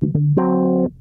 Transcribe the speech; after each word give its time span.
Sejam 0.00 0.92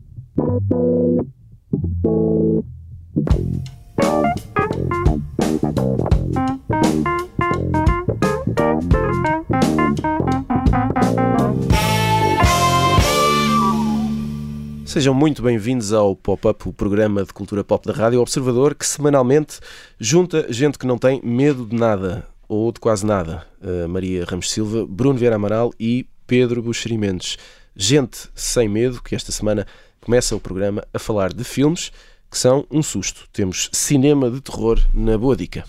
muito 15.14 15.44
bem-vindos 15.44 15.94
ao 15.94 16.16
Pop-Up, 16.16 16.68
o 16.68 16.73
programa 16.73 17.23
de 17.23 17.32
cultura 17.32 17.64
pop 17.64 17.86
da 17.86 17.93
Rádio 17.93 18.20
Observador, 18.20 18.73
que 18.73 18.84
semanalmente 18.84 19.59
junta 20.00 20.52
gente 20.52 20.79
que 20.79 20.88
não 20.88 20.98
tem 20.98 21.21
medo 21.23 21.68
de 21.68 21.75
nada, 21.75 22.27
ou 22.50 22.71
de 22.71 22.79
quase 22.79 23.05
nada. 23.05 23.45
Uh, 23.61 23.88
Maria 23.88 24.25
Ramos 24.25 24.50
Silva, 24.50 24.88
Bruno 24.89 25.20
Vieira 25.20 25.36
Amaral 25.36 25.71
e 25.79 26.07
Pedro 26.25 26.64
Buxeri 26.64 26.98
Mendes. 26.98 27.38
Gente 27.79 28.27
sem 28.33 28.67
medo, 28.67 29.03
que 29.03 29.13
esta 29.13 29.31
semana 29.31 29.67
começa 30.01 30.35
o 30.35 30.39
programa 30.39 30.83
a 30.91 30.97
falar 30.97 31.31
de 31.31 31.43
filmes 31.43 31.91
que 32.30 32.35
são 32.35 32.66
um 32.72 32.81
susto. 32.81 33.30
Temos 33.31 33.70
cinema 33.72 34.31
de 34.31 34.41
terror 34.41 34.84
na 34.91 35.16
Boa 35.16 35.35
Dica. 35.35 35.63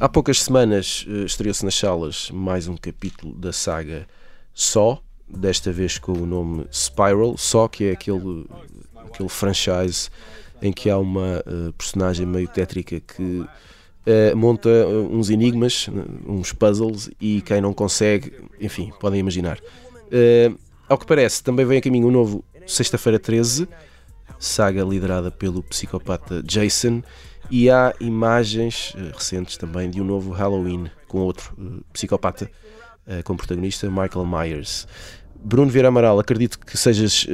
Há 0.00 0.08
poucas 0.08 0.42
semanas 0.42 1.06
uh, 1.06 1.24
estreou-se 1.24 1.64
nas 1.64 1.76
salas 1.76 2.28
mais 2.32 2.66
um 2.66 2.76
capítulo 2.76 3.32
da 3.34 3.52
saga 3.52 4.04
Só, 4.52 5.00
desta 5.28 5.70
vez 5.70 5.96
com 5.96 6.10
o 6.10 6.26
nome 6.26 6.66
Spiral, 6.72 7.38
só 7.38 7.68
que 7.68 7.84
é 7.84 7.92
aquele, 7.92 8.48
aquele 8.96 9.28
franchise 9.28 10.10
em 10.60 10.72
que 10.72 10.90
há 10.90 10.98
uma 10.98 11.40
uh, 11.46 11.72
personagem 11.74 12.26
meio 12.26 12.48
tétrica 12.48 12.98
que 12.98 13.46
uh, 14.06 14.36
monta 14.36 14.68
uns 14.86 15.30
enigmas, 15.30 15.88
uns 16.26 16.52
puzzles, 16.52 17.10
e 17.20 17.40
quem 17.42 17.60
não 17.60 17.72
consegue, 17.72 18.32
enfim, 18.60 18.92
podem 19.00 19.20
imaginar. 19.20 19.58
Uh, 19.58 20.58
ao 20.88 20.98
que 20.98 21.06
parece, 21.06 21.42
também 21.42 21.64
vem 21.64 21.78
a 21.78 21.80
caminho 21.80 22.08
um 22.08 22.10
novo 22.10 22.44
Sexta-feira 22.66 23.18
13, 23.18 23.68
saga 24.38 24.82
liderada 24.84 25.30
pelo 25.30 25.62
psicopata 25.62 26.42
Jason, 26.42 27.02
e 27.50 27.68
há 27.68 27.92
imagens 28.00 28.94
recentes 29.12 29.56
também 29.56 29.90
de 29.90 30.00
um 30.00 30.04
novo 30.04 30.30
Halloween 30.30 30.88
com 31.08 31.18
outro 31.18 31.82
psicopata 31.92 32.48
como 33.24 33.36
protagonista, 33.36 33.90
Michael 33.90 34.24
Myers. 34.24 34.86
Bruno 35.34 35.68
Vieira 35.68 35.88
Amaral, 35.88 36.20
acredito 36.20 36.60
que 36.60 36.78
sejas 36.78 37.26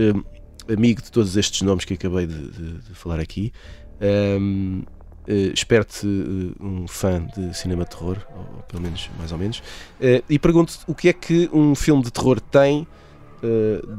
amigo 0.72 1.02
de 1.02 1.10
todos 1.10 1.36
estes 1.36 1.62
nomes 1.62 1.84
que 1.84 1.94
acabei 1.94 2.26
de, 2.26 2.50
de, 2.50 2.72
de 2.78 2.94
falar 2.94 3.20
aqui. 3.20 3.52
Um, 4.00 4.82
uh, 5.28 5.52
Espero-te 5.52 6.06
uh, 6.06 6.54
um 6.60 6.86
fã 6.86 7.26
de 7.36 7.56
cinema 7.56 7.84
de 7.84 7.90
terror, 7.90 8.18
ou 8.36 8.62
pelo 8.62 8.82
menos 8.82 9.10
mais 9.18 9.32
ou 9.32 9.38
menos, 9.38 9.58
uh, 9.58 10.22
e 10.28 10.38
pergunto-te 10.38 10.80
o 10.86 10.94
que 10.94 11.08
é 11.08 11.12
que 11.12 11.48
um 11.52 11.74
filme 11.74 12.02
de 12.02 12.10
terror 12.10 12.40
tem 12.40 12.86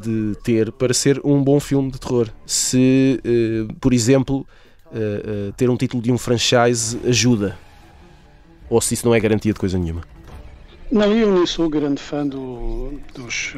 de 0.02 0.36
ter 0.44 0.73
para 0.73 0.94
ser 0.94 1.22
um 1.23 1.42
bom 1.42 1.58
filme 1.58 1.89
de 1.89 1.97
terror. 1.97 2.28
Se, 2.45 3.22
por 3.80 3.94
exemplo, 3.94 4.45
ter 5.56 5.69
um 5.69 5.78
título 5.78 6.03
de 6.03 6.11
um 6.11 6.17
franchise 6.17 7.00
ajuda, 7.08 7.58
ou 8.69 8.81
se 8.81 8.95
isso 8.95 9.06
não 9.06 9.16
é 9.16 9.19
garantia 9.22 9.53
de 9.53 9.59
coisa 9.59 9.78
nenhuma. 9.78 10.02
Não, 10.91 11.14
eu 11.14 11.30
não 11.30 11.45
sou 11.45 11.69
grande 11.69 12.02
fã 12.02 12.25
do, 12.25 12.94
dos, 13.14 13.53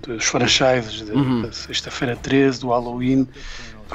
dos 0.00 0.24
franchises 0.24 1.02
uhum. 1.02 1.42
da 1.42 1.52
Sexta-feira 1.52 2.16
13, 2.16 2.60
do 2.60 2.68
Halloween, 2.68 3.28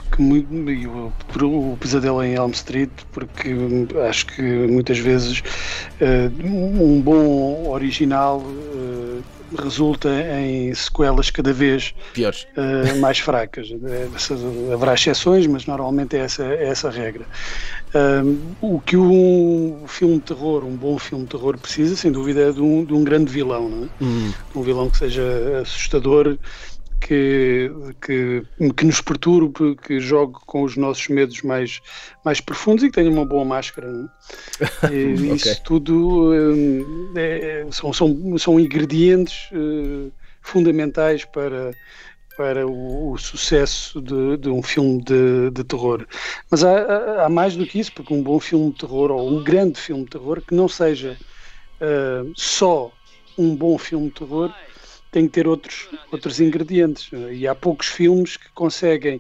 porque 0.02 1.46
o, 1.46 1.74
o 1.74 1.78
Pesadelo 1.78 2.24
em 2.24 2.34
Elm 2.34 2.52
Street, 2.52 2.90
porque 3.12 3.50
acho 4.08 4.26
que 4.28 4.42
muitas 4.42 4.98
vezes 5.00 5.42
uh, 6.02 6.46
um 6.46 7.02
bom 7.02 7.70
original 7.70 8.40
uh, 8.40 9.24
resulta 9.58 10.10
em 10.40 10.74
sequelas 10.74 11.30
cada 11.30 11.54
vez 11.54 11.94
Piores. 12.14 12.48
Uh, 12.58 13.00
mais 13.00 13.20
fracas. 13.20 13.70
Haverá 14.74 14.94
exceções, 14.94 15.48
mas 15.48 15.66
normalmente 15.66 16.16
é 16.16 16.20
essa, 16.20 16.44
é 16.44 16.68
essa 16.68 16.90
a 16.90 16.92
regra. 16.92 17.26
O 18.62 18.80
que 18.80 18.98
um 18.98 19.86
filme 19.88 20.16
de 20.16 20.22
terror, 20.22 20.64
um 20.64 20.76
bom 20.76 21.00
filme 21.00 21.24
de 21.24 21.32
terror 21.32 21.58
precisa, 21.58 21.96
sem 21.96 22.12
dúvida, 22.12 22.50
é 22.50 22.52
de 22.52 22.62
um, 22.62 22.86
de 22.86 22.94
um 22.94 23.04
grande 23.04 23.32
vilão, 23.32 23.90
é? 24.00 24.04
Uhum. 24.04 24.34
Um 24.56 24.62
vilão 24.62 24.90
que 24.90 24.98
seja 24.98 25.24
assustador, 25.62 26.38
que, 27.00 27.72
que, 28.02 28.44
que 28.76 28.86
nos 28.86 29.02
perturbe, 29.02 29.76
que 29.76 30.00
jogue 30.00 30.36
com 30.46 30.64
os 30.64 30.76
nossos 30.76 31.08
medos 31.08 31.42
mais, 31.42 31.80
mais 32.24 32.42
profundos 32.42 32.84
e 32.84 32.88
que 32.88 32.96
tenha 32.96 33.10
uma 33.10 33.26
boa 33.26 33.46
máscara. 33.46 33.88
É? 33.90 34.88
E, 34.92 35.14
okay. 35.14 35.36
Isso 35.36 35.64
tudo 35.64 36.32
hum, 36.34 37.14
é, 37.16 37.66
são, 37.72 37.94
são, 37.94 38.38
são 38.38 38.60
ingredientes 38.60 39.50
uh, 39.52 40.12
fundamentais 40.42 41.26
para, 41.26 41.72
para 42.38 42.68
o, 42.68 43.12
o 43.12 43.18
sucesso 43.18 44.02
de, 44.02 44.38
de, 44.38 44.50
um 44.50 44.62
filme 44.62 45.02
de, 45.04 45.52
de 45.52 45.64
terror. 45.64 46.06
Mas 46.50 46.64
há, 46.64 47.26
há, 47.26 47.30
mais 47.30 47.56
do 47.56 47.66
que 47.66 47.80
isso, 47.80 47.92
porque 47.94 48.14
um 48.14 48.22
bom 48.22 48.40
filme 48.40 48.72
de 48.72 48.80
terror 48.80 49.12
ou 49.12 49.30
um 49.30 49.44
grande 49.44 49.80
filme 49.80 50.04
de 50.04 50.12
terror 50.12 50.42
que 50.42 50.54
não 50.54 50.68
seja 50.68 51.18
uh, 51.82 52.32
só 52.36 52.92
um 53.38 53.56
bom 53.56 53.78
filme 53.78 54.08
de 54.08 54.14
terror 54.14 54.54
tem 55.12 55.28
que 55.28 55.34
ter 55.34 55.48
outros, 55.48 55.88
outros 56.12 56.40
ingredientes. 56.40 57.10
E 57.32 57.48
há 57.48 57.56
poucos 57.56 57.88
filmes 57.88 58.38
que 58.38 58.50
conseguem 58.54 59.18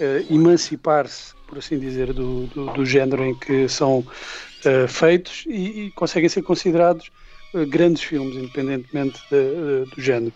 uh, 0.00 0.32
emancipar-se, 0.32 1.34
por 1.46 1.58
assim 1.58 1.78
dizer, 1.78 2.12
do, 2.12 2.46
do, 2.46 2.72
do, 2.72 2.86
género 2.86 3.24
em 3.24 3.34
que 3.34 3.68
são 3.68 3.98
uh, 3.98 4.88
feitos 4.88 5.44
e, 5.46 5.86
e, 5.86 5.90
conseguem 5.92 6.28
ser 6.28 6.42
considerados 6.42 7.10
uh, 7.52 7.66
grandes 7.66 8.02
filmes, 8.02 8.36
independentemente 8.36 9.20
de, 9.30 9.90
do 9.94 10.00
género. 10.00 10.32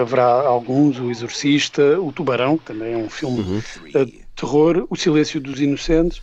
haverá 0.00 0.24
alguns, 0.24 0.98
O 0.98 1.10
Exorcista, 1.10 2.00
O 2.00 2.12
Tubarão, 2.12 2.58
que 2.58 2.64
também 2.64 2.94
é 2.94 2.96
um 2.96 3.10
filme 3.10 3.40
uhum. 3.40 3.62
de 4.04 4.26
terror, 4.34 4.86
O 4.90 4.96
Silêncio 4.96 5.40
dos 5.40 5.60
Inocentes. 5.60 6.20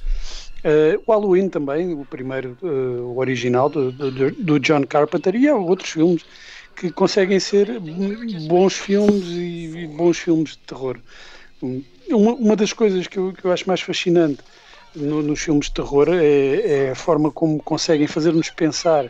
Uh, 0.64 0.96
o 1.06 1.12
Halloween 1.12 1.50
também, 1.50 1.94
o 1.94 2.06
primeiro, 2.06 2.58
uh, 2.62 2.68
o 2.68 3.18
original 3.18 3.68
do, 3.68 3.92
do, 3.92 4.32
do, 4.32 4.60
John 4.62 4.86
Carpenter, 4.88 5.36
e 5.36 5.50
há 5.50 5.56
outros 5.56 5.90
filmes 5.90 6.24
que 6.76 6.92
conseguem 6.92 7.40
ser 7.40 7.80
bons 8.48 8.74
filmes 8.74 9.26
e, 9.28 9.88
bons 9.88 10.18
filmes 10.18 10.52
de 10.52 10.58
terror. 10.60 10.98
Uma, 12.10 12.34
uma 12.34 12.56
das 12.56 12.74
coisas 12.74 13.08
que 13.08 13.18
eu, 13.18 13.34
que 13.34 13.46
eu 13.46 13.52
acho 13.52 13.68
mais 13.68 13.82
fascinante 13.82 14.40
no, 14.96 15.22
nos 15.22 15.40
filmes 15.40 15.68
de 15.68 15.74
terror 15.74 16.10
é, 16.10 16.86
é, 16.86 16.92
a 16.92 16.96
forma 16.96 17.32
como 17.32 17.62
conseguem 17.62 18.08
fazer-nos 18.08 18.50
pensar 18.50 19.10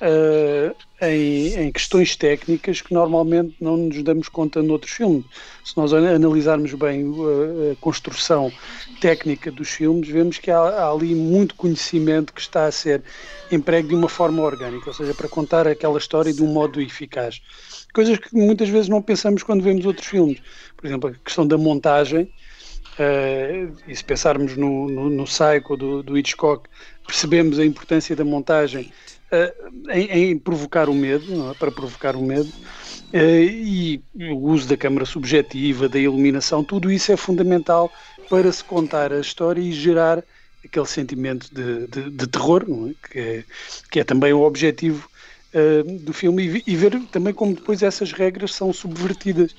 uh, 0.00 0.74
em, 1.00 1.54
em, 1.54 1.72
questões 1.72 2.16
técnicas 2.16 2.80
que 2.80 2.92
normalmente 2.92 3.56
não 3.60 3.76
nos 3.76 4.02
damos 4.02 4.28
conta 4.28 4.62
noutros 4.62 4.92
filmes. 4.92 5.24
Se 5.64 5.76
nós 5.76 5.92
analisarmos 5.92 6.72
bem 6.74 7.04
a, 7.04 7.72
a 7.72 7.76
construção 7.76 8.52
técnica 9.00 9.50
dos 9.50 9.68
filmes, 9.68 10.08
vemos 10.08 10.38
que 10.38 10.50
há, 10.50 10.58
há, 10.58 10.90
ali 10.90 11.14
muito 11.14 11.54
conhecimento 11.54 12.32
que 12.32 12.40
está 12.40 12.66
a 12.66 12.72
ser 12.72 13.02
emprego 13.50 13.88
de 13.88 13.94
uma 13.94 14.08
forma 14.08 14.42
orgânica, 14.42 14.88
ou 14.88 14.94
seja, 14.94 15.14
para 15.14 15.28
contar 15.28 15.66
aquela 15.66 15.98
história 15.98 16.32
de 16.32 16.42
um 16.42 16.48
modo 16.48 16.80
eficaz. 16.80 17.40
Coisas 17.92 18.18
que 18.18 18.34
muitas 18.34 18.68
vezes 18.68 18.88
não 18.88 19.02
pensamos 19.02 19.42
quando 19.42 19.62
vemos 19.62 19.86
outros 19.86 20.06
filmes. 20.06 20.40
Por 20.76 20.86
exemplo, 20.86 21.10
a 21.10 21.14
questão 21.24 21.46
da 21.46 21.56
montagem. 21.56 22.30
Uh, 22.98 23.72
e 23.86 23.94
se 23.94 24.02
pensarmos 24.02 24.56
no, 24.56 24.88
no, 24.88 25.08
no 25.08 25.24
Psycho 25.24 25.76
do, 25.76 26.02
do 26.02 26.18
Hitchcock, 26.18 26.68
percebemos 27.06 27.56
a 27.60 27.64
importância 27.64 28.16
da 28.16 28.24
montagem 28.24 28.92
uh, 29.32 29.90
em, 29.90 30.30
em, 30.30 30.38
provocar 30.38 30.88
o 30.88 30.94
medo, 30.94 31.50
é? 31.50 31.54
para 31.54 31.70
provocar 31.70 32.16
o 32.16 32.22
medo, 32.22 32.48
uh, 32.48 33.16
e 33.16 34.02
o 34.14 34.36
uso 34.36 34.68
da 34.68 34.76
câmara 34.76 35.04
subjetiva, 35.04 35.88
da 35.88 35.98
iluminação, 35.98 36.64
tudo 36.64 36.90
isso 36.90 37.12
é 37.12 37.16
fundamental 37.16 37.92
para 38.28 38.50
se 38.52 38.62
contar 38.62 39.12
a 39.12 39.20
história 39.20 39.60
e 39.60 39.72
gerar 39.72 40.22
aquele 40.64 40.86
sentimento 40.86 41.52
de, 41.54 41.86
de, 41.86 42.10
de 42.10 42.26
terror, 42.26 42.64
é? 42.68 43.08
Que, 43.08 43.18
é, 43.18 43.44
que, 43.90 44.00
é, 44.00 44.04
também 44.04 44.32
o 44.32 44.42
objetivo 44.42 45.08
uh, 45.54 45.98
do 46.00 46.12
filme, 46.12 46.62
e, 46.66 46.72
e, 46.72 46.76
ver 46.76 47.00
também 47.10 47.32
como 47.32 47.54
depois 47.54 47.82
essas 47.82 48.12
regras 48.12 48.54
são 48.54 48.72
subvertidas. 48.72 49.54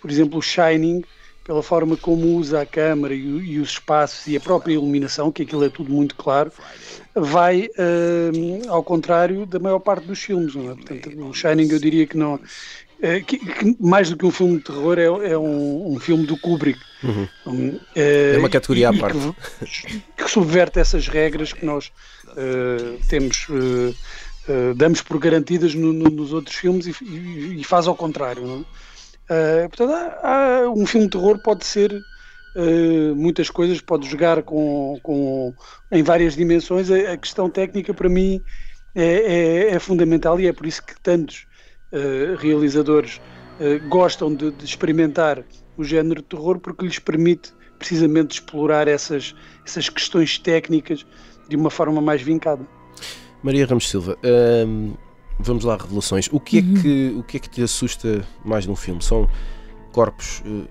Por 0.00 0.10
exemplo, 0.10 0.38
o 0.38 0.42
Shining, 0.42 1.02
pela 1.44 1.62
forma 1.62 1.96
como 1.96 2.36
usa 2.36 2.62
a 2.62 2.66
câmara 2.66 3.14
e, 3.14 3.18
e, 3.18 3.58
os 3.60 3.70
espaços 3.70 4.26
e 4.26 4.36
a 4.36 4.40
própria 4.40 4.72
iluminação, 4.72 5.30
que 5.30 5.42
aquilo 5.42 5.64
é 5.64 5.68
tudo 5.68 5.92
muito 5.92 6.14
claro, 6.16 6.50
vai 7.14 7.66
uh, 7.66 8.70
ao 8.70 8.82
contrário 8.82 9.44
da 9.44 9.58
maior 9.58 9.78
parte 9.78 10.06
dos 10.06 10.18
filmes. 10.18 10.54
Não 10.54 10.72
é? 10.72 10.74
Portanto, 10.74 11.10
o 11.20 11.34
Shining 11.34 11.70
eu 11.70 11.78
diria 11.78 12.06
que 12.06 12.16
não. 12.16 12.36
Uh, 12.36 13.22
que, 13.26 13.38
que, 13.38 13.76
mais 13.78 14.08
do 14.08 14.16
que 14.16 14.24
um 14.24 14.30
filme 14.30 14.56
de 14.56 14.64
terror, 14.64 14.98
é, 14.98 15.04
é 15.04 15.38
um, 15.38 15.92
um, 15.92 16.00
filme 16.00 16.24
do 16.24 16.38
Kubrick. 16.38 16.80
Uhum. 17.02 17.28
Um, 17.46 17.80
é 17.94 18.36
uma 18.38 18.48
categoria 18.48 18.88
à 18.88 18.96
parte. 18.96 19.18
Que, 19.60 20.02
que, 20.16 20.30
subverte 20.30 20.78
essas 20.78 21.06
regras 21.06 21.52
que 21.52 21.66
nós 21.66 21.92
uh, 22.28 22.98
temos, 23.06 23.46
damos 24.74 25.02
por 25.02 25.18
garantidas 25.18 25.74
no, 25.74 25.92
no, 25.92 26.08
nos 26.08 26.32
outros 26.32 26.56
filmes 26.56 26.86
e, 26.86 26.94
e, 27.04 27.60
e, 27.60 27.64
faz 27.64 27.86
ao 27.86 27.94
contrário. 27.94 28.46
Não 28.46 28.60
é? 28.60 28.64
Uh, 29.24 29.68
portanto, 29.68 29.92
há, 29.92 30.60
há, 30.64 30.70
um 30.70 30.86
filme 30.86 31.06
de 31.06 31.12
terror 31.12 31.38
pode 31.42 31.64
ser 31.64 31.92
uh, 31.92 33.16
muitas 33.16 33.48
coisas, 33.48 33.80
pode 33.80 34.08
jogar 34.08 34.42
com, 34.42 34.98
com, 35.02 35.54
em 35.90 36.02
várias 36.02 36.34
dimensões. 36.34 36.90
A, 36.90 37.12
a 37.12 37.16
questão 37.16 37.48
técnica, 37.48 37.94
para 37.94 38.08
mim, 38.08 38.42
é, 38.94 39.04
é, 39.04 39.70
é, 39.70 39.78
fundamental 39.78 40.38
e 40.38 40.46
é 40.46 40.52
por 40.52 40.66
isso 40.66 40.84
que 40.84 41.00
tantos 41.00 41.46
uh, 41.92 42.36
realizadores 42.36 43.20
gostam 43.88 44.34
de, 44.34 44.50
de, 44.50 44.64
experimentar 44.64 45.44
o 45.76 45.84
género 45.84 46.20
de 46.20 46.26
terror 46.26 46.58
porque 46.58 46.84
lhes 46.84 46.98
permite 46.98 47.52
precisamente 47.78 48.32
explorar 48.32 48.88
essas, 48.88 49.32
essas 49.64 49.88
questões 49.88 50.40
técnicas 50.40 51.06
de 51.48 51.54
uma 51.54 51.70
forma 51.70 52.00
mais 52.00 52.20
vincada. 52.20 52.66
Maria 53.44 53.64
Ramos 53.64 53.88
Silva, 53.88 54.18
hum, 54.66 54.94
vamos 55.38 55.64
lá, 55.64 55.76
revelações. 55.76 56.28
O 56.32 56.40
que, 56.40 56.58
é 56.58 56.60
uhum. 56.60 56.74
que, 56.74 57.14
o 57.18 57.22
que 57.22 57.36
é 57.36 57.40
que 57.40 57.48
te 57.48 57.62
assusta 57.62 58.24
mais 58.44 58.66
num 58.66 58.76
filme? 58.76 59.02
São 59.02 59.28
corpos 59.92 60.42
uh, 60.46 60.66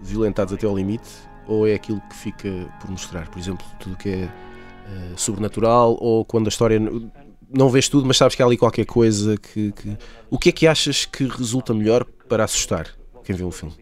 violentados 0.00 0.52
até 0.52 0.66
ao 0.66 0.76
limite 0.76 1.08
ou 1.46 1.66
é 1.66 1.74
aquilo 1.74 2.00
que 2.08 2.16
fica 2.16 2.48
por 2.80 2.90
mostrar? 2.90 3.28
Por 3.28 3.38
exemplo, 3.38 3.66
tudo 3.78 3.96
que 3.96 4.08
é 4.08 4.24
uh, 4.24 5.18
sobrenatural 5.18 5.96
ou 6.00 6.24
quando 6.24 6.46
a 6.46 6.48
história 6.48 6.80
não 7.50 7.68
vês 7.68 7.88
tudo, 7.88 8.06
mas 8.06 8.16
sabes 8.16 8.34
que 8.34 8.42
há 8.42 8.46
ali 8.46 8.56
qualquer 8.56 8.84
coisa 8.84 9.36
que, 9.36 9.72
que... 9.72 9.96
O 10.30 10.38
que 10.38 10.48
é 10.48 10.52
que 10.52 10.66
achas 10.66 11.04
que 11.04 11.24
resulta 11.26 11.72
melhor 11.72 12.04
para 12.28 12.44
assustar 12.44 12.88
quem 13.22 13.36
vê 13.36 13.44
um 13.44 13.50
filme? 13.50 13.74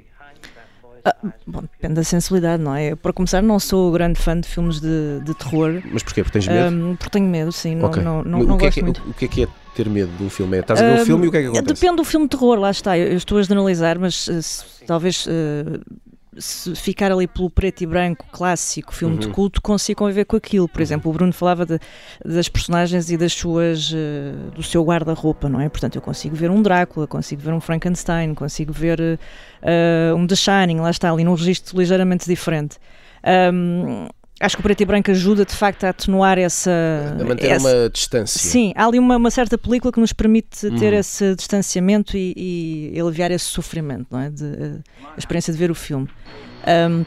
Ah, 1.04 1.16
bom, 1.46 1.62
depende 1.62 1.94
da 1.94 2.04
sensibilidade, 2.04 2.62
não 2.62 2.74
é? 2.74 2.94
Para 2.94 3.12
começar, 3.12 3.42
não 3.42 3.58
sou 3.58 3.90
grande 3.90 4.20
fã 4.20 4.38
de 4.38 4.46
filmes 4.46 4.80
de, 4.80 5.20
de 5.24 5.34
terror. 5.34 5.82
Mas 5.90 6.02
porquê? 6.02 6.22
Porque 6.22 6.38
tens 6.38 6.46
medo? 6.46 6.76
Um, 6.76 6.96
porque 6.96 7.10
tenho 7.10 7.26
medo, 7.26 7.50
sim. 7.50 7.82
Okay. 7.82 8.02
Não, 8.02 8.22
não, 8.22 8.44
não, 8.44 8.54
o, 8.54 8.58
que 8.58 8.66
é 8.66 8.70
que, 8.70 8.82
muito. 8.82 9.02
o 9.08 9.12
que 9.12 9.24
é 9.24 9.28
que 9.28 9.42
é 9.42 9.48
ter 9.74 9.88
medo 9.88 10.10
de 10.16 10.24
um 10.24 10.30
filme? 10.30 10.56
É, 10.56 10.60
estás 10.60 10.80
a 10.80 10.84
ver 10.84 10.98
um, 10.98 11.02
um 11.02 11.06
filme 11.06 11.24
e 11.24 11.28
o 11.28 11.30
que 11.30 11.36
é 11.36 11.40
que 11.40 11.46
acontece? 11.48 11.74
Depende 11.74 11.96
do 11.96 12.04
filme 12.04 12.26
de 12.26 12.30
terror, 12.30 12.58
lá 12.58 12.70
está. 12.70 12.96
Eu, 12.98 13.08
eu 13.08 13.16
estou 13.16 13.38
a 13.38 13.42
generalizar, 13.42 13.98
mas 13.98 14.28
uh, 14.28 14.84
talvez 14.86 15.26
uh, 15.26 15.80
se 16.38 16.74
ficar 16.74 17.12
ali 17.12 17.26
pelo 17.26 17.50
preto 17.50 17.82
e 17.82 17.86
branco 17.86 18.26
clássico, 18.32 18.94
filme 18.94 19.14
uhum. 19.14 19.20
de 19.20 19.28
culto, 19.28 19.60
consigo 19.60 19.98
conviver 19.98 20.24
com 20.24 20.36
aquilo. 20.36 20.66
Por 20.66 20.78
uhum. 20.78 20.82
exemplo, 20.82 21.10
o 21.10 21.14
Bruno 21.14 21.32
falava 21.32 21.66
de, 21.66 21.78
das 22.24 22.48
personagens 22.48 23.10
e 23.10 23.16
das 23.16 23.32
suas 23.32 23.92
uh, 23.92 24.50
do 24.54 24.62
seu 24.62 24.82
guarda-roupa, 24.82 25.48
não 25.48 25.60
é? 25.60 25.68
Portanto, 25.68 25.96
eu 25.96 26.02
consigo 26.02 26.34
ver 26.34 26.50
um 26.50 26.62
Drácula, 26.62 27.06
consigo 27.06 27.42
ver 27.42 27.52
um 27.52 27.60
Frankenstein, 27.60 28.34
consigo 28.34 28.72
ver 28.72 28.98
uh, 29.00 30.16
um 30.16 30.26
The 30.26 30.36
Shining, 30.36 30.80
lá 30.80 30.90
está, 30.90 31.10
ali 31.10 31.24
num 31.24 31.34
registro 31.34 31.78
ligeiramente 31.78 32.26
diferente. 32.26 32.78
Um, 33.52 34.08
acho 34.42 34.56
que 34.56 34.60
o 34.60 34.62
preto 34.62 34.80
e 34.80 34.84
branco 34.84 35.10
ajuda 35.10 35.44
de 35.44 35.54
facto 35.54 35.84
a 35.84 35.90
atenuar 35.90 36.38
essa. 36.38 36.70
A 37.20 37.24
manter 37.24 37.50
essa, 37.50 37.68
uma 37.68 37.88
distância. 37.88 38.40
Sim, 38.40 38.72
há 38.76 38.84
ali 38.84 38.98
uma, 38.98 39.16
uma, 39.16 39.30
certa 39.30 39.56
película 39.56 39.92
que 39.92 40.00
nos 40.00 40.12
permite 40.12 40.70
ter 40.78 40.92
uhum. 40.92 40.98
esse 40.98 41.34
distanciamento 41.36 42.16
e, 42.16 42.92
e, 42.94 43.00
aliviar 43.00 43.30
esse 43.30 43.44
sofrimento, 43.44 44.06
não 44.10 44.20
é? 44.20 44.30
De, 44.30 44.80
a 45.02 45.18
experiência 45.18 45.52
de 45.52 45.58
ver 45.58 45.70
o 45.70 45.74
filme. 45.74 46.08
Um, 46.66 47.04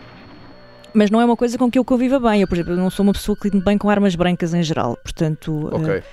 mas 0.93 1.11
não 1.11 1.19
é 1.19 1.25
uma 1.25 1.35
coisa 1.35 1.57
com 1.57 1.69
que 1.69 1.77
eu 1.77 1.83
conviva 1.83 2.19
bem. 2.19 2.41
Eu, 2.41 2.47
por 2.47 2.55
exemplo, 2.55 2.75
não 2.75 2.89
sou 2.89 3.03
uma 3.03 3.11
pessoa 3.11 3.37
que 3.37 3.49
lide 3.49 3.63
bem 3.63 3.77
com 3.77 3.89
armas 3.89 4.15
brancas 4.15 4.53
em 4.53 4.63
geral. 4.63 4.97
Portanto, 5.03 5.69
okay. 5.73 5.97
uh, 5.97 6.03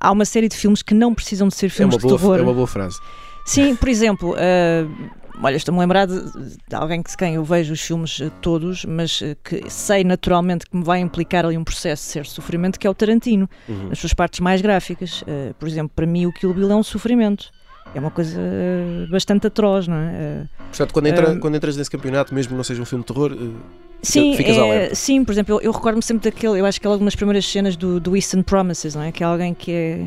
há 0.00 0.10
uma 0.10 0.24
série 0.24 0.48
de 0.48 0.56
filmes 0.56 0.80
que 0.80 0.94
não 0.94 1.14
precisam 1.14 1.46
de 1.48 1.54
ser 1.54 1.68
filmes 1.68 1.96
é 1.96 1.98
de 1.98 2.08
terror. 2.08 2.38
É 2.38 2.42
uma 2.42 2.54
boa 2.54 2.66
frase. 2.66 2.96
Sim, 3.44 3.76
por 3.76 3.88
exemplo, 3.88 4.34
uh, 4.34 5.10
olha, 5.42 5.56
estou-me 5.56 5.78
a 5.78 5.82
lembrar 5.82 6.06
de, 6.06 6.20
de, 6.68 6.74
alguém 6.74 7.02
que, 7.02 7.16
quem 7.16 7.34
eu 7.34 7.44
vejo 7.44 7.72
os 7.72 7.80
filmes 7.80 8.18
uh, 8.20 8.30
todos, 8.40 8.84
mas 8.84 9.20
uh, 9.20 9.36
que 9.42 9.68
sei 9.68 10.04
naturalmente 10.04 10.66
que 10.66 10.76
me 10.76 10.84
vai 10.84 11.00
implicar 11.00 11.44
ali 11.44 11.56
um 11.56 11.64
processo 11.64 12.04
de 12.04 12.12
ser 12.12 12.26
sofrimento, 12.26 12.78
que 12.78 12.86
é 12.86 12.90
o 12.90 12.94
Tarantino, 12.94 13.48
uhum. 13.68 13.88
nas 13.88 13.98
suas 13.98 14.14
partes 14.14 14.40
mais 14.40 14.60
gráficas. 14.60 15.24
por 15.58 15.68
exemplo, 15.68 15.92
para 15.94 16.06
mim 16.06 16.26
o 16.26 16.32
Kill 16.32 16.54
Bill 16.54 16.70
é 16.70 16.76
um 16.76 16.82
sofrimento. 16.82 17.50
É 17.92 17.98
uma 17.98 18.10
coisa 18.10 18.40
bastante 19.10 19.48
atroz, 19.48 19.88
não 19.88 19.96
é? 19.96 20.46
Portanto, 20.68 20.92
quando, 20.92 21.06
entra, 21.06 21.36
quando 21.40 21.56
entras 21.56 21.76
nesse 21.76 21.90
campeonato, 21.90 22.32
mesmo 22.32 22.50
que 22.50 22.56
não 22.56 22.62
seja 22.62 22.80
um 22.80 22.84
filme 22.84 23.02
de 23.02 23.12
terror, 23.12 23.36
Sim, 24.02 24.34
é, 24.34 24.94
sim, 24.94 25.24
por 25.24 25.32
exemplo, 25.32 25.56
eu, 25.56 25.60
eu 25.60 25.72
recordo-me 25.72 26.02
sempre 26.02 26.30
daquele, 26.30 26.58
eu 26.58 26.64
acho 26.64 26.80
que 26.80 26.86
é 26.86 26.90
logo 26.90 27.04
nas 27.04 27.14
primeiras 27.14 27.44
cenas 27.44 27.76
do, 27.76 28.00
do 28.00 28.16
Eastern 28.16 28.42
Promises, 28.42 28.94
não 28.94 29.02
é? 29.02 29.12
Que 29.12 29.22
é 29.22 29.26
alguém 29.26 29.52
que 29.52 29.72
é 29.72 30.06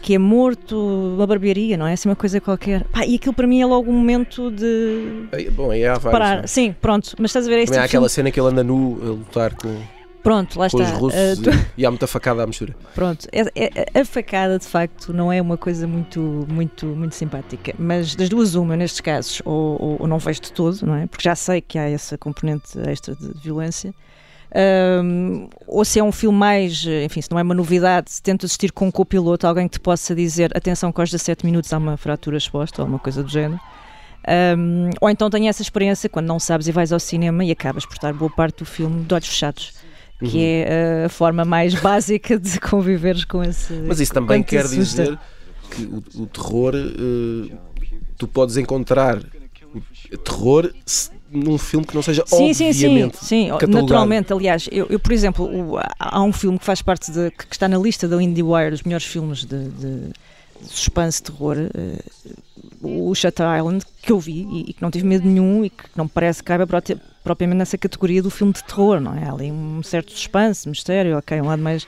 que 0.00 0.14
é 0.14 0.18
morto, 0.18 0.76
uma 1.14 1.26
barbearia, 1.26 1.76
não 1.76 1.86
é? 1.86 1.92
Assim 1.92 2.08
uma 2.08 2.16
coisa 2.16 2.40
qualquer. 2.40 2.84
Pá, 2.84 3.04
e 3.04 3.16
aquilo 3.16 3.34
para 3.34 3.46
mim 3.46 3.60
é 3.60 3.66
logo 3.66 3.90
um 3.90 3.94
momento 3.94 4.50
de. 4.50 5.28
Bom, 5.52 5.70
aí 5.70 5.84
há 5.84 5.94
vários. 5.94 6.12
Parar. 6.12 6.44
É? 6.44 6.46
Sim, 6.46 6.74
pronto, 6.80 7.14
mas 7.18 7.30
estás 7.30 7.46
a 7.46 7.50
ver 7.50 7.58
este 7.58 7.66
Também 7.66 7.82
há 7.82 7.84
aquela 7.84 8.08
cena 8.08 8.30
que 8.30 8.40
ele 8.40 8.48
anda 8.48 8.64
nu 8.64 8.98
a 9.02 9.06
lutar 9.06 9.54
com. 9.54 9.74
Pronto, 10.22 10.58
lá 10.58 10.68
com 10.68 10.80
está. 10.80 10.92
os 10.92 11.00
russos 11.00 11.38
uh, 11.38 11.42
tu... 11.42 11.50
e 11.76 11.86
há 11.86 11.90
muita 11.90 12.06
facada 12.06 12.42
à 12.42 12.46
mistura. 12.46 12.74
Pronto, 12.94 13.26
é, 13.32 13.40
é, 13.54 14.00
a 14.00 14.04
facada 14.04 14.58
de 14.58 14.66
facto 14.66 15.12
não 15.12 15.32
é 15.32 15.40
uma 15.40 15.56
coisa 15.56 15.86
muito, 15.86 16.44
muito, 16.48 16.86
muito 16.86 17.14
simpática, 17.14 17.72
mas 17.78 18.14
das 18.14 18.28
duas 18.28 18.54
uma, 18.54 18.76
nestes 18.76 19.00
casos, 19.00 19.40
ou, 19.44 19.80
ou, 19.80 19.96
ou 20.00 20.06
não 20.06 20.18
vejo 20.18 20.40
de 20.40 20.52
todo, 20.52 20.84
não 20.84 20.96
é? 20.96 21.06
Porque 21.06 21.22
já 21.22 21.34
sei 21.34 21.60
que 21.60 21.78
há 21.78 21.88
essa 21.88 22.18
componente 22.18 22.78
extra 22.88 23.14
de 23.14 23.32
violência, 23.40 23.94
um, 24.54 25.48
ou 25.66 25.84
se 25.84 25.98
é 25.98 26.04
um 26.04 26.12
filme 26.12 26.38
mais, 26.38 26.84
enfim, 27.04 27.20
se 27.20 27.30
não 27.30 27.38
é 27.38 27.42
uma 27.42 27.54
novidade, 27.54 28.10
se 28.10 28.22
tenta 28.22 28.46
assistir 28.46 28.72
com 28.72 28.86
um 28.86 28.90
copiloto, 28.90 29.46
alguém 29.46 29.68
que 29.68 29.78
te 29.78 29.80
possa 29.80 30.14
dizer 30.14 30.56
atenção, 30.56 30.90
que 30.90 31.00
aos 31.00 31.10
17 31.10 31.44
minutos 31.44 31.72
há 31.72 31.78
uma 31.78 31.96
fratura 31.96 32.36
exposta 32.36 32.82
ou 32.82 32.88
uma 32.88 32.98
coisa 32.98 33.22
do 33.22 33.28
género. 33.28 33.60
Um, 34.56 34.90
ou 35.00 35.08
então 35.08 35.30
tem 35.30 35.48
essa 35.48 35.62
experiência 35.62 36.08
quando 36.08 36.26
não 36.26 36.38
sabes 36.38 36.66
e 36.66 36.72
vais 36.72 36.92
ao 36.92 37.00
cinema 37.00 37.44
e 37.44 37.50
acabas 37.50 37.86
por 37.86 37.94
estar 37.94 38.12
boa 38.12 38.30
parte 38.30 38.58
do 38.58 38.64
filme 38.64 39.04
de 39.04 39.14
olhos 39.14 39.28
fechados. 39.28 39.72
Que 40.18 40.26
uhum. 40.26 40.64
é 40.66 41.04
a 41.04 41.08
forma 41.08 41.44
mais 41.44 41.74
básica 41.80 42.38
de 42.38 42.58
conviveres 42.58 43.24
com 43.24 43.42
esse. 43.42 43.72
Mas 43.86 44.00
isso 44.00 44.12
também 44.12 44.42
quer 44.42 44.66
dizer 44.66 45.18
que 45.70 45.82
o, 45.84 46.22
o 46.22 46.26
terror, 46.26 46.74
uh, 46.74 47.58
tu 48.16 48.26
podes 48.26 48.56
encontrar 48.56 49.22
terror 50.24 50.72
num 51.30 51.58
filme 51.58 51.86
que 51.86 51.94
não 51.94 52.02
seja 52.02 52.24
sim, 52.26 52.50
obviamente 52.50 53.18
sim, 53.18 53.48
sim, 53.50 53.58
sim. 53.58 53.66
naturalmente, 53.68 54.32
aliás, 54.32 54.68
eu, 54.72 54.86
eu, 54.88 54.98
por 54.98 55.12
exemplo, 55.12 55.44
o, 55.44 55.78
há 55.98 56.22
um 56.22 56.32
filme 56.32 56.58
que 56.58 56.64
faz 56.64 56.80
parte 56.80 57.10
de, 57.10 57.30
que 57.30 57.44
está 57.50 57.68
na 57.68 57.78
lista 57.78 58.08
da 58.08 58.22
IndieWire 58.22 58.70
dos 58.70 58.82
melhores 58.82 59.06
filmes 59.06 59.44
de, 59.44 59.68
de, 59.68 60.12
suspense, 60.62 61.22
terror, 61.22 61.56
uh, 61.56 63.08
o 63.10 63.14
Shutter 63.14 63.46
Island, 63.58 63.84
que 64.02 64.10
eu 64.10 64.18
vi 64.18 64.46
e, 64.50 64.70
e, 64.70 64.72
que 64.72 64.82
não 64.82 64.90
tive 64.90 65.06
medo 65.06 65.26
nenhum 65.26 65.64
e 65.64 65.70
que 65.70 65.84
não 65.94 66.06
me 66.06 66.10
parece 66.10 66.42
que 66.42 66.46
caiba 66.46 66.66
propriamente 67.22 67.58
nessa 67.58 67.78
categoria 67.78 68.22
do 68.22 68.30
filme 68.30 68.52
de 68.52 68.64
terror, 68.64 69.00
não 69.00 69.14
é? 69.14 69.28
Há 69.28 69.32
ali 69.32 69.52
um 69.52 69.82
certo 69.82 70.12
suspense, 70.12 70.68
mistério, 70.68 71.18
ok, 71.18 71.40
um 71.40 71.46
lado 71.46 71.62
mais 71.62 71.86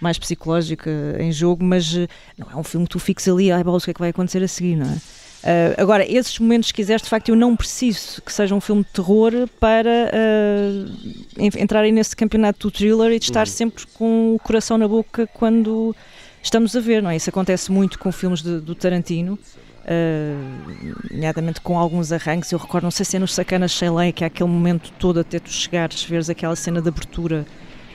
mais 0.00 0.18
psicológico 0.18 0.88
em 1.18 1.30
jogo, 1.30 1.62
mas 1.62 1.94
uh, 1.94 2.08
não 2.38 2.50
é 2.50 2.56
um 2.56 2.64
filme 2.64 2.86
que 2.86 2.92
tu 2.92 2.98
fixes 2.98 3.28
ali, 3.28 3.52
ai, 3.52 3.62
bolas, 3.62 3.82
o 3.82 3.84
que 3.84 3.90
é 3.90 3.94
que 3.94 4.00
vai 4.00 4.08
acontecer 4.08 4.42
a 4.42 4.48
seguir, 4.48 4.76
não 4.76 4.86
é? 4.86 4.96
Uh, 5.42 5.80
agora, 5.80 6.04
esses 6.06 6.38
momentos, 6.38 6.68
se 6.68 6.74
quiseres, 6.74 7.02
de 7.02 7.08
facto, 7.08 7.30
eu 7.30 7.36
não 7.36 7.56
preciso 7.56 8.20
que 8.20 8.32
seja 8.32 8.54
um 8.54 8.60
filme 8.60 8.82
de 8.82 8.90
terror 8.90 9.48
para 9.58 10.10
uh, 10.12 11.58
entrar 11.58 11.80
aí 11.80 11.92
nesse 11.92 12.14
campeonato 12.14 12.68
do 12.68 12.70
thriller 12.70 13.12
e 13.12 13.18
de 13.18 13.24
estar 13.24 13.46
uhum. 13.46 13.52
sempre 13.52 13.86
com 13.94 14.34
o 14.34 14.38
coração 14.38 14.76
na 14.76 14.86
boca 14.86 15.26
quando 15.32 15.96
estamos 16.42 16.76
a 16.76 16.80
ver, 16.80 17.02
não 17.02 17.08
é? 17.08 17.16
Isso 17.16 17.30
acontece 17.30 17.72
muito 17.72 17.98
com 17.98 18.12
filmes 18.12 18.42
de, 18.42 18.60
do 18.60 18.74
Tarantino, 18.74 19.38
uh, 19.84 21.10
nomeadamente 21.10 21.62
com 21.62 21.78
alguns 21.78 22.12
arranques. 22.12 22.52
Eu 22.52 22.58
recordo, 22.58 22.84
não 22.84 22.90
sei 22.90 23.06
se 23.06 23.16
é 23.16 23.18
nos 23.18 23.32
Sacanas 23.32 23.70
Shelley, 23.72 24.12
que 24.12 24.24
é 24.24 24.26
aquele 24.26 24.50
momento 24.50 24.92
todo 24.98 25.20
até 25.20 25.38
tu 25.38 25.50
chegares, 25.50 26.04
veres 26.04 26.28
aquela 26.28 26.54
cena 26.54 26.82
de 26.82 26.88
abertura 26.88 27.46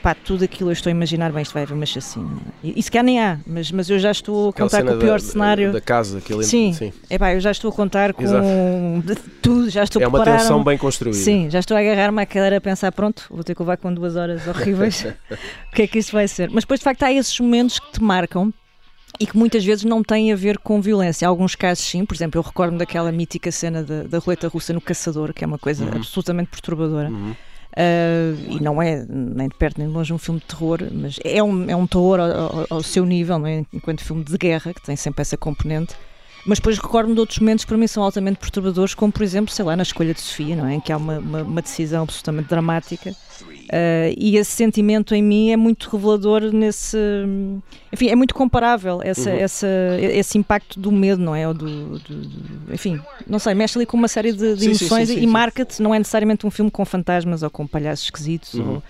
pá, 0.02 0.14
tudo 0.14 0.44
aquilo 0.44 0.70
eu 0.70 0.72
estou 0.72 0.90
a 0.90 0.92
imaginar, 0.92 1.32
bem, 1.32 1.42
isto 1.42 1.52
vai 1.52 1.62
haver 1.62 1.74
uma 1.74 1.86
chacina. 1.86 2.30
E, 2.62 2.78
e 2.78 2.82
se 2.82 2.90
cá 2.90 3.02
nem 3.02 3.20
há, 3.20 3.38
mas, 3.46 3.70
mas 3.70 3.90
eu 3.90 3.98
já 3.98 4.10
estou 4.10 4.50
a 4.50 4.52
contar 4.52 4.84
com 4.84 4.92
o 4.92 4.98
pior 4.98 5.20
da, 5.20 5.26
cenário. 5.26 5.72
Da 5.72 5.80
casa, 5.80 6.18
aquele 6.18 6.44
sim, 6.44 6.72
sim. 6.72 6.92
É 7.10 7.18
pá, 7.18 7.34
eu 7.34 7.40
já 7.40 7.50
estou 7.50 7.70
a 7.70 7.72
contar 7.72 8.12
com 8.12 8.24
tudo, 9.42 9.70
já 9.70 9.84
estou 9.84 10.00
a 10.00 10.04
É 10.04 10.08
uma 10.08 10.24
tensão 10.24 10.62
bem 10.62 10.78
construída. 10.78 11.16
Sim, 11.16 11.50
já 11.50 11.58
estou 11.58 11.76
a 11.76 11.80
agarrar-me 11.80 12.22
à 12.22 12.26
cadeira 12.26 12.58
a 12.58 12.60
pensar, 12.60 12.92
pronto, 12.92 13.24
vou 13.30 13.42
ter 13.42 13.54
que 13.54 13.62
levar 13.62 13.76
com 13.76 13.92
duas 13.92 14.16
horas 14.16 14.46
horríveis. 14.46 15.04
o 15.72 15.74
que 15.74 15.82
é 15.82 15.86
que 15.86 15.98
isto 15.98 16.12
vai 16.12 16.28
ser? 16.28 16.50
Mas 16.50 16.64
depois, 16.64 16.80
de 16.80 16.84
facto, 16.84 17.02
há 17.02 17.12
esses 17.12 17.38
momentos 17.40 17.78
que 17.78 17.92
te 17.92 18.02
marcam 18.02 18.52
e 19.18 19.26
que 19.26 19.36
muitas 19.36 19.64
vezes 19.64 19.84
não 19.84 20.02
têm 20.02 20.32
a 20.32 20.36
ver 20.36 20.58
com 20.58 20.80
violência. 20.80 21.24
Em 21.24 21.28
alguns 21.28 21.54
casos, 21.54 21.84
sim. 21.84 22.04
Por 22.04 22.14
exemplo, 22.14 22.38
eu 22.38 22.42
recordo 22.42 22.76
daquela 22.76 23.10
mítica 23.10 23.50
cena 23.50 23.82
da, 23.82 24.02
da 24.02 24.18
roleta 24.18 24.48
russa 24.48 24.72
no 24.72 24.80
caçador, 24.80 25.32
que 25.32 25.42
é 25.42 25.46
uma 25.46 25.58
coisa 25.58 25.84
uhum. 25.84 25.96
absolutamente 25.96 26.50
perturbadora. 26.50 27.08
Uhum. 27.08 27.34
Uh, 27.76 28.56
e 28.56 28.62
não 28.62 28.80
é 28.80 29.04
nem 29.06 29.48
de 29.48 29.54
perto 29.54 29.78
nem 29.78 29.86
de 29.86 29.92
longe 29.92 30.10
um 30.10 30.16
filme 30.16 30.40
de 30.40 30.46
terror, 30.46 30.78
mas 30.92 31.18
é 31.22 31.42
um, 31.42 31.68
é 31.68 31.76
um 31.76 31.86
terror 31.86 32.18
ao, 32.20 32.66
ao 32.70 32.82
seu 32.82 33.04
nível, 33.04 33.46
é? 33.46 33.66
enquanto 33.70 34.02
filme 34.02 34.24
de 34.24 34.36
guerra, 34.38 34.72
que 34.72 34.80
tem 34.80 34.96
sempre 34.96 35.20
essa 35.20 35.36
componente. 35.36 35.94
Mas 36.46 36.58
depois 36.58 36.78
recordo-me 36.78 37.14
de 37.14 37.20
outros 37.20 37.38
momentos 37.38 37.64
que 37.64 37.68
para 37.68 37.78
mim 37.78 37.86
são 37.86 38.02
altamente 38.02 38.38
perturbadores, 38.38 38.94
como 38.94 39.12
por 39.12 39.22
exemplo, 39.22 39.52
sei 39.52 39.64
lá, 39.64 39.76
na 39.76 39.82
escolha 39.82 40.14
de 40.14 40.20
Sofia, 40.20 40.54
não 40.54 40.66
é? 40.66 40.74
em 40.74 40.80
que 40.80 40.92
há 40.92 40.96
uma, 40.96 41.18
uma, 41.18 41.42
uma 41.42 41.62
decisão 41.62 42.04
absolutamente 42.04 42.48
dramática 42.48 43.14
Uh, 43.66 44.14
e 44.16 44.36
esse 44.36 44.52
sentimento 44.52 45.12
em 45.12 45.22
mim 45.22 45.50
é 45.50 45.56
muito 45.56 45.90
revelador 45.90 46.52
nesse. 46.52 46.96
Enfim, 47.92 48.08
é 48.08 48.14
muito 48.14 48.34
comparável 48.34 49.00
essa, 49.02 49.30
uhum. 49.30 49.36
essa, 49.36 49.66
esse 50.00 50.38
impacto 50.38 50.78
do 50.78 50.92
medo, 50.92 51.20
não 51.20 51.34
é? 51.34 51.48
Ou 51.48 51.54
do, 51.54 51.98
do, 51.98 52.14
do 52.14 52.72
enfim, 52.74 53.00
não 53.26 53.40
sei, 53.40 53.54
mexe 53.54 53.76
ali 53.76 53.84
com 53.84 53.96
uma 53.96 54.08
série 54.08 54.32
de, 54.32 54.54
de 54.54 54.60
sim, 54.60 54.66
emoções 54.66 55.08
sim, 55.08 55.16
sim, 55.16 55.22
e 55.22 55.26
marca-te. 55.26 55.82
Não 55.82 55.92
é 55.92 55.98
necessariamente 55.98 56.46
um 56.46 56.50
filme 56.50 56.70
com 56.70 56.84
fantasmas 56.84 57.42
ou 57.42 57.50
com 57.50 57.66
palhaços 57.66 58.04
esquisitos. 58.06 58.54
Uhum. 58.54 58.74
Ou... 58.74 58.82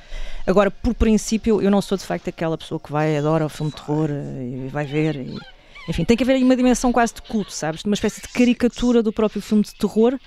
Agora, 0.46 0.70
por 0.70 0.94
princípio, 0.94 1.62
eu 1.62 1.70
não 1.70 1.80
sou 1.80 1.96
de 1.96 2.04
facto 2.04 2.28
aquela 2.28 2.58
pessoa 2.58 2.78
que 2.78 2.92
vai, 2.92 3.16
adora 3.16 3.46
o 3.46 3.48
filme 3.48 3.72
de 3.72 3.78
terror 3.78 4.10
eh, 4.10 4.66
e 4.66 4.68
vai 4.68 4.84
ver. 4.84 5.16
E... 5.16 5.38
Enfim, 5.88 6.04
tem 6.04 6.16
que 6.16 6.22
haver 6.22 6.34
aí 6.34 6.44
uma 6.44 6.56
dimensão 6.56 6.92
quase 6.92 7.14
de 7.14 7.22
culto, 7.22 7.52
sabes? 7.52 7.82
Uma 7.84 7.94
espécie 7.94 8.20
de 8.20 8.28
caricatura 8.28 9.02
do 9.02 9.12
próprio 9.12 9.40
filme 9.40 9.62
de 9.62 9.74
terror 9.74 10.18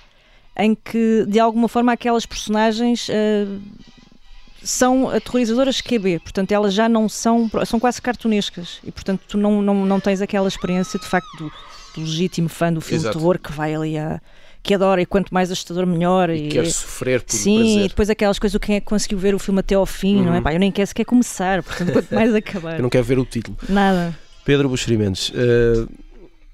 em 0.56 0.74
que, 0.74 1.24
de 1.28 1.38
alguma 1.38 1.68
forma, 1.68 1.92
aquelas 1.92 2.26
personagens. 2.26 3.08
Uh, 3.08 3.60
são 4.62 5.08
aterrorizadoras 5.08 5.80
QB, 5.80 6.18
portanto 6.18 6.52
elas 6.52 6.74
já 6.74 6.86
não 6.86 7.08
são, 7.08 7.50
são 7.64 7.80
quase 7.80 8.02
cartunescas 8.02 8.78
e 8.84 8.92
portanto 8.92 9.22
tu 9.26 9.38
não, 9.38 9.62
não, 9.62 9.86
não 9.86 9.98
tens 9.98 10.20
aquela 10.20 10.46
experiência 10.46 11.00
de 11.00 11.06
facto 11.06 11.26
do, 11.38 11.50
legítimo 11.96 12.48
fã 12.48 12.72
do 12.72 12.80
filme 12.80 13.02
Exato. 13.02 13.16
de 13.16 13.18
terror 13.18 13.38
que 13.38 13.52
vai 13.52 13.74
ali 13.74 13.98
a. 13.98 14.20
que 14.62 14.74
adora 14.74 15.00
e 15.00 15.06
quanto 15.06 15.32
mais 15.32 15.50
assustador 15.50 15.86
melhor. 15.86 16.30
E, 16.30 16.46
E, 16.46 16.48
quer 16.48 16.66
sofrer 16.66 17.22
por 17.22 17.32
Sim, 17.32 17.56
prazer. 17.56 17.84
e 17.84 17.88
depois 17.88 18.10
aquelas 18.10 18.38
coisas, 18.38 18.60
quem 18.60 18.76
é 18.76 18.80
que 18.80 18.86
conseguiu 18.86 19.18
ver 19.18 19.34
o 19.34 19.38
filme 19.38 19.60
até 19.60 19.74
ao 19.74 19.86
fim, 19.86 20.22
não 20.22 20.34
é? 20.34 20.36
Uhum. 20.36 20.42
Pá, 20.42 20.52
eu 20.52 20.60
nem 20.60 20.70
quero 20.70 20.86
sequer 20.86 21.04
começar, 21.04 21.62
portanto, 21.62 21.92
quanto 21.92 22.14
mais 22.14 22.34
acabar. 22.36 22.76
Eu 22.76 22.82
não 22.82 22.90
quero 22.90 23.04
ver 23.04 23.18
o 23.18 23.24
título. 23.24 23.56
Nada. 23.68 24.16
Pedro 24.50 24.68
Buxerimentos, 24.68 25.30
eh, 25.32 25.86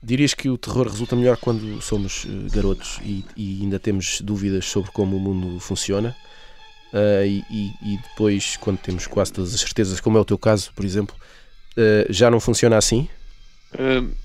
dirias 0.02 0.34
que 0.34 0.50
o 0.50 0.58
terror 0.58 0.86
resulta 0.86 1.16
melhor 1.16 1.38
quando 1.38 1.80
somos 1.80 2.26
eh, 2.26 2.54
garotos 2.54 3.00
e, 3.02 3.24
e 3.34 3.62
ainda 3.62 3.78
temos 3.78 4.20
dúvidas 4.20 4.66
sobre 4.66 4.90
como 4.90 5.16
o 5.16 5.18
mundo 5.18 5.58
funciona? 5.60 6.14
Eh, 6.92 7.26
e, 7.50 7.72
e- 7.80 7.96
depois, 8.10 8.58
quando 8.58 8.76
temos 8.80 9.06
quase 9.06 9.32
todas 9.32 9.54
as 9.54 9.60
certezas, 9.62 9.98
como 9.98 10.18
é 10.18 10.20
o 10.20 10.26
teu 10.26 10.36
caso, 10.36 10.70
por 10.74 10.84
exemplo, 10.84 11.16
já 12.10 12.30
não 12.30 12.38
funciona 12.38 12.76
assim? 12.76 13.08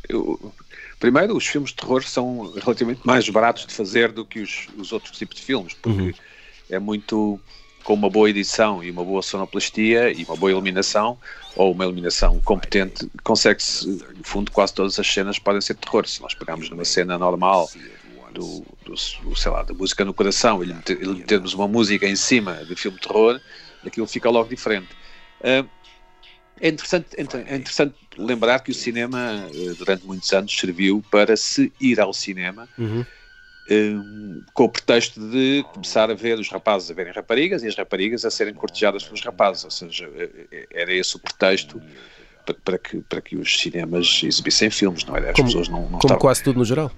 Eu- 0.10 0.54
primeiro, 1.00 1.34
os 1.38 1.48
filmes 1.48 1.70
de 1.70 1.78
terror 1.78 2.04
são 2.04 2.52
relativamente 2.62 3.00
mais 3.06 3.30
baratos 3.30 3.66
de 3.66 3.74
fazer 3.74 4.12
do 4.12 4.26
que 4.26 4.42
os, 4.42 4.68
os 4.78 4.92
outros 4.92 5.18
tipos 5.18 5.38
de 5.38 5.44
filmes, 5.44 5.74
porque 5.76 6.02
Uhum. 6.02 6.14
é 6.70 6.78
muito 6.78 7.40
com 7.84 7.94
uma 7.94 8.10
boa 8.10 8.30
edição 8.30 8.84
e 8.84 8.92
uma 8.92 9.04
boa 9.04 9.22
sonoplastia 9.22 10.12
e 10.12 10.24
uma 10.24 10.36
boa 10.36 10.52
iluminação 10.52 11.20
ou 11.56 11.74
uma 11.74 11.84
iluminação 11.84 12.40
competente, 12.42 13.10
consegue-se, 13.24 13.86
no 13.88 14.24
fundo, 14.24 14.52
quase 14.52 14.74
todas 14.74 14.98
as 15.00 15.08
cenas 15.08 15.38
podem 15.40 15.62
ser 15.62 15.76
terror. 15.76 16.08
Se 16.08 16.22
nós 16.22 16.34
pegarmos 16.34 16.70
numa 16.70 16.86
cena 16.86 17.18
normal 17.18 17.70
do, 18.34 18.66
do 18.86 18.98
sei 19.36 19.52
lá, 19.52 19.64
da 19.64 19.74
música 19.74 20.06
no 20.06 20.14
coração 20.14 20.64
e 20.64 20.68
lhe 20.68 20.74
meter- 20.74 21.00
lhe 21.02 21.16
metermos 21.16 21.54
uma 21.54 21.68
música 21.68 22.08
em 22.08 22.16
cima 22.16 22.64
de 22.66 22.76
filme 22.76 22.98
de 23.00 23.08
terror, 23.08 23.42
aquilo 23.86 24.08
fica 24.08 24.30
logo 24.30 24.50
diferente. 24.50 24.90
Hum, 25.44 25.68
é 26.60 26.70
interessante, 26.70 27.08
é 27.18 27.56
interessante 27.56 27.96
lembrar 28.18 28.60
que 28.60 28.72
o 28.72 28.74
cinema, 28.74 29.50
eh, 29.52 29.74
durante 29.74 30.06
muitos 30.06 30.32
anos, 30.32 30.56
serviu 30.56 31.04
para 31.10 31.36
se 31.36 31.74
ir 31.80 32.00
ao 32.00 32.14
cinema 32.14 32.70
Uhum. 32.78 33.04
Um, 33.70 34.42
com 34.54 34.64
o 34.66 34.70
pretexto 34.70 35.20
de 35.30 35.64
começar 35.74 36.10
a 36.10 36.14
ver 36.14 36.40
os 36.40 36.50
rapazes 36.50 36.90
a 36.90 36.94
verem 36.94 37.14
raparigas 37.14 37.64
e 37.64 37.68
as 37.68 37.76
raparigas 37.76 38.26
a 38.26 38.32
serem 38.32 38.54
cortejadas 38.54 39.04
pelos 39.04 39.22
rapazes. 39.22 39.64
Ou 39.64 39.72
seja, 39.72 40.10
eh, 40.16 40.30
eh, 40.52 40.68
era 40.72 40.94
esse 40.94 41.16
o 41.16 41.20
pretexto 41.20 41.82
para, 42.46 42.56
para 42.56 42.78
que, 42.78 43.02
para 43.02 43.22
que 43.22 43.36
os 43.38 43.60
cinemas 43.60 44.22
exibissem 44.24 44.70
filmes, 44.70 45.06
não 45.06 45.16
era? 45.16 45.30
As 45.30 45.36
Como- 45.36 45.48
pessoas 45.48 45.68
não, 45.70 45.82
não 45.82 45.88
Como 45.88 45.98
estavam. 46.00 46.20
quase 46.20 46.44
tudo 46.44 46.60
no 46.60 46.66
geral. 46.66 46.92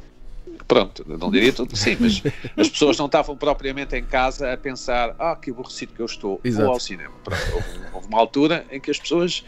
Pronto, 0.67 1.03
não 1.05 1.29
diria 1.29 1.51
tudo, 1.51 1.75
sim, 1.75 1.97
mas 1.99 2.21
as 2.55 2.69
pessoas 2.69 2.97
não 2.97 3.07
estavam 3.07 3.35
propriamente 3.35 3.95
em 3.97 4.03
casa 4.03 4.53
a 4.53 4.57
pensar: 4.57 5.13
ah, 5.19 5.35
que 5.35 5.51
aborrecido 5.51 5.93
que 5.93 5.99
eu 6.01 6.05
estou, 6.05 6.39
Exato. 6.43 6.65
vou 6.65 6.73
ao 6.75 6.79
cinema. 6.79 7.13
Pronto, 7.23 7.41
houve, 7.53 7.67
houve 7.93 8.07
uma 8.07 8.17
altura 8.19 8.65
em 8.71 8.79
que 8.79 8.89
as 8.89 8.97
pessoas 8.97 9.43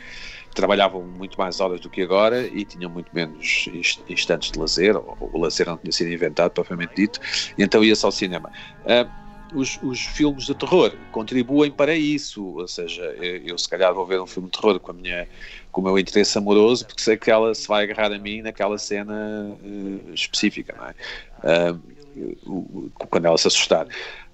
trabalhavam 0.55 1.03
muito 1.05 1.37
mais 1.39 1.59
horas 1.59 1.81
do 1.81 1.89
que 1.89 2.01
agora 2.01 2.47
e 2.47 2.65
tinham 2.65 2.89
muito 2.91 3.09
menos 3.13 3.67
inst- 3.73 4.03
instantes 4.09 4.51
de 4.51 4.59
lazer, 4.59 4.95
o 4.97 5.37
lazer 5.39 5.67
não 5.67 5.77
tinha 5.77 5.91
sido 5.91 6.11
inventado, 6.11 6.51
propriamente 6.51 6.93
dito, 6.95 7.19
e 7.57 7.63
então 7.63 7.83
ia-se 7.83 8.05
ao 8.05 8.11
cinema. 8.11 8.51
Ah, 8.85 9.09
os, 9.53 9.77
os 9.81 10.01
filmes 10.01 10.45
de 10.45 10.55
terror 10.55 10.97
contribuem 11.11 11.71
para 11.71 11.95
isso, 11.95 12.43
ou 12.43 12.67
seja, 12.67 13.03
eu, 13.19 13.37
eu 13.49 13.57
se 13.59 13.69
calhar 13.69 13.93
vou 13.93 14.05
ver 14.05 14.19
um 14.19 14.25
filme 14.27 14.49
de 14.49 14.57
terror 14.59 14.79
com, 14.79 14.91
a 14.91 14.93
minha, 14.93 15.29
com 15.71 15.81
o 15.81 15.83
meu 15.83 15.99
interesse 15.99 16.37
amoroso, 16.37 16.85
porque 16.87 17.01
sei 17.03 17.15
que 17.17 17.29
ela 17.29 17.53
se 17.53 17.67
vai 17.67 17.83
agarrar 17.83 18.11
a 18.11 18.19
mim 18.19 18.41
naquela 18.41 18.77
cena 18.77 19.55
eh, 20.09 20.13
específica, 20.13 20.73
não 20.75 20.85
é? 20.87 20.95
O- 22.45 22.89
quando 23.09 23.25
ela 23.25 23.37
se 23.37 23.47
assustar. 23.47 23.87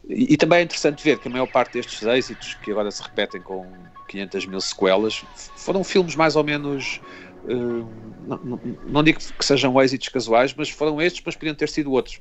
E, 0.08 0.34
e 0.34 0.38
também 0.38 0.60
é 0.60 0.64
interessante 0.64 1.04
ver 1.04 1.20
que 1.20 1.28
a 1.28 1.32
maior 1.32 1.48
parte 1.48 1.74
destes 1.74 2.02
êxitos, 2.04 2.56
que 2.56 2.72
agora 2.72 2.92
se 2.92 3.02
repetem 3.04 3.42
com 3.42 3.88
500 4.08 4.46
mil 4.46 4.62
sequelas, 4.62 5.26
foram 5.56 5.84
filmes 5.84 6.16
mais 6.16 6.36
ou 6.36 6.44
menos. 6.44 7.02
eh, 7.46 7.54
não, 7.54 8.40
não- 8.44 8.62
não 8.84 9.04
digo 9.04 9.20
que 9.20 9.46
sejam 9.46 9.80
êxitos 9.82 10.10
casuais, 10.10 10.54
mas 10.54 10.70
foram 10.70 11.02
estes, 11.02 11.22
mas 11.26 11.36
podiam 11.36 11.56
ter 11.56 11.70
sido 11.70 11.92
outros. 11.92 12.20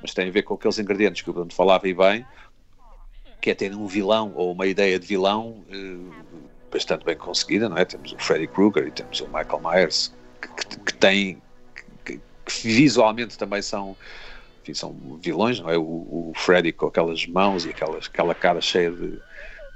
Mas 0.00 0.14
tem 0.14 0.28
a 0.28 0.32
ver 0.32 0.42
com 0.44 0.54
aqueles 0.54 0.78
ingredientes 0.78 1.22
que 1.22 1.30
o 1.30 1.32
Bruno 1.32 1.52
falava 1.52 1.88
e 1.88 1.94
bem, 1.94 2.26
que 3.40 3.50
é 3.50 3.54
ter 3.54 3.74
um 3.74 3.86
vilão 3.86 4.32
ou 4.34 4.52
uma 4.52 4.66
ideia 4.66 4.98
de 4.98 5.06
vilão 5.06 5.64
eh, 5.68 6.40
bastante 6.70 7.04
bem 7.04 7.16
conseguida, 7.16 7.68
não 7.68 7.76
é? 7.76 7.84
Temos 7.84 8.12
o 8.12 8.16
Freddy 8.18 8.48
Krueger 8.48 8.86
e 8.86 8.92
temos 8.92 9.20
o 9.20 9.26
Michael 9.26 9.60
Myers, 9.62 10.14
que, 10.40 10.48
que, 10.48 10.80
que 10.80 10.94
têm. 10.94 11.42
Que, 12.04 12.18
que 12.46 12.68
visualmente 12.68 13.38
também 13.38 13.62
são 13.62 13.96
enfim, 14.64 14.72
são 14.72 15.18
vilões, 15.20 15.60
não 15.60 15.68
é? 15.68 15.76
O, 15.76 15.82
o 15.82 16.32
Freddy 16.34 16.72
com 16.72 16.86
aquelas 16.86 17.26
mãos 17.26 17.66
e 17.66 17.70
aquelas, 17.70 18.06
aquela 18.06 18.34
cara 18.34 18.60
cheia 18.62 18.90
de, 18.90 19.10
de 19.10 19.20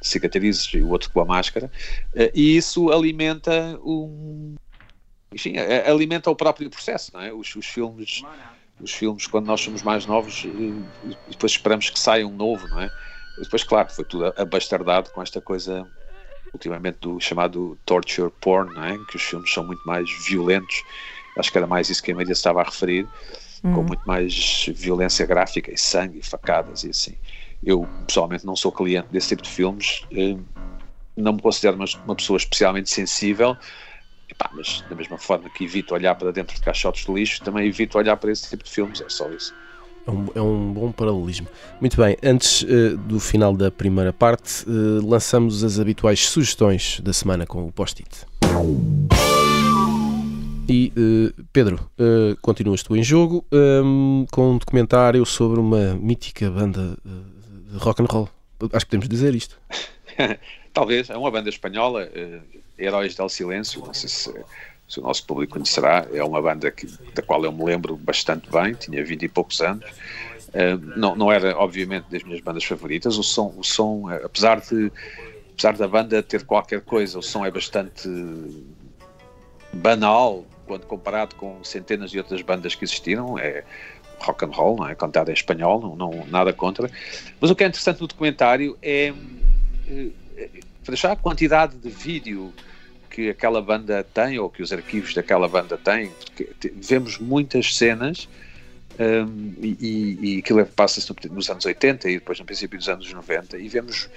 cicatrizes 0.00 0.72
e 0.72 0.78
o 0.78 0.88
outro 0.88 1.10
com 1.10 1.20
a 1.20 1.24
máscara, 1.26 1.70
eh, 2.14 2.32
e 2.34 2.56
isso 2.56 2.90
alimenta 2.90 3.78
um. 3.84 4.54
Enfim, 5.32 5.54
alimenta 5.86 6.30
o 6.30 6.34
próprio 6.34 6.70
processo, 6.70 7.10
não 7.12 7.20
é? 7.20 7.32
Os, 7.32 7.54
os 7.54 7.66
filmes. 7.66 8.22
Os 8.80 8.92
filmes, 8.92 9.26
quando 9.26 9.46
nós 9.46 9.60
somos 9.60 9.82
mais 9.82 10.06
novos, 10.06 10.46
eh, 10.46 11.14
depois 11.28 11.52
esperamos 11.52 11.90
que 11.90 11.98
saia 11.98 12.26
um 12.26 12.34
novo, 12.34 12.66
não 12.68 12.80
é? 12.80 12.90
Depois, 13.38 13.62
claro, 13.62 13.90
foi 13.90 14.04
tudo 14.04 14.32
abastardado 14.36 15.10
com 15.10 15.20
esta 15.20 15.40
coisa, 15.40 15.86
ultimamente, 16.52 16.98
do 17.00 17.20
chamado 17.20 17.78
torture 17.84 18.32
porn, 18.40 18.72
não 18.74 18.84
é? 18.84 18.96
Que 19.10 19.16
os 19.16 19.22
filmes 19.22 19.52
são 19.52 19.64
muito 19.64 19.84
mais 19.86 20.08
violentos. 20.26 20.82
Acho 21.36 21.52
que 21.52 21.58
era 21.58 21.66
mais 21.66 21.90
isso 21.90 22.02
que 22.02 22.10
a 22.10 22.14
mídia 22.16 22.32
estava 22.32 22.60
a 22.60 22.64
referir 22.64 23.06
com 23.62 23.80
Hum. 23.80 23.84
muito 23.84 24.02
mais 24.04 24.66
violência 24.74 25.26
gráfica 25.26 25.72
e 25.72 25.78
sangue 25.78 26.20
facadas 26.22 26.84
e 26.84 26.90
assim. 26.90 27.14
Eu 27.62 27.88
pessoalmente 28.06 28.46
não 28.46 28.54
sou 28.54 28.70
cliente 28.70 29.08
desse 29.10 29.28
tipo 29.28 29.42
de 29.42 29.48
filmes, 29.48 30.02
eh, 30.12 30.36
não 31.16 31.32
me 31.32 31.42
considero 31.42 31.76
uma, 31.76 31.86
uma 32.04 32.14
pessoa 32.14 32.36
especialmente 32.36 32.88
sensível, 32.88 33.56
Epá, 34.30 34.50
mas 34.54 34.84
da 34.88 34.94
mesma 34.94 35.16
forma 35.16 35.48
que 35.48 35.64
evito 35.64 35.94
olhar 35.94 36.14
para 36.14 36.30
dentro 36.30 36.54
de 36.54 36.60
caixotes 36.60 37.06
de 37.06 37.12
lixo, 37.12 37.42
também 37.42 37.66
evito 37.66 37.96
olhar 37.96 38.16
para 38.16 38.30
esse 38.30 38.48
tipo 38.48 38.62
de 38.62 38.70
filmes, 38.70 39.00
é 39.00 39.08
só 39.08 39.28
isso. 39.32 39.54
É 40.06 40.10
um, 40.10 40.26
é 40.34 40.40
um 40.40 40.72
bom 40.72 40.92
paralelismo. 40.92 41.48
Muito 41.80 41.96
bem, 41.96 42.16
antes 42.22 42.62
eh, 42.64 42.94
do 42.96 43.18
final 43.18 43.54
da 43.56 43.70
primeira 43.70 44.12
parte, 44.12 44.64
eh, 44.66 45.02
lançamos 45.02 45.64
as 45.64 45.78
habituais 45.78 46.28
sugestões 46.28 47.00
da 47.00 47.12
semana 47.12 47.46
com 47.46 47.66
o 47.66 47.72
post-it. 47.72 48.26
Eh, 50.98 51.32
Pedro, 51.52 51.88
eh, 51.96 52.34
continuas 52.42 52.82
tu 52.82 52.96
em 52.96 53.04
jogo 53.04 53.46
ehm, 53.52 54.26
com 54.32 54.50
um 54.54 54.58
documentário 54.58 55.24
sobre 55.24 55.60
uma 55.60 55.94
mítica 55.94 56.50
banda 56.50 56.98
eh, 57.06 57.70
de 57.70 57.78
rock 57.78 58.02
and 58.02 58.06
roll. 58.06 58.28
Acho 58.72 58.84
que 58.84 58.90
podemos 58.90 59.08
dizer 59.08 59.32
isto. 59.32 59.56
Talvez, 60.74 61.08
é 61.08 61.16
uma 61.16 61.30
banda 61.30 61.48
espanhola, 61.48 62.08
Heróis 62.76 63.14
del 63.14 63.28
Silêncio, 63.28 63.84
não 63.84 63.94
sei 63.94 64.08
se, 64.08 64.32
se 64.88 64.98
o 64.98 65.02
nosso 65.02 65.24
público 65.24 65.52
conhecerá, 65.54 66.06
é 66.12 66.22
uma 66.22 66.42
banda 66.42 66.70
que, 66.70 66.86
da 67.14 67.22
qual 67.22 67.44
eu 67.44 67.52
me 67.52 67.64
lembro 67.64 67.96
bastante 67.96 68.50
bem, 68.50 68.74
tinha 68.74 69.04
20 69.04 69.22
e 69.22 69.28
poucos 69.28 69.60
anos. 69.60 69.84
Eh, 70.52 70.76
não, 70.96 71.14
não 71.14 71.30
era, 71.30 71.56
obviamente, 71.56 72.06
das 72.10 72.24
minhas 72.24 72.40
bandas 72.40 72.64
favoritas. 72.64 73.16
O 73.16 73.22
som, 73.22 73.54
o 73.56 73.62
som 73.62 74.08
apesar, 74.24 74.60
de, 74.60 74.90
apesar 75.52 75.76
da 75.76 75.86
banda 75.86 76.20
ter 76.22 76.44
qualquer 76.44 76.80
coisa, 76.80 77.18
o 77.18 77.22
som 77.22 77.46
é 77.46 77.50
bastante 77.50 78.08
banal 79.72 80.44
quando 80.68 80.86
comparado 80.86 81.34
com 81.34 81.64
centenas 81.64 82.10
de 82.10 82.18
outras 82.18 82.42
bandas 82.42 82.74
que 82.74 82.84
existiram. 82.84 83.38
É 83.38 83.64
rock 84.20 84.44
and 84.44 84.48
roll, 84.48 84.76
não 84.76 84.88
é? 84.88 84.94
Cantado 84.94 85.30
em 85.30 85.34
espanhol, 85.34 85.80
não, 85.80 85.96
não, 85.96 86.26
nada 86.26 86.52
contra. 86.52 86.90
Mas 87.40 87.50
o 87.50 87.56
que 87.56 87.64
é 87.64 87.66
interessante 87.68 88.00
no 88.00 88.06
documentário 88.06 88.76
é 88.82 89.12
eh, 89.88 90.48
para 90.84 90.96
já 90.96 91.12
a 91.12 91.16
quantidade 91.16 91.76
de 91.76 91.88
vídeo 91.88 92.52
que 93.10 93.30
aquela 93.30 93.60
banda 93.60 94.04
tem 94.04 94.38
ou 94.38 94.48
que 94.48 94.62
os 94.62 94.72
arquivos 94.72 95.14
daquela 95.14 95.48
banda 95.48 95.76
têm, 95.76 96.10
vemos 96.76 97.18
muitas 97.18 97.76
cenas 97.76 98.28
hum, 98.98 99.54
e, 99.60 100.18
e, 100.20 100.38
aquilo 100.38 100.64
passa-se 100.66 101.10
no- 101.10 101.34
nos 101.34 101.50
anos 101.50 101.64
80 101.64 102.08
e 102.08 102.14
depois 102.14 102.38
no 102.38 102.44
princípio 102.44 102.78
dos 102.78 102.88
anos 102.88 103.12
90 103.12 103.58
e 103.58 103.68
vemos 103.68 104.08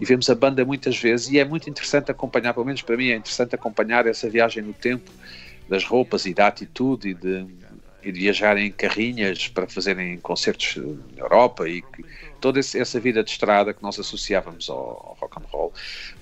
e 0.00 0.04
vemos 0.04 0.28
a 0.28 0.34
banda 0.34 0.64
muitas 0.64 0.98
vezes 0.98 1.28
e 1.30 1.38
é 1.38 1.44
muito 1.44 1.70
interessante 1.70 2.10
acompanhar, 2.10 2.52
pelo 2.52 2.66
menos 2.66 2.82
para 2.82 2.96
mim 2.96 3.08
é 3.08 3.16
interessante 3.16 3.54
acompanhar 3.54 4.06
essa 4.06 4.28
viagem 4.28 4.62
no 4.62 4.74
tempo 4.74 5.10
das 5.68 5.84
roupas 5.84 6.24
e 6.26 6.34
da 6.34 6.46
atitude 6.46 7.10
e 7.10 7.14
de, 7.14 7.46
e 8.02 8.12
de 8.12 8.20
viajar 8.20 8.56
em 8.56 8.70
carrinhas 8.70 9.48
para 9.48 9.66
fazerem 9.68 10.18
concertos 10.20 10.76
na 10.76 11.22
Europa 11.22 11.68
e 11.68 11.82
que, 11.82 12.04
toda 12.40 12.60
esse- 12.60 12.78
essa 12.78 13.00
vida 13.00 13.22
de 13.24 13.30
estrada 13.30 13.74
que 13.74 13.82
nós 13.82 13.98
associávamos 13.98 14.68
ao, 14.68 14.78
ao 14.78 15.16
rock 15.20 15.38
and 15.38 15.44
roll, 15.50 15.72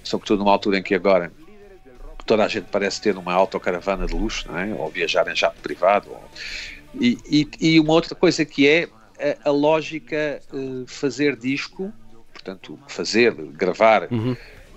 sobretudo 0.02 0.38
numa 0.40 0.52
altura 0.52 0.78
em 0.78 0.82
que 0.82 0.94
agora 0.94 1.32
toda 2.26 2.44
a 2.44 2.48
gente 2.48 2.66
parece 2.70 3.00
ter 3.02 3.16
uma 3.18 3.34
autocaravana 3.34 4.06
de 4.06 4.14
luxo, 4.14 4.48
não 4.50 4.58
é? 4.58 4.74
ou 4.74 4.90
viajar 4.90 5.28
em 5.30 5.36
jato 5.36 5.60
privado. 5.60 6.10
ou- 6.10 6.30
E, 6.94 7.18
e, 7.60 7.74
e 7.74 7.80
uma 7.80 7.92
outra 7.92 8.14
coisa 8.14 8.44
que 8.44 8.66
é 8.68 8.88
a, 9.44 9.48
a 9.50 9.52
lógica 9.52 10.16
eh, 10.52 10.84
fazer 10.86 11.36
disco, 11.36 11.92
portanto, 12.32 12.78
fazer, 12.86 13.34
gravar, 13.52 14.08
Uhum. 14.10 14.36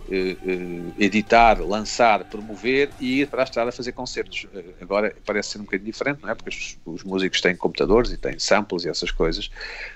Eh, 0.09 0.37
eh, 0.45 1.03
editar, 1.03 1.59
lançar, 1.59 2.23
promover 2.23 2.89
e 2.99 3.21
ir 3.21 3.27
para 3.27 3.41
a 3.41 3.45
estrada 3.45 3.71
fazer 3.71 3.91
concertos. 3.91 4.47
Eh, 4.53 4.63
agora 4.81 5.13
parece 5.25 5.49
ser 5.49 5.57
um 5.59 5.63
bocadinho 5.63 5.91
diferente, 5.91 6.21
não 6.21 6.29
é? 6.29 6.35
Porque 6.35 6.49
os, 6.49 6.77
os 6.85 7.03
músicos 7.03 7.41
têm 7.41 7.55
computadores 7.55 8.11
e 8.11 8.17
têm 8.17 8.39
samples 8.39 8.85
e 8.85 8.89
essas 8.89 9.11
coisas, 9.11 9.49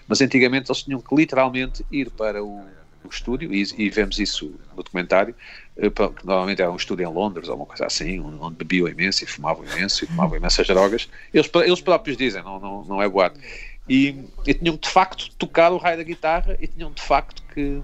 mas 0.07 0.19
antigamente 0.19 0.69
eles 0.69 0.83
tinham 0.83 0.99
que 0.99 1.15
literalmente 1.15 1.85
ir 1.89 2.09
para 2.11 2.43
o, 2.43 2.61
o 3.03 3.09
estúdio, 3.09 3.53
e, 3.53 3.63
e, 3.77 3.89
vemos 3.89 4.19
isso 4.19 4.53
no 4.75 4.83
documentário, 4.83 5.33
que 5.75 6.25
normalmente 6.25 6.61
era 6.61 6.71
um 6.71 6.75
estúdio 6.75 7.07
em 7.07 7.13
Londres 7.13 7.47
ou 7.47 7.55
uma 7.55 7.65
coisa 7.65 7.85
assim, 7.85 8.19
onde 8.19 8.55
bebiam 8.55 8.87
imenso 8.87 9.23
e 9.23 9.27
fumavam 9.27 9.63
imenso 9.63 10.03
e 10.03 10.07
fumavam 10.07 10.37
imensas 10.37 10.67
drogas. 10.67 11.09
Eles, 11.33 11.49
eles 11.65 11.81
próprios 11.81 12.17
dizem, 12.17 12.43
não, 12.43 12.59
não, 12.59 12.83
não 12.83 13.01
é 13.01 13.07
boato. 13.07 13.39
E, 13.89 14.25
e 14.45 14.53
tinham 14.53 14.75
de 14.75 14.89
facto 14.89 15.31
tocar 15.37 15.71
o 15.71 15.77
raio 15.77 15.97
da 15.97 16.03
guitarra 16.03 16.57
e 16.59 16.67
tinham 16.67 16.91
de 16.91 17.01
facto 17.01 17.41
que, 17.53 17.81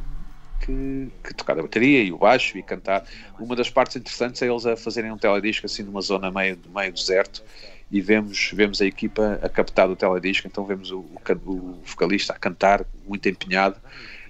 que, 0.61 1.09
que, 1.23 1.33
tocar 1.33 1.57
a 1.57 1.61
bateria 1.61 2.03
e 2.03 2.11
o 2.11 2.17
baixo 2.17 2.57
e 2.57 2.63
cantar. 2.63 3.05
Uma 3.39 3.55
das 3.55 3.69
partes 3.69 3.95
interessantes 3.95 4.41
é 4.41 4.47
eles 4.47 4.65
a 4.65 4.75
fazerem 4.75 5.11
um 5.11 5.17
teledisco 5.17 5.65
assim 5.65 5.83
numa 5.83 6.01
zona 6.01 6.31
meio, 6.31 6.57
meio 6.73 6.91
deserto 6.91 7.43
e 7.89 8.01
vemos, 8.01 8.51
vemos 8.53 8.81
a 8.81 8.85
equipa 8.85 9.39
a 9.41 9.47
captar 9.47 9.89
o 9.89 9.95
teledisco, 9.95 10.47
então 10.47 10.65
vemos 10.65 10.91
o, 10.91 10.99
o, 10.99 11.81
vocalista 11.85 12.33
a 12.33 12.37
cantar 12.37 12.85
muito 13.07 13.27
empenhado 13.29 13.77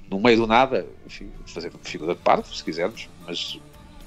no 0.10 0.20
meio 0.20 0.38
do 0.38 0.48
nada, 0.48 0.86
enfim, 1.06 1.30
fazer 1.46 1.72
figura 1.82 2.16
de 2.16 2.22
parvo, 2.22 2.54
se 2.54 2.64
quisermos, 2.64 3.10
mas, 3.26 3.60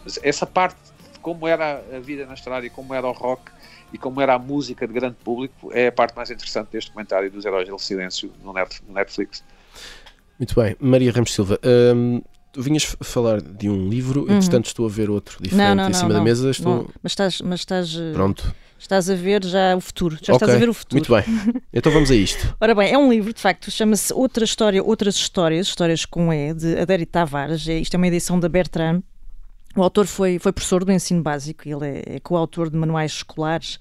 mas, 0.05 0.19
essa 0.23 0.47
parte 0.47 0.79
de 1.13 1.19
como 1.19 1.47
era 1.47 1.83
a 1.95 1.99
vida 1.99 2.25
na 2.27 2.35
estrada 2.35 2.65
e 2.65 2.71
como 2.71 2.95
era 2.95 3.07
o 3.07 3.13
rock 3.13 3.51
e 3.93 3.99
como 3.99 4.21
era 4.21 4.35
a 4.35 4.39
música 4.39 4.87
de 4.87 4.93
grande 4.93 5.17
público 5.17 5.71
é 5.73 5.89
a 5.89 5.93
parte 5.93 6.17
mais 6.17 6.31
interessante 6.31 6.69
deste 6.71 6.93
comentário 6.93 7.31
dos 7.31 7.45
Heróis 7.45 7.69
do 7.69 7.79
Silêncio 7.79 8.33
no 8.43 8.55
Netflix. 8.93 9.45
Muito 10.41 10.55
bem, 10.59 10.75
Maria 10.81 11.13
Ramos 11.13 11.35
Silva, 11.35 11.61
hum, 11.95 12.23
tu 12.51 12.63
vinhas 12.63 12.97
falar 13.03 13.43
de 13.43 13.69
um 13.69 13.91
livro, 13.91 14.23
uhum. 14.23 14.37
entretanto 14.37 14.65
estou 14.65 14.87
a 14.87 14.89
ver 14.89 15.11
outro 15.11 15.37
diferente 15.39 15.69
não, 15.69 15.75
não, 15.75 15.91
em 15.91 15.93
cima 15.93 16.09
não, 16.09 16.17
da 16.17 16.25
mesa. 16.25 16.51
Estou... 16.51 16.89
mas 17.03 17.13
estás, 17.13 17.43
mas 17.43 17.61
estás 17.61 17.95
eh, 17.95 18.13
Pronto. 18.15 18.55
Estás 18.79 19.11
a 19.11 19.15
ver 19.15 19.45
já 19.45 19.77
o 19.77 19.81
futuro, 19.83 20.15
já 20.15 20.33
okay, 20.33 20.37
estás 20.37 20.55
a 20.55 20.59
ver 20.59 20.71
o 20.71 20.73
futuro. 20.73 20.97
Muito 20.97 21.15
bem, 21.15 21.63
então 21.71 21.93
vamos 21.93 22.11
a 22.11 22.15
isto. 22.15 22.57
Ora 22.59 22.75
bem, 22.75 22.91
é 22.91 22.97
um 22.97 23.11
livro, 23.11 23.35
de 23.35 23.41
facto, 23.41 23.71
chama-se 23.71 24.15
Outra 24.15 24.43
História, 24.43 24.83
Outras 24.83 25.17
Histórias, 25.17 25.67
Histórias 25.67 26.07
com 26.07 26.33
E, 26.33 26.55
de 26.55 26.79
Adério 26.79 27.05
Tavares. 27.05 27.69
É, 27.69 27.79
isto 27.79 27.93
é 27.93 27.99
uma 27.99 28.07
edição 28.07 28.41
da 28.41 28.49
Bertrand. 28.49 29.03
O 29.77 29.83
autor 29.83 30.07
foi, 30.07 30.39
foi 30.41 30.51
professor 30.51 30.85
do 30.85 30.91
ensino 30.91 31.23
básico, 31.23 31.69
ele 31.69 31.87
é, 31.87 32.17
é 32.17 32.21
coautor 32.21 32.69
de 32.69 32.77
manuais 32.77 33.13
escolares 33.13 33.77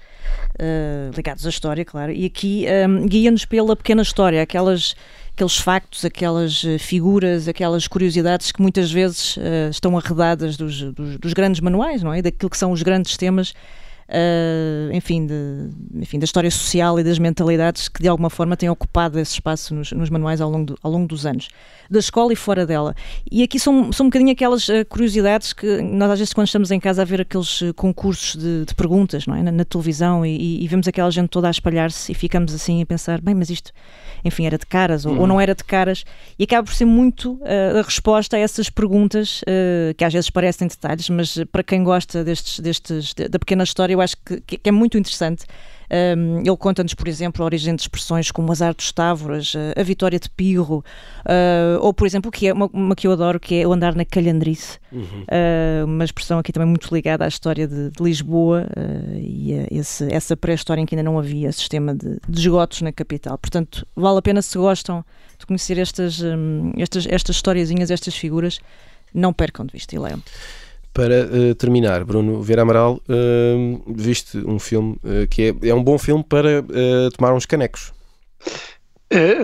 uh, 0.60 1.16
ligados 1.16 1.48
à 1.48 1.50
história, 1.50 1.84
claro, 1.84 2.12
e 2.12 2.26
aqui 2.26 2.66
um, 2.88 3.08
guia-nos 3.08 3.44
pela 3.44 3.76
pequena 3.76 4.04
história, 4.04 4.40
aquelas, 4.40 4.96
aqueles 5.40 5.58
factos, 5.58 6.04
aquelas 6.04 6.66
eh, 6.66 6.78
figuras, 6.78 7.48
aquelas 7.48 7.88
curiosidades 7.88 8.52
que 8.52 8.62
muitas 8.62 8.92
vezes 8.92 9.38
uh, 9.38 9.70
estão 9.72 9.98
arredadas 9.98 10.58
dos, 10.58 10.82
dos, 10.92 11.18
dos, 11.18 11.34
grandes 11.34 11.62
manuais, 11.62 12.04
não 12.04 12.14
é? 12.14 12.22
Daquilo 12.22 12.50
que 12.50 12.58
são 12.58 12.74
os 12.74 12.84
grandes 12.84 13.16
temas 13.16 13.54
uh, 14.10 14.94
enfim, 14.94 15.26
de, 15.26 15.70
enfim, 15.96 16.20
da 16.20 16.26
história 16.26 16.50
social 16.50 17.00
e 17.00 17.04
das 17.04 17.20
mentalidades 17.20 17.88
que 17.88 18.02
de 18.02 18.08
alguma 18.08 18.30
forma 18.30 18.58
têm 18.58 18.70
ocupado 18.70 19.20
esse 19.20 19.34
espaço 19.34 19.74
nos, 19.74 19.92
nos 19.92 20.10
manuais 20.10 20.42
ao 20.42 20.50
longo, 20.50 20.66
do, 20.66 20.78
ao 20.82 20.92
longo 20.92 21.08
dos 21.08 21.26
anos, 21.26 21.50
da 21.90 22.00
escola 22.00 22.34
e 22.34 22.36
fora 22.36 22.66
dela. 22.66 22.96
E 23.32 23.44
aqui 23.44 23.60
são, 23.60 23.92
são 23.92 24.08
um 24.08 24.10
bocadinho 24.10 24.32
aquelas 24.32 24.68
uh, 24.68 24.86
curiosidades 24.88 25.54
que 25.54 25.82
nós 25.82 26.12
às 26.12 26.20
vezes 26.20 26.34
quando 26.34 26.48
estamos 26.48 26.72
em 26.72 26.80
casa 26.80 27.02
a 27.02 27.06
ver 27.06 27.22
aqueles 27.22 27.62
uh, 27.62 27.74
concursos 27.74 28.36
de, 28.36 28.66
de, 28.66 28.76
perguntas 28.76 29.26
não 29.28 29.36
é? 29.36 29.44
na, 29.44 29.52
na 29.52 29.66
televisão 29.66 30.26
e, 30.26 30.64
e, 30.64 30.68
vemos 30.68 30.88
aquela 30.88 31.12
gente 31.12 31.30
toda 31.30 31.48
a 31.48 31.52
espalhar-se 31.52 32.12
e 32.12 32.16
ficamos 32.16 32.54
assim 32.54 32.82
a 32.82 32.86
pensar, 32.86 33.22
bem, 33.22 33.36
mas 33.36 33.50
isto 33.50 33.72
enfim, 34.24 34.46
era 34.46 34.58
de 34.58 34.66
caras 34.66 35.06
ou, 35.06 35.14
uhum. 35.14 35.22
ou, 35.22 35.28
não 35.28 35.40
era 35.40 35.56
de 35.56 35.64
caras, 35.64 36.04
e 36.38 36.44
acaba 36.44 36.64
por 36.64 36.74
ser 36.74 36.86
muito 36.86 37.34
uh, 37.34 37.80
a 37.80 37.82
resposta 37.82 38.38
a 38.38 38.40
essas 38.40 38.70
perguntas, 38.70 39.42
uh, 39.42 39.94
que 39.96 40.04
às 40.04 40.14
vezes 40.14 40.30
parecem 40.30 40.68
detalhes, 40.68 41.10
mas 41.10 41.38
para 41.52 41.64
quem 41.64 41.84
gosta 41.84 42.24
destes, 42.24 42.60
destes, 42.60 43.14
da 43.14 43.40
pequena 43.40 43.64
história, 43.64 43.96
eu 44.00 44.04
acho 44.04 44.16
que, 44.26 44.42
que 44.42 44.70
é 44.70 44.72
muito 44.72 44.98
interessante. 44.98 45.46
Um, 45.92 46.42
ele 46.42 46.58
conta-nos, 46.58 46.94
por 46.94 47.08
exemplo, 47.08 47.42
a 47.42 47.46
origem 47.46 47.76
de 47.76 47.82
expressões 47.82 48.30
como 48.30 48.52
azar 48.52 48.76
dos 48.76 48.92
távoras, 48.92 49.54
a 49.76 49.82
vitória 49.82 50.20
de 50.20 50.30
Pirro, 50.30 50.86
uh, 51.26 51.80
ou, 51.82 51.92
por 51.92 52.06
exemplo, 52.06 52.30
que 52.30 52.48
é 52.48 52.54
uma, 52.54 52.70
uma, 52.72 52.96
que 52.96 53.08
eu 53.08 53.12
adoro, 53.12 53.40
que 53.40 53.56
é 53.56 53.68
o 53.68 53.74
andar 53.74 53.96
na 53.96 54.06
calhandrice, 54.06 54.78
uhum. 54.92 55.02
uh, 55.04 55.86
uma 55.86 56.06
expressão 56.06 56.38
aqui 56.38 56.52
também 56.52 56.70
muito 56.70 56.94
ligada 56.94 57.26
à 57.26 57.28
história 57.28 57.68
de, 57.68 57.90
de 57.90 58.04
Lisboa 58.04 58.68
uh, 58.70 59.18
e 59.18 59.54
esse, 59.72 60.08
essa 60.14 60.38
pré-história 60.38 60.80
em 60.80 60.86
que 60.86 60.94
ainda 60.94 61.04
não 61.04 61.18
havia 61.18 61.52
sistema 61.52 61.96
de, 61.96 62.20
de 62.28 62.40
esgotos 62.40 62.84
na 62.84 62.92
capital. 62.92 63.38
Portanto, 63.40 63.86
vale 63.96 64.20
a 64.20 64.22
pena 64.22 64.44
se 64.44 64.58
gostam 64.60 65.04
de 65.40 65.46
conhecer 65.48 65.80
estas, 65.80 66.22
um, 66.22 66.72
estas, 66.78 67.08
estas 67.08 67.38
historiazinhas, 67.38 67.90
estas 67.90 68.16
figuras, 68.16 68.60
não 69.12 69.34
percam 69.34 69.66
de 69.66 69.74
vista 69.74 69.96
e 69.96 70.00
leiam. 70.00 70.22
Para 70.94 71.26
uh, 71.26 71.56
terminar, 71.56 72.04
Bruno 72.04 72.42
Vieira 72.42 72.64
Amaral, 72.64 73.00
uh, 73.08 73.94
viste 73.94 74.38
um 74.38 74.58
filme 74.58 74.98
uh, 75.04 75.28
que 75.30 75.56
é, 75.64 75.70
é 75.70 75.74
um 75.74 75.84
bom 75.84 75.98
filme 75.98 76.24
para 76.24 76.64
tomar 77.16 77.34
uns 77.34 77.46
canecos. 77.46 77.94
É, 79.10 79.36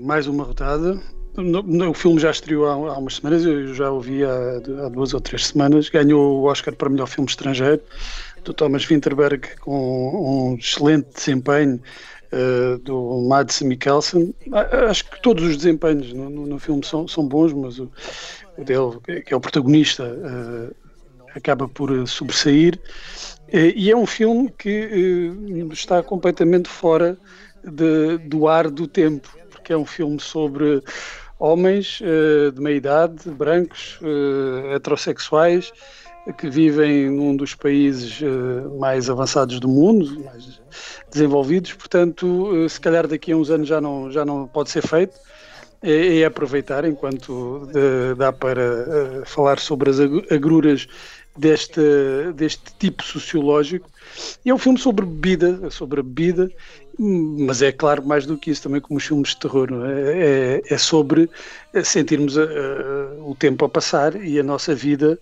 mais 0.00 0.26
uma 0.26 0.44
rodada. 0.44 1.00
No, 1.36 1.62
no, 1.62 1.90
o 1.90 1.94
filme 1.94 2.20
já 2.20 2.30
estreou 2.30 2.66
há, 2.66 2.72
há, 2.72 2.98
umas 2.98 3.16
semanas, 3.16 3.44
eu 3.44 3.74
já 3.74 3.90
ouvi 3.90 4.22
há, 4.22 4.60
há, 4.84 4.88
duas 4.88 5.14
ou 5.14 5.20
três 5.20 5.46
semanas. 5.46 5.88
Ganhou 5.88 6.40
o 6.40 6.44
Oscar 6.44 6.74
para 6.74 6.90
melhor 6.90 7.06
filme 7.06 7.28
estrangeiro, 7.28 7.80
do 8.44 8.52
Thomas 8.52 8.84
Winterberg, 8.84 9.56
com 9.60 10.52
um 10.52 10.56
excelente 10.56 11.08
desempenho 11.14 11.80
do 12.84 13.26
Mads 13.28 13.60
Mikkelsen. 13.62 14.34
Acho 14.88 15.10
que 15.10 15.22
todos 15.22 15.44
os 15.44 15.56
desempenhos 15.56 16.12
no, 16.12 16.30
no, 16.30 16.46
no 16.46 16.58
filme 16.58 16.84
são, 16.84 17.06
são 17.06 17.26
bons, 17.26 17.52
mas 17.52 17.78
o, 17.78 17.90
dele, 18.58 19.22
que 19.24 19.32
é 19.32 19.36
o 19.36 19.40
protagonista, 19.40 20.04
uh, 20.04 20.74
acaba 21.34 21.68
por 21.68 22.06
sobressair. 22.06 22.78
Uh, 23.48 23.72
e 23.74 23.90
é 23.90 23.96
um 23.96 24.06
filme 24.06 24.52
que 24.58 25.32
está 25.72 26.02
completamente 26.02 26.68
fora 26.68 27.16
de, 27.64 28.18
do 28.18 28.48
ar 28.48 28.70
do 28.70 28.86
tempo, 28.86 29.28
porque 29.50 29.72
é 29.72 29.76
um 29.76 29.86
filme 29.86 30.20
sobre 30.20 30.82
homens 31.38 32.00
de 32.54 32.60
meia 32.60 32.76
idade, 32.76 33.28
brancos, 33.30 33.98
heterossexuais, 34.72 35.72
que 36.38 36.48
vivem 36.48 37.10
num 37.10 37.34
dos 37.34 37.52
países 37.56 38.20
mais 38.78 39.10
avançados 39.10 39.58
do 39.58 39.66
mundo, 39.66 40.22
mais 40.24 40.60
desenvolvidos, 41.10 41.72
portanto, 41.72 42.68
se 42.68 42.80
calhar 42.80 43.08
daqui 43.08 43.32
a 43.32 43.36
uns 43.36 43.50
anos 43.50 43.66
já 43.66 43.80
não, 43.80 44.08
já 44.08 44.24
não 44.24 44.46
pode 44.46 44.70
ser 44.70 44.86
feito 44.86 45.18
é, 45.82 46.20
é 46.20 46.24
aproveitar 46.24 46.84
enquanto 46.84 47.68
de, 47.72 48.14
dá 48.16 48.32
para 48.32 48.60
uh, 48.62 49.26
falar 49.26 49.58
sobre 49.58 49.90
as 49.90 49.98
agruras 50.00 50.86
deste, 51.36 51.80
deste 52.34 52.72
tipo 52.78 53.02
sociológico. 53.02 53.90
E 54.44 54.50
é 54.50 54.54
um 54.54 54.58
filme 54.58 54.78
sobre 54.78 55.04
bebida, 55.04 55.70
sobre 55.70 56.00
a 56.00 56.02
bebida, 56.02 56.50
mas 56.98 57.62
é 57.62 57.72
claro 57.72 58.06
mais 58.06 58.26
do 58.26 58.36
que 58.36 58.50
isso 58.50 58.62
também 58.62 58.80
como 58.80 58.98
os 58.98 59.04
filmes 59.04 59.30
de 59.30 59.38
terror. 59.38 59.68
É? 59.86 60.60
é? 60.60 60.62
É, 60.70 60.78
sobre 60.78 61.28
sentirmos 61.82 62.36
a, 62.38 62.42
a, 62.42 62.46
o 63.24 63.34
tempo 63.38 63.64
a 63.64 63.68
passar 63.68 64.14
e 64.22 64.38
a 64.38 64.42
nossa 64.42 64.74
vida 64.74 65.18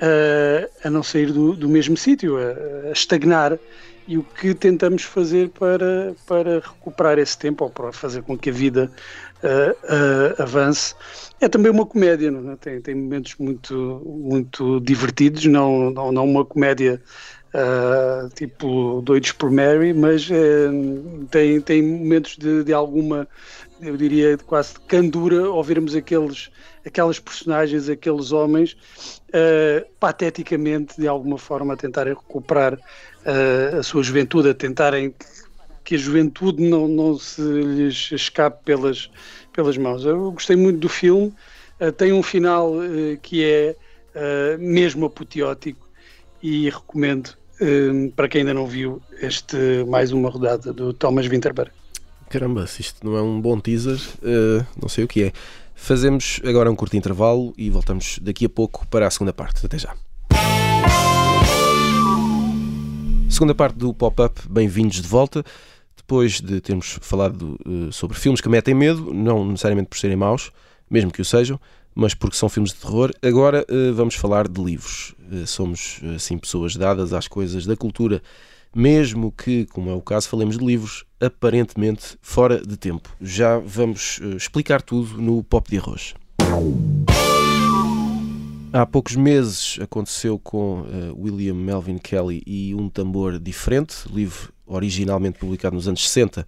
a, 0.00 0.88
a 0.88 0.90
não 0.90 1.02
sair 1.02 1.32
do, 1.32 1.54
do 1.54 1.68
mesmo 1.68 1.96
sítio, 1.96 2.36
a, 2.38 2.90
estagnar 2.90 3.58
e 4.06 4.18
o 4.18 4.22
que 4.22 4.54
tentamos 4.54 5.02
fazer 5.02 5.48
para, 5.50 6.14
para 6.26 6.60
recuperar 6.60 7.18
esse 7.18 7.38
tempo 7.38 7.64
ou 7.64 7.70
para 7.70 7.92
fazer 7.92 8.22
com 8.22 8.36
que 8.36 8.50
a 8.50 8.52
vida 8.52 8.90
uh, 9.42 10.38
uh, 10.38 10.42
avance. 10.42 10.94
É 11.40 11.48
também 11.48 11.70
uma 11.70 11.86
comédia, 11.86 12.28
é? 12.28 12.56
tem, 12.56 12.80
tem 12.80 12.94
momentos 12.94 13.36
muito, 13.38 14.02
muito 14.04 14.80
divertidos, 14.80 15.44
não, 15.46 15.90
não, 15.90 16.12
não 16.12 16.24
uma 16.24 16.44
comédia 16.44 17.02
uh, 17.54 18.28
tipo 18.34 19.00
Doidos 19.02 19.32
por 19.32 19.50
Mary, 19.50 19.92
mas 19.92 20.28
tem, 21.30 21.60
tem 21.60 21.82
momentos 21.82 22.36
de, 22.36 22.64
de 22.64 22.72
alguma, 22.72 23.28
eu 23.80 23.96
diria, 23.96 24.36
de 24.36 24.44
quase 24.44 24.74
de 24.74 24.80
candura 24.80 25.46
ao 25.46 25.62
vermos 25.62 25.94
aqueles, 25.94 26.50
aquelas 26.84 27.18
personagens, 27.18 27.88
aqueles 27.88 28.32
homens, 28.32 28.76
pateticamente, 29.98 31.00
de 31.00 31.08
alguma 31.08 31.38
forma, 31.38 31.74
a 31.74 31.76
tentarem 31.76 32.14
recuperar 32.14 32.78
a 33.78 33.82
sua 33.82 34.02
juventude, 34.02 34.50
a 34.50 34.54
tentarem 34.54 35.14
que 35.84 35.94
a 35.94 35.98
juventude 35.98 36.62
não, 36.62 36.86
não 36.88 37.18
se 37.18 37.42
lhes 37.42 38.10
escape 38.12 38.64
pelas, 38.64 39.10
pelas 39.52 39.76
mãos. 39.76 40.04
Eu 40.04 40.32
gostei 40.32 40.56
muito 40.56 40.78
do 40.78 40.88
filme, 40.88 41.34
uh, 41.80 41.92
tem 41.92 42.12
um 42.12 42.22
final 42.22 42.72
uh, 42.72 43.16
que 43.20 43.44
é 43.44 43.76
uh, 44.14 44.58
mesmo 44.58 45.06
apoteótico 45.06 45.88
e 46.42 46.68
recomendo 46.70 47.36
para 48.16 48.28
quem 48.28 48.40
ainda 48.40 48.54
não 48.54 48.66
viu 48.66 49.00
este 49.20 49.56
mais 49.88 50.12
uma 50.12 50.28
rodada 50.28 50.72
do 50.72 50.92
Thomas 50.92 51.26
Winterberg. 51.26 51.70
Caramba, 52.28 52.66
se 52.66 52.80
isto 52.80 53.04
não 53.04 53.16
é 53.16 53.22
um 53.22 53.40
bom 53.40 53.58
teaser, 53.60 53.98
não 54.80 54.88
sei 54.88 55.04
o 55.04 55.08
que 55.08 55.24
é. 55.24 55.32
Fazemos 55.74 56.40
agora 56.44 56.70
um 56.70 56.76
curto 56.76 56.96
intervalo 56.96 57.52
e 57.58 57.68
voltamos 57.68 58.18
daqui 58.20 58.46
a 58.46 58.48
pouco 58.48 58.86
para 58.86 59.06
a 59.06 59.10
segunda 59.10 59.32
parte. 59.32 59.66
Até 59.66 59.78
já. 59.78 59.94
Segunda 63.28 63.54
parte 63.54 63.76
do 63.76 63.92
pop-up, 63.92 64.40
bem-vindos 64.48 65.00
de 65.00 65.08
volta 65.08 65.44
depois 65.96 66.40
de 66.40 66.60
termos 66.60 66.98
falado 67.00 67.58
uh, 67.66 67.92
sobre 67.92 68.18
filmes 68.18 68.40
que 68.40 68.48
metem 68.48 68.74
medo, 68.74 69.14
não 69.14 69.46
necessariamente 69.46 69.88
por 69.88 69.98
serem 69.98 70.16
maus, 70.16 70.50
mesmo 70.90 71.10
que 71.10 71.22
o 71.22 71.24
sejam, 71.24 71.58
mas 71.94 72.14
porque 72.14 72.36
são 72.36 72.48
filmes 72.48 72.72
de 72.72 72.78
terror, 72.78 73.12
agora 73.22 73.64
uh, 73.68 73.94
vamos 73.94 74.14
falar 74.14 74.48
de 74.48 74.62
livros. 74.62 75.14
Uh, 75.30 75.46
somos, 75.46 76.00
assim, 76.14 76.38
pessoas 76.38 76.76
dadas 76.76 77.12
às 77.12 77.28
coisas 77.28 77.66
da 77.66 77.76
cultura, 77.76 78.22
mesmo 78.74 79.30
que, 79.30 79.66
como 79.66 79.90
é 79.90 79.94
o 79.94 80.00
caso, 80.00 80.28
falemos 80.28 80.56
de 80.58 80.64
livros 80.64 81.04
aparentemente 81.20 82.16
fora 82.22 82.60
de 82.60 82.76
tempo. 82.76 83.14
Já 83.20 83.58
vamos 83.58 84.20
explicar 84.36 84.80
tudo 84.80 85.20
no 85.20 85.42
Pop 85.44 85.70
de 85.70 85.78
Arroz. 85.78 86.14
Há 88.72 88.86
poucos 88.86 89.16
meses 89.16 89.78
aconteceu 89.82 90.38
com 90.38 90.80
uh, 90.80 90.86
William 91.14 91.52
Melvin 91.52 91.98
Kelly 91.98 92.42
e 92.46 92.74
um 92.74 92.88
tambor 92.88 93.38
diferente, 93.38 94.08
livro 94.10 94.50
originalmente 94.66 95.38
publicado 95.38 95.76
nos 95.76 95.86
anos 95.86 96.08
60, 96.08 96.46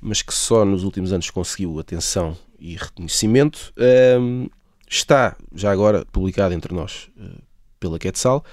mas 0.00 0.22
que 0.22 0.34
só 0.34 0.64
nos 0.64 0.82
últimos 0.82 1.12
anos 1.12 1.30
conseguiu 1.30 1.78
atenção 1.78 2.36
e 2.58 2.74
reconhecimento. 2.74 3.72
Um, 4.18 4.48
está 4.92 5.36
já 5.54 5.70
agora 5.70 6.04
publicado 6.12 6.54
entre 6.54 6.74
nós 6.74 7.08
uh, 7.16 7.42
pela 7.80 7.98
Quetzal. 7.98 8.44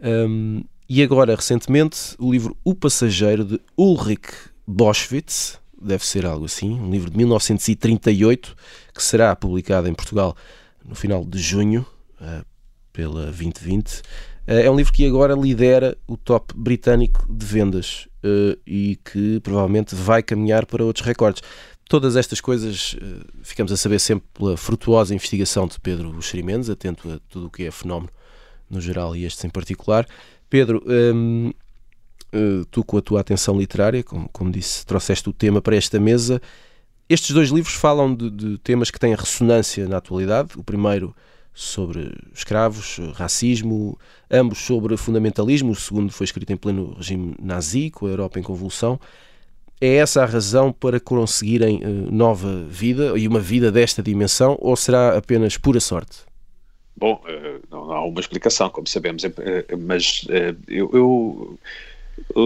Um, 0.00 0.62
e 0.88 1.02
agora, 1.02 1.34
recentemente, 1.34 2.14
o 2.18 2.32
livro 2.32 2.56
O 2.64 2.74
Passageiro 2.74 3.44
de 3.44 3.60
Ulrich 3.76 4.28
Boschwitz, 4.66 5.58
deve 5.80 6.04
ser 6.04 6.26
algo 6.26 6.46
assim, 6.46 6.72
um 6.72 6.90
livro 6.90 7.10
de 7.10 7.16
1938, 7.16 8.56
que 8.92 9.02
será 9.02 9.34
publicado 9.36 9.88
em 9.88 9.94
Portugal 9.94 10.36
no 10.84 10.94
final 10.94 11.24
de 11.24 11.38
junho 11.38 11.86
uh, 12.20 12.44
pela 12.92 13.26
2020. 13.26 13.98
Uh, 13.98 14.02
eh, 14.46 14.64
é 14.64 14.70
um 14.70 14.76
livro 14.76 14.92
que 14.92 15.06
agora 15.06 15.34
lidera 15.34 15.96
o 16.06 16.16
top 16.16 16.54
britânico 16.56 17.24
de 17.32 17.46
vendas 17.46 18.08
e 18.66 18.98
que 19.04 19.38
provavelmente 19.40 19.94
vai 19.94 20.24
caminhar 20.24 20.66
para 20.66 20.84
outros 20.84 21.06
recordes. 21.06 21.40
Todas 21.88 22.16
estas 22.16 22.40
coisas 22.40 22.94
ficamos 23.42 23.72
a 23.72 23.76
saber 23.76 23.98
sempre 23.98 24.28
pela 24.34 24.56
frutuosa 24.58 25.14
investigação 25.14 25.66
de 25.66 25.80
Pedro 25.80 26.20
Xerimendes, 26.20 26.68
atento 26.68 27.10
a 27.10 27.18
tudo 27.30 27.46
o 27.46 27.50
que 27.50 27.64
é 27.64 27.70
fenómeno 27.70 28.12
no 28.68 28.78
geral 28.78 29.16
e 29.16 29.24
estes 29.24 29.42
em 29.44 29.48
particular. 29.48 30.06
Pedro, 30.50 30.84
um, 30.86 31.50
tu 32.70 32.84
com 32.84 32.98
a 32.98 33.02
tua 33.02 33.20
atenção 33.20 33.58
literária, 33.58 34.02
como, 34.02 34.28
como 34.28 34.50
disse, 34.50 34.84
trouxeste 34.84 35.28
o 35.30 35.32
tema 35.32 35.62
para 35.62 35.76
esta 35.76 35.98
mesa. 35.98 36.42
Estes 37.08 37.30
dois 37.30 37.48
livros 37.48 37.74
falam 37.74 38.14
de, 38.14 38.30
de 38.30 38.58
temas 38.58 38.90
que 38.90 39.00
têm 39.00 39.14
ressonância 39.14 39.88
na 39.88 39.96
atualidade. 39.96 40.50
O 40.56 40.62
primeiro 40.62 41.16
sobre 41.54 42.14
escravos, 42.34 43.00
racismo, 43.14 43.98
ambos 44.30 44.58
sobre 44.58 44.96
fundamentalismo. 44.96 45.72
O 45.72 45.74
segundo 45.74 46.12
foi 46.12 46.24
escrito 46.24 46.52
em 46.52 46.56
pleno 46.56 46.94
regime 46.94 47.34
nazi, 47.40 47.90
com 47.90 48.06
a 48.06 48.10
Europa 48.10 48.38
em 48.38 48.42
convulsão. 48.42 49.00
É 49.80 49.96
essa 49.96 50.22
a 50.22 50.26
razão 50.26 50.72
para 50.72 50.98
conseguirem 50.98 51.82
uh, 51.84 52.12
nova 52.12 52.64
vida 52.64 53.16
e 53.16 53.28
uma 53.28 53.40
vida 53.40 53.70
desta 53.70 54.02
dimensão, 54.02 54.56
ou 54.60 54.74
será 54.76 55.16
apenas 55.16 55.56
pura 55.56 55.80
sorte? 55.80 56.18
Bom, 56.96 57.22
uh, 57.24 57.62
não, 57.70 57.92
há 57.92 58.04
uma 58.04 58.20
explicação, 58.20 58.68
como 58.70 58.86
sabemos, 58.88 59.22
uh, 59.24 59.30
mas 59.78 60.26
eu, 60.66 60.90
eu, 60.92 61.58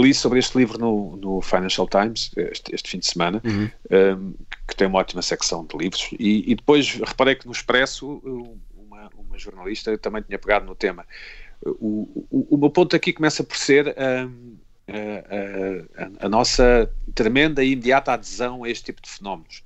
li 0.02 0.12
sobre 0.12 0.38
este 0.38 0.58
livro 0.58 0.78
no, 0.78 1.16
no 1.16 1.40
Financial 1.40 1.88
Times 1.88 2.30
este, 2.36 2.74
este, 2.74 2.90
fim 2.90 2.98
de 2.98 3.06
semana, 3.06 3.40
uhum. 3.44 3.70
um, 3.90 4.34
que 4.68 4.76
tem 4.76 4.86
uma 4.86 4.98
ótima 4.98 5.22
secção 5.22 5.64
de 5.64 5.76
livros, 5.76 6.10
e, 6.18 6.52
e 6.52 6.54
depois 6.54 6.94
reparei 6.94 7.34
que 7.34 7.46
no 7.46 7.52
Expresso 7.52 8.20
uma 9.32 9.38
jornalista, 9.38 9.96
também 9.98 10.22
tinha 10.22 10.38
pegado 10.38 10.66
no 10.66 10.74
tema. 10.74 11.06
O, 11.64 12.26
o, 12.30 12.54
o 12.54 12.56
meu 12.56 12.70
ponto 12.70 12.94
aqui 12.94 13.12
começa 13.12 13.42
por 13.42 13.56
ser 13.56 13.94
hum, 13.98 14.56
a, 14.88 16.02
a, 16.02 16.26
a, 16.26 16.28
nossa 16.28 16.90
tremenda 17.14 17.62
e 17.62 17.72
imediata 17.72 18.12
adesão 18.12 18.64
a 18.64 18.70
este 18.70 18.86
tipo 18.86 19.02
de 19.02 19.08
fenómenos. 19.08 19.62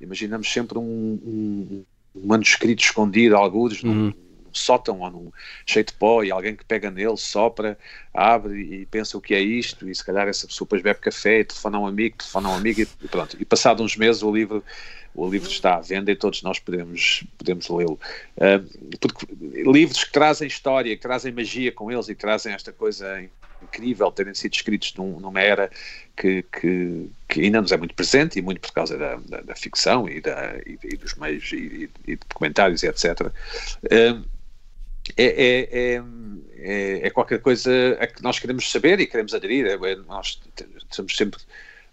Imaginamos 0.00 0.50
sempre 0.50 0.78
um, 0.78 0.82
um, 0.82 1.84
um 2.14 2.26
manuscrito 2.26 2.82
escondido, 2.82 3.36
alguns, 3.36 3.82
uhum. 3.82 3.94
num 3.94 4.12
sótão 4.52 5.00
ou 5.00 5.10
num 5.10 5.32
cheio 5.64 5.84
de 5.84 5.92
pó 5.92 6.24
e 6.24 6.30
alguém 6.30 6.56
que 6.56 6.64
pega 6.64 6.90
nele, 6.90 7.16
sopra, 7.16 7.78
abre 8.12 8.60
e 8.60 8.86
pensa 8.86 9.16
o 9.16 9.20
que 9.20 9.34
é 9.34 9.40
isto 9.40 9.88
e 9.88 9.94
se 9.94 10.04
calhar 10.04 10.26
essa 10.26 10.46
pessoa 10.46 10.66
depois 10.66 10.82
bebe 10.82 10.98
café 11.00 11.40
e 11.40 11.44
telefona 11.44 11.78
a 11.78 11.80
um 11.80 11.86
amigo, 11.86 12.16
telefona 12.16 12.48
a 12.48 12.52
um 12.52 12.54
amigo 12.56 12.80
e 12.80 12.86
pronto. 13.08 13.36
E 13.38 13.44
passado 13.44 13.82
uns 13.82 13.96
meses 13.96 14.22
o 14.22 14.32
livro 14.32 14.64
o 15.14 15.28
livro 15.28 15.50
está 15.50 15.76
à 15.76 15.80
venda 15.80 16.10
e 16.10 16.16
todos 16.16 16.42
nós 16.42 16.58
podemos, 16.58 17.24
podemos 17.36 17.68
lê-lo. 17.68 17.98
Uh, 18.36 18.98
porque 18.98 19.26
livros 19.70 20.04
que 20.04 20.12
trazem 20.12 20.46
história, 20.46 20.94
que 20.94 21.02
trazem 21.02 21.32
magia 21.32 21.72
com 21.72 21.90
eles 21.90 22.08
e 22.08 22.14
que 22.14 22.20
trazem 22.20 22.52
esta 22.52 22.72
coisa 22.72 23.28
incrível 23.62 24.10
terem 24.10 24.34
sido 24.34 24.54
escritos 24.54 24.94
num, 24.94 25.20
numa 25.20 25.40
era 25.40 25.70
que, 26.16 26.42
que, 26.44 27.10
que, 27.28 27.40
ainda 27.40 27.60
nos 27.60 27.72
é 27.72 27.76
muito 27.76 27.94
presente 27.94 28.38
e 28.38 28.42
muito 28.42 28.60
por 28.60 28.72
causa 28.72 28.96
da, 28.96 29.16
da, 29.16 29.40
da 29.40 29.54
ficção 29.54 30.08
e, 30.08 30.20
da, 30.20 30.56
e, 30.66 30.78
e, 30.84 30.96
dos 30.96 31.14
meios 31.14 31.50
e, 31.52 31.90
e 32.06 32.16
documentários 32.16 32.82
e 32.82 32.88
etc. 32.88 33.20
Uh, 33.20 34.24
é, 35.16 35.24
é, 35.24 36.02
é, 36.58 37.06
é, 37.06 37.10
qualquer 37.10 37.40
coisa 37.40 37.70
a 38.00 38.06
que 38.06 38.22
nós 38.22 38.38
queremos 38.38 38.70
saber 38.70 39.00
e 39.00 39.06
queremos 39.06 39.34
aderir. 39.34 39.66
É, 39.66 39.72
é, 39.72 39.96
nós 40.06 40.40
temos 40.94 41.16
sempre 41.16 41.40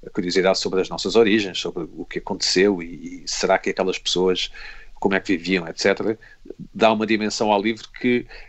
a 0.06 0.10
curiosidade 0.10 0.60
sobre 0.60 0.82
as 0.82 0.89
nossas 0.89 1.15
origens, 1.15 1.60
sobre 1.60 1.88
o 1.95 2.06
que 2.06 2.19
aconteceu 2.19 2.82
e, 2.82 3.23
e 3.23 3.27
será 3.27 3.58
que 3.58 3.69
aquelas 3.69 3.97
pessoas, 3.97 4.51
como 4.95 5.15
é 5.15 5.19
que 5.19 5.36
viviam, 5.38 5.67
etc., 5.67 6.17
dá 6.73 6.91
uma 6.91 7.06
dimensão 7.06 7.51
ao 7.51 7.62
livro 7.62 7.89
que 7.99 8.27
eh, 8.30 8.46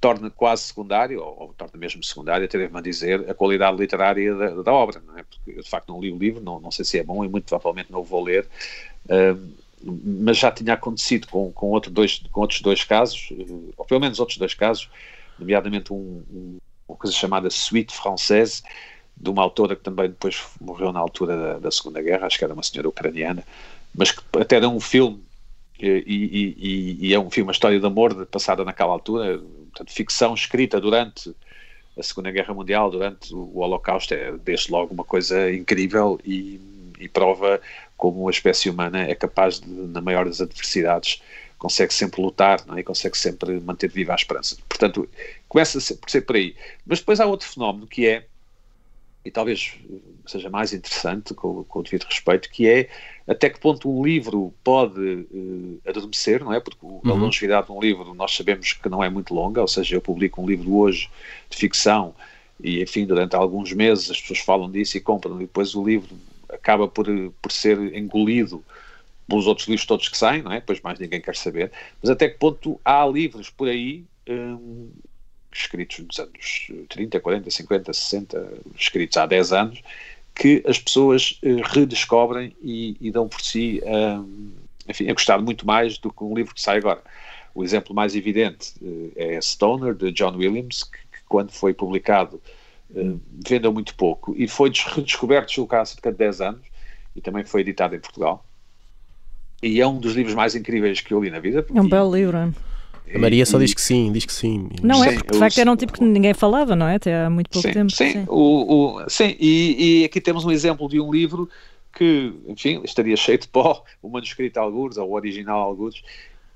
torna 0.00 0.30
quase 0.30 0.62
secundário, 0.62 1.22
ou, 1.22 1.42
ou, 1.42 1.54
torna 1.54 1.78
mesmo 1.78 2.02
secundário, 2.02 2.44
atrevo-me 2.44 2.78
a 2.78 2.82
dizer, 2.82 3.30
a 3.30 3.34
qualidade 3.34 3.76
literária 3.76 4.34
da, 4.34 4.62
da, 4.62 4.72
obra, 4.72 5.00
não 5.06 5.16
é? 5.16 5.22
Porque 5.22 5.58
eu 5.58 5.62
de 5.62 5.68
facto 5.68 5.88
não 5.88 6.00
li 6.00 6.10
o 6.10 6.18
livro, 6.18 6.42
não, 6.42 6.58
não 6.58 6.70
sei 6.70 6.84
se 6.84 6.98
é 6.98 7.04
bom 7.04 7.24
e 7.24 7.28
muito 7.28 7.44
provavelmente 7.44 7.92
não 7.92 8.00
o 8.00 8.04
vou 8.04 8.22
ler, 8.22 8.48
uh, 9.06 9.64
mas 10.04 10.38
já 10.38 10.50
tinha 10.50 10.74
acontecido 10.74 11.28
com, 11.28 11.52
com, 11.52 11.66
outro 11.70 11.90
dois, 11.90 12.20
com 12.32 12.40
outros 12.40 12.60
dois 12.62 12.82
casos, 12.82 13.30
uh, 13.30 13.74
ou 13.76 13.84
pelo 13.84 14.00
menos 14.00 14.18
outros 14.18 14.38
dois 14.38 14.54
casos, 14.54 14.90
nomeadamente 15.38 15.92
um, 15.92 16.24
um, 16.32 16.58
uma 16.88 16.96
coisa 16.96 17.14
chamada 17.14 17.48
Suite 17.48 17.94
Française, 17.94 18.62
de 19.16 19.30
uma 19.30 19.42
autora 19.42 19.76
que 19.76 19.82
também 19.82 20.08
depois 20.08 20.42
morreu 20.60 20.92
na 20.92 20.98
altura 20.98 21.36
da, 21.36 21.58
da 21.60 21.70
Segunda 21.70 22.02
Guerra, 22.02 22.26
acho 22.26 22.38
que 22.38 22.44
era 22.44 22.52
uma 22.52 22.62
senhora 22.62 22.88
ucraniana, 22.88 23.44
mas 23.94 24.10
que 24.10 24.20
até 24.36 24.56
era 24.56 24.68
um 24.68 24.80
filme, 24.80 25.22
e, 25.78 26.54
e, 26.56 27.08
e, 27.08 27.14
é 27.14 27.18
um 27.18 27.30
filme, 27.30 27.48
uma 27.48 27.52
história 27.52 27.78
de 27.78 27.86
amor 27.86 28.26
passada 28.26 28.64
naquela 28.64 28.92
altura, 28.92 29.38
portanto, 29.38 29.92
ficção 29.92 30.34
escrita 30.34 30.80
durante 30.80 31.34
a 31.98 32.02
Segunda 32.02 32.30
Guerra 32.30 32.54
Mundial, 32.54 32.90
durante 32.90 33.34
o 33.34 33.58
Holocausto, 33.58 34.14
é 34.14 34.32
desde 34.44 34.70
logo 34.70 34.92
uma 34.92 35.04
coisa 35.04 35.52
incrível 35.52 36.18
e, 36.24 36.60
e 36.98 37.08
prova 37.08 37.60
como 37.96 38.26
a 38.28 38.30
espécie 38.30 38.68
humana 38.68 39.02
é 39.02 39.14
capaz 39.14 39.60
de, 39.60 39.68
na 39.68 40.00
maior 40.00 40.26
das 40.26 40.40
adversidades, 40.40 41.22
consegue 41.58 41.94
sempre 41.94 42.20
lutar 42.20 42.60
é? 42.76 42.80
e 42.80 42.82
consegue 42.82 43.16
sempre 43.16 43.60
manter 43.60 43.88
viva 43.88 44.12
a 44.12 44.16
esperança. 44.16 44.56
Portanto, 44.68 45.08
começa 45.48 45.78
por 45.96 46.10
ser 46.10 46.22
por 46.22 46.36
aí. 46.36 46.54
Mas 46.84 46.98
depois 46.98 47.20
há 47.20 47.26
outro 47.26 47.48
fenómeno 47.48 47.86
que 47.86 48.06
é 48.06 48.26
e 49.24 49.30
talvez 49.30 49.74
seja 50.26 50.50
mais 50.50 50.72
interessante, 50.72 51.32
com, 51.32 51.64
com 51.64 51.78
o 51.78 51.82
devido 51.82 52.04
respeito, 52.04 52.50
que 52.50 52.68
é 52.68 52.88
até 53.26 53.48
que 53.48 53.58
ponto 53.58 53.90
um 53.90 54.04
livro 54.04 54.52
pode 54.62 55.00
uh, 55.00 55.80
adormecer, 55.86 56.44
não 56.44 56.52
é? 56.52 56.60
Porque 56.60 56.84
uhum. 56.84 57.00
a 57.04 57.12
longevidade 57.14 57.66
de 57.66 57.72
um 57.72 57.80
livro 57.80 58.14
nós 58.14 58.36
sabemos 58.36 58.74
que 58.74 58.88
não 58.88 59.02
é 59.02 59.08
muito 59.08 59.34
longa, 59.34 59.60
ou 59.60 59.68
seja, 59.68 59.96
eu 59.96 60.00
publico 60.00 60.42
um 60.42 60.46
livro 60.46 60.74
hoje 60.74 61.08
de 61.48 61.56
ficção 61.56 62.14
e, 62.62 62.82
enfim, 62.82 63.06
durante 63.06 63.34
alguns 63.34 63.72
meses 63.72 64.10
as 64.10 64.20
pessoas 64.20 64.40
falam 64.40 64.70
disso 64.70 64.96
e 64.96 65.00
compram, 65.00 65.36
e 65.36 65.46
depois 65.46 65.74
o 65.74 65.84
livro 65.84 66.14
acaba 66.48 66.86
por, 66.86 67.06
por 67.40 67.50
ser 67.50 67.78
engolido 67.96 68.62
pelos 69.26 69.46
outros 69.46 69.66
livros 69.66 69.86
todos 69.86 70.08
que 70.08 70.18
saem, 70.18 70.42
não 70.42 70.52
é? 70.52 70.56
Depois 70.60 70.80
mais 70.82 70.98
ninguém 70.98 71.20
quer 71.20 71.34
saber. 71.34 71.72
Mas 72.02 72.10
até 72.10 72.28
que 72.28 72.38
ponto 72.38 72.78
há 72.84 73.06
livros 73.06 73.48
por 73.48 73.68
aí 73.68 74.04
um, 74.28 74.90
escritos 75.54 75.98
nos 75.98 76.18
anos 76.18 76.68
30, 76.88 77.20
40, 77.20 77.50
50, 77.50 77.92
60, 77.92 78.52
escritos 78.78 79.16
há 79.16 79.26
10 79.26 79.52
anos, 79.52 79.82
que 80.34 80.62
as 80.66 80.78
pessoas 80.78 81.38
uh, 81.42 81.62
redescobrem 81.62 82.54
e, 82.60 82.96
e, 83.00 83.10
dão 83.10 83.28
por 83.28 83.40
si, 83.40 83.80
um, 83.84 84.52
enfim, 84.88 85.08
a 85.08 85.12
gostar 85.12 85.40
muito 85.40 85.66
mais 85.66 85.96
do 85.98 86.12
que 86.12 86.24
um 86.24 86.34
livro 86.34 86.54
que 86.54 86.60
sai 86.60 86.78
agora. 86.78 87.02
O 87.54 87.62
exemplo 87.62 87.94
mais 87.94 88.16
evidente 88.16 88.72
uh, 88.82 89.12
é 89.14 89.40
Stoner, 89.40 89.94
de 89.94 90.10
John 90.10 90.36
Williams, 90.36 90.82
que, 90.84 90.98
que 90.98 91.24
quando 91.28 91.52
foi 91.52 91.72
publicado 91.72 92.42
uh, 92.90 93.20
vendeu 93.46 93.72
muito 93.72 93.94
pouco 93.94 94.34
e 94.36 94.48
foi 94.48 94.72
redescoberto, 94.94 95.52
julgo 95.52 95.76
há 95.76 95.84
cerca 95.84 96.10
de 96.10 96.18
10 96.18 96.40
anos, 96.40 96.66
e 97.14 97.20
também 97.20 97.44
foi 97.44 97.60
editado 97.60 97.94
em 97.94 98.00
Portugal. 98.00 98.44
E 99.62 99.80
é 99.80 99.86
um 99.86 99.98
dos 99.98 100.14
livros 100.14 100.34
mais 100.34 100.54
incríveis 100.54 101.00
que 101.00 101.14
eu 101.14 101.22
li 101.22 101.30
na 101.30 101.38
vida. 101.38 101.64
É 101.72 101.80
um 101.80 101.88
belo 101.88 102.14
livro. 102.14 102.52
A 103.12 103.18
Maria 103.18 103.44
só 103.44 103.58
diz 103.58 103.74
que 103.74 103.80
sim, 103.80 104.10
diz 104.12 104.24
que 104.24 104.32
sim. 104.32 104.68
Não 104.82 105.04
é, 105.04 105.08
sim, 105.08 105.14
é, 105.14 105.18
porque 105.18 105.32
de 105.32 105.38
facto 105.38 105.58
era 105.58 105.70
um 105.70 105.76
tipo 105.76 105.92
que 105.92 106.02
ninguém 106.02 106.32
falava, 106.32 106.74
não 106.74 106.86
é? 106.86 106.96
Até 106.96 107.24
há 107.24 107.30
muito 107.30 107.50
pouco 107.50 107.68
sim, 107.68 107.74
tempo. 107.74 107.92
Sim, 107.92 108.12
sim. 108.12 108.24
O, 108.28 108.96
o, 109.02 109.10
sim 109.10 109.36
e, 109.38 110.00
e, 110.00 110.04
aqui 110.04 110.20
temos 110.20 110.44
um 110.44 110.50
exemplo 110.50 110.88
de 110.88 110.98
um 111.00 111.12
livro 111.12 111.48
que, 111.92 112.32
enfim, 112.48 112.80
estaria 112.84 113.16
cheio 113.16 113.38
de 113.38 113.48
pó, 113.48 113.84
o 114.02 114.08
manuscrito 114.08 114.58
algures, 114.58 114.96
ou 114.96 115.10
o 115.10 115.14
original 115.14 115.60
algures, 115.60 116.02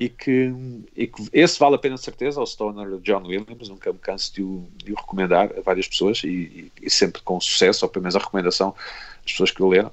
e 0.00 0.08
que, 0.08 0.52
e 0.96 1.06
que 1.06 1.28
esse 1.32 1.58
vale 1.58 1.74
a 1.74 1.78
pena 1.78 1.96
de 1.96 2.02
certeza, 2.02 2.40
o 2.40 2.46
Stoner 2.46 2.98
John 3.00 3.22
Williams, 3.26 3.68
nunca 3.68 3.92
me 3.92 3.98
canso 3.98 4.32
de 4.34 4.42
o, 4.42 4.66
de 4.76 4.92
o 4.92 4.96
recomendar 4.96 5.50
a 5.56 5.60
várias 5.60 5.88
pessoas, 5.88 6.22
e, 6.24 6.28
e, 6.28 6.72
e, 6.82 6.90
sempre 6.90 7.22
com 7.22 7.40
sucesso, 7.40 7.84
ou 7.84 7.90
pelo 7.90 8.04
menos 8.04 8.16
a 8.16 8.20
recomendação 8.20 8.74
das 9.22 9.32
pessoas 9.32 9.50
que 9.50 9.62
o 9.62 9.68
leram. 9.68 9.92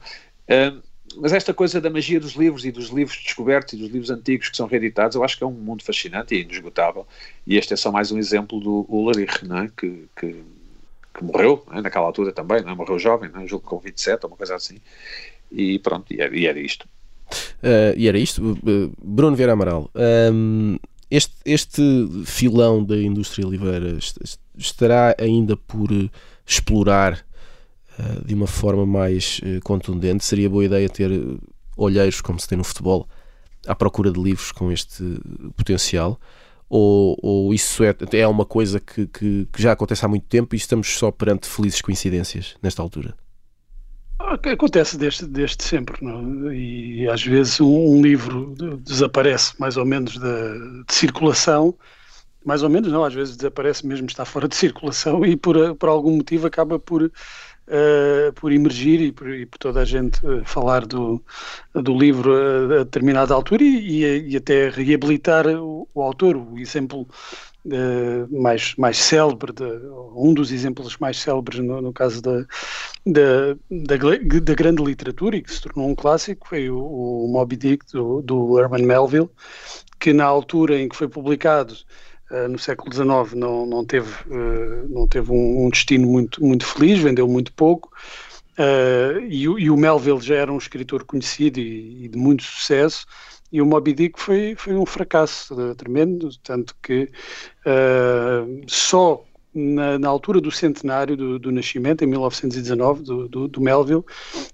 Um, 0.50 0.82
mas 1.18 1.34
esta 1.34 1.54
coisa 1.54 1.80
da 1.82 1.90
magia 1.90 2.20
dos 2.20 2.34
livros 2.34 2.66
e 2.66 2.72
dos 2.72 2.90
livros 2.90 3.18
descobertos 3.24 3.74
e 3.74 3.78
dos 3.78 3.90
livros 3.90 4.10
antigos 4.10 4.50
que 4.50 4.58
são 4.58 4.68
reeditados, 4.68 5.16
eu 5.16 5.24
acho 5.24 5.38
que 5.38 5.44
é 5.44 5.48
um 5.48 5.52
mundo 5.52 5.84
fascinante 5.84 6.36
e 6.36 6.42
inesgotável. 6.42 7.08
E 7.46 7.58
este 7.58 7.74
é 7.74 7.76
só 7.78 7.92
mais 7.92 8.12
um 8.12 8.18
exemplo 8.18 8.60
do 8.60 8.86
Ulrich, 8.90 9.46
não 9.46 9.60
é? 9.60 9.72
que, 9.76 10.06
que, 10.20 10.44
que 11.14 11.24
morreu 11.24 11.66
é? 11.72 11.82
naquela 11.82 12.06
altura 12.06 12.32
também, 12.32 12.60
é? 12.60 12.76
morreu 12.76 13.00
jovem, 13.00 13.30
não 13.30 13.48
julgo 13.48 13.66
com 13.66 13.80
27 13.80 14.24
ou 14.24 14.32
uma 14.32 14.38
coisa 14.38 14.56
assim. 14.56 14.78
E 15.52 15.80
pronto, 15.80 16.14
e 16.14 16.22
era, 16.22 16.36
e 16.36 16.46
era 16.46 16.60
isto. 16.60 16.88
Uh, 17.64 17.98
e 17.98 18.08
era 18.08 18.18
isto. 18.18 18.42
Uh, 18.42 18.92
Bruno 19.02 19.36
Vieira 19.36 19.54
Amaral. 19.54 19.90
Um, 19.96 20.78
este, 21.10 21.34
este 21.46 21.82
filão 22.26 22.84
da 22.84 22.98
indústria 22.98 23.46
livreira 23.46 23.98
estará 24.58 25.16
ainda 25.20 25.56
por 25.56 25.90
explorar 26.46 27.25
de 28.26 28.34
uma 28.34 28.48
forma 28.48 28.86
mais 28.86 29.42
contundente? 29.64 30.26
Seria 30.26 30.50
boa 30.50 30.66
ideia 30.66 30.90
ter 30.90 31.12
olheiros, 31.78 32.22
como 32.22 32.40
se 32.40 32.48
tem 32.48 32.58
no 32.58 32.64
futebol, 32.64 33.08
à 33.68 33.76
procura 33.76 34.12
de 34.12 34.22
livros 34.22 34.52
com 34.52 34.72
este 34.72 35.04
potencial? 35.56 36.20
Ou, 36.70 37.18
ou 37.22 37.54
isso 37.54 37.84
é, 37.84 37.96
é 38.14 38.28
uma 38.28 38.46
coisa 38.46 38.80
que, 38.80 39.06
que, 39.08 39.48
que 39.52 39.62
já 39.62 39.72
acontece 39.72 40.04
há 40.04 40.08
muito 40.08 40.26
tempo 40.26 40.56
e 40.56 40.58
estamos 40.58 40.98
só 40.98 41.12
perante 41.12 41.48
felizes 41.48 41.82
coincidências 41.82 42.56
nesta 42.62 42.82
altura? 42.82 43.16
Acontece 44.18 44.98
desde, 44.98 45.28
desde 45.28 45.64
sempre, 45.64 46.04
não? 46.04 46.50
É? 46.50 46.56
e 46.56 47.08
às 47.10 47.24
vezes 47.24 47.60
um, 47.60 47.98
um, 47.98 48.02
livro 48.02 48.56
desaparece 48.80 49.54
mais 49.60 49.78
ou 49.78 49.86
menos 49.86 50.14
de, 50.14 50.84
de, 50.84 50.94
circulação, 50.94 51.76
mais 52.44 52.64
ou 52.64 52.70
menos 52.70 52.92
não, 52.92 53.04
às 53.04 53.14
vezes 53.14 53.36
desaparece 53.36 53.86
mesmo, 53.86 54.08
está 54.08 54.26
fora 54.26 54.48
de 54.48 54.56
circulação 54.56 55.26
e 55.26 55.36
por, 55.36 55.76
por 55.76 55.90
algum 55.90 56.16
motivo 56.16 56.48
acaba 56.48 56.80
por, 56.80 57.12
uh, 57.68 58.34
por 58.34 58.52
emergir 58.52 59.02
e 59.02 59.12
por, 59.12 59.30
e 59.34 59.46
por, 59.46 59.58
toda 59.58 59.82
a 59.82 59.86
gente 59.86 60.20
falar 60.44 60.86
do, 60.86 61.24
do 61.74 61.98
livro 61.98 62.34
a, 62.34 62.82
a 62.82 62.84
determinada 62.84 63.34
altura 63.34 63.64
e, 63.64 64.04
e, 64.04 64.30
e 64.32 64.38
até 64.38 64.70
reabilitar 64.70 65.48
o, 65.48 65.88
o, 65.94 66.02
autor. 66.02 66.36
O 66.36 66.58
exemplo 66.58 67.08
Uh, 67.68 68.30
mais, 68.30 68.76
mais 68.76 68.96
célebre, 68.96 69.52
de, 69.52 69.64
um 70.16 70.36
dos 70.36 70.52
exemplos 70.52 71.00
mais 71.00 71.18
célebres 71.18 71.58
no, 71.62 71.82
no 71.82 71.92
caso 71.92 72.22
da, 72.22 72.46
da, 73.04 73.56
da, 73.72 73.98
da, 73.98 74.54
grande 74.54 74.84
literatura 74.84 75.36
e 75.36 75.42
que 75.42 75.52
se 75.52 75.64
tornou 75.64 75.90
um 75.90 75.96
clássico 75.96 76.48
foi 76.48 76.70
o, 76.70 76.78
o 76.78 77.28
Moby 77.28 77.56
Dick 77.56 77.84
do, 77.92 78.22
do 78.22 78.60
Herman 78.60 78.84
Melville, 78.86 79.32
que 80.00 80.14
na 80.14 80.26
altura 80.26 80.80
em 80.80 80.88
que 80.88 80.96
foi 80.96 81.08
publicado 81.08 81.74
uh, 81.74 81.78
no 82.50 82.60
século 82.60 82.94
XIX 82.94 83.36
não, 83.36 83.66
não 83.66 83.86
teve, 83.86 84.12
uh, 84.28 84.88
não 84.90 85.08
teve 85.08 85.32
um, 85.32 85.66
um, 85.66 85.70
destino 85.70 86.08
muito, 86.08 86.44
muito 86.44 86.66
feliz, 86.66 87.00
vendeu 87.00 87.28
muito 87.28 87.52
pouco. 87.54 87.92
E, 89.30 89.44
e, 89.44 89.70
o 89.70 89.76
Melville 89.76 90.22
já 90.22 90.36
era 90.36 90.52
um 90.52 90.58
escritor 90.58 91.04
conhecido 91.04 91.60
e, 91.60 92.06
e 92.06 92.08
de 92.08 92.18
muito 92.18 92.42
sucesso, 92.44 93.06
e 93.52 93.62
o 93.62 93.66
Moby 93.66 93.94
Dick 93.94 94.20
foi, 94.20 94.56
foi 94.58 94.76
um 94.76 94.86
fracasso 94.86 95.76
tremendo, 95.76 96.30
tanto 96.44 96.76
que 96.82 97.10
uh, 97.66 98.62
só 98.68 99.24
na, 99.56 99.98
na, 99.98 100.10
altura 100.10 100.42
do 100.42 100.52
centenário 100.52 101.16
do, 101.16 101.40
do 101.40 101.52
nascimento, 101.52 102.04
em 102.04 102.08
1919, 102.08 103.04
do, 103.04 103.28
do, 103.28 103.48
do, 103.48 103.62
Melville, 103.62 104.04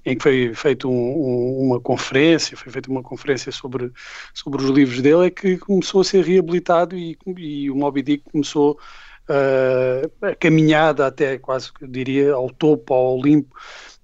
em 0.05 0.15
que 0.15 0.21
foi 0.21 0.53
feita 0.53 0.87
um, 0.87 0.91
um, 0.91 1.59
uma 1.67 1.79
conferência, 1.79 2.55
foi 2.55 2.71
feita 2.71 2.89
uma 2.89 3.01
conferência 3.01 3.51
sobre, 3.51 3.91
sobre 4.33 4.61
os 4.61 4.69
livros 4.69 5.01
dele, 5.01 5.25
é 5.25 5.29
que 5.29 5.57
começou 5.57 6.01
a 6.01 6.03
ser 6.03 6.23
reabilitado 6.23 6.95
e, 6.95 7.17
e 7.37 7.71
o 7.71 7.75
Moby 7.75 8.03
Dick 8.03 8.23
começou 8.31 8.77
uh, 9.27 10.25
a 10.25 10.35
caminhada 10.35 11.07
até 11.07 11.37
quase, 11.37 11.71
diria, 11.81 12.33
ao 12.33 12.49
topo, 12.49 12.93
ao 12.93 13.17
Olimpo, 13.17 13.55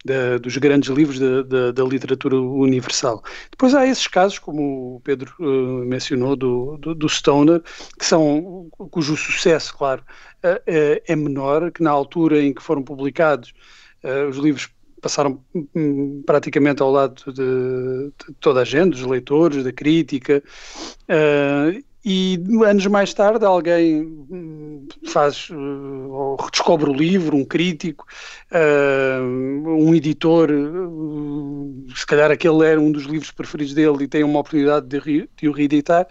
da, 0.05 0.38
dos 0.38 0.57
grandes 0.57 0.89
livros 0.89 1.19
da, 1.19 1.41
da, 1.43 1.71
da, 1.71 1.83
literatura 1.83 2.39
universal. 2.39 3.23
Depois 3.51 3.73
há 3.73 3.86
esses 3.86 4.07
casos, 4.07 4.39
como 4.39 4.95
o 4.95 5.01
Pedro 5.01 5.33
uh, 5.39 5.86
mencionou, 5.86 6.36
do, 6.36 6.77
do, 6.77 6.95
do, 6.95 7.10
Stoner, 7.10 7.62
que 7.97 8.05
são, 8.05 8.69
cujo 8.91 9.15
sucesso, 9.17 9.75
claro, 9.75 10.03
uh, 10.43 10.62
é 11.05 11.15
menor, 11.15 11.71
que 11.71 11.83
na 11.83 11.91
altura 11.91 12.41
em 12.41 12.53
que 12.53 12.62
foram 12.62 12.83
publicados 12.83 13.53
uh, 14.03 14.29
os 14.29 14.38
livros 14.38 14.69
passaram 15.01 15.43
hum, 15.75 16.23
praticamente 16.25 16.81
ao 16.81 16.91
lado 16.91 17.31
de, 17.31 17.43
de, 17.43 18.33
toda 18.39 18.62
a 18.62 18.65
gente, 18.65 18.91
dos 18.91 19.03
leitores, 19.03 19.63
da 19.63 19.71
crítica, 19.71 20.43
e 22.09 22.41
anos 22.63 22.87
mais 22.87 23.13
tarde 23.13 23.43
alguém 23.43 24.01
hum, 24.01 24.87
faz 25.07 25.49
uh, 25.49 26.09
ou 26.09 26.37
redescobre 26.37 26.89
o 26.89 26.93
livro, 26.93 27.35
um 27.35 27.43
crítico, 27.43 28.07
uh, 28.49 29.69
um 29.69 29.93
editor, 29.93 30.49
uh, 30.49 31.85
se 31.93 32.05
calhar 32.05 32.31
aquele 32.31 32.65
era 32.65 32.79
um 32.79 32.93
dos 32.93 33.03
livros 33.03 33.31
preferidos 33.31 33.73
dele 33.73 34.05
e 34.05 34.07
tem 34.07 34.23
uma 34.23 34.39
oportunidade 34.39 34.87
de, 34.87 35.29
de 35.35 35.49
o 35.49 35.51
reeditar, 35.51 36.07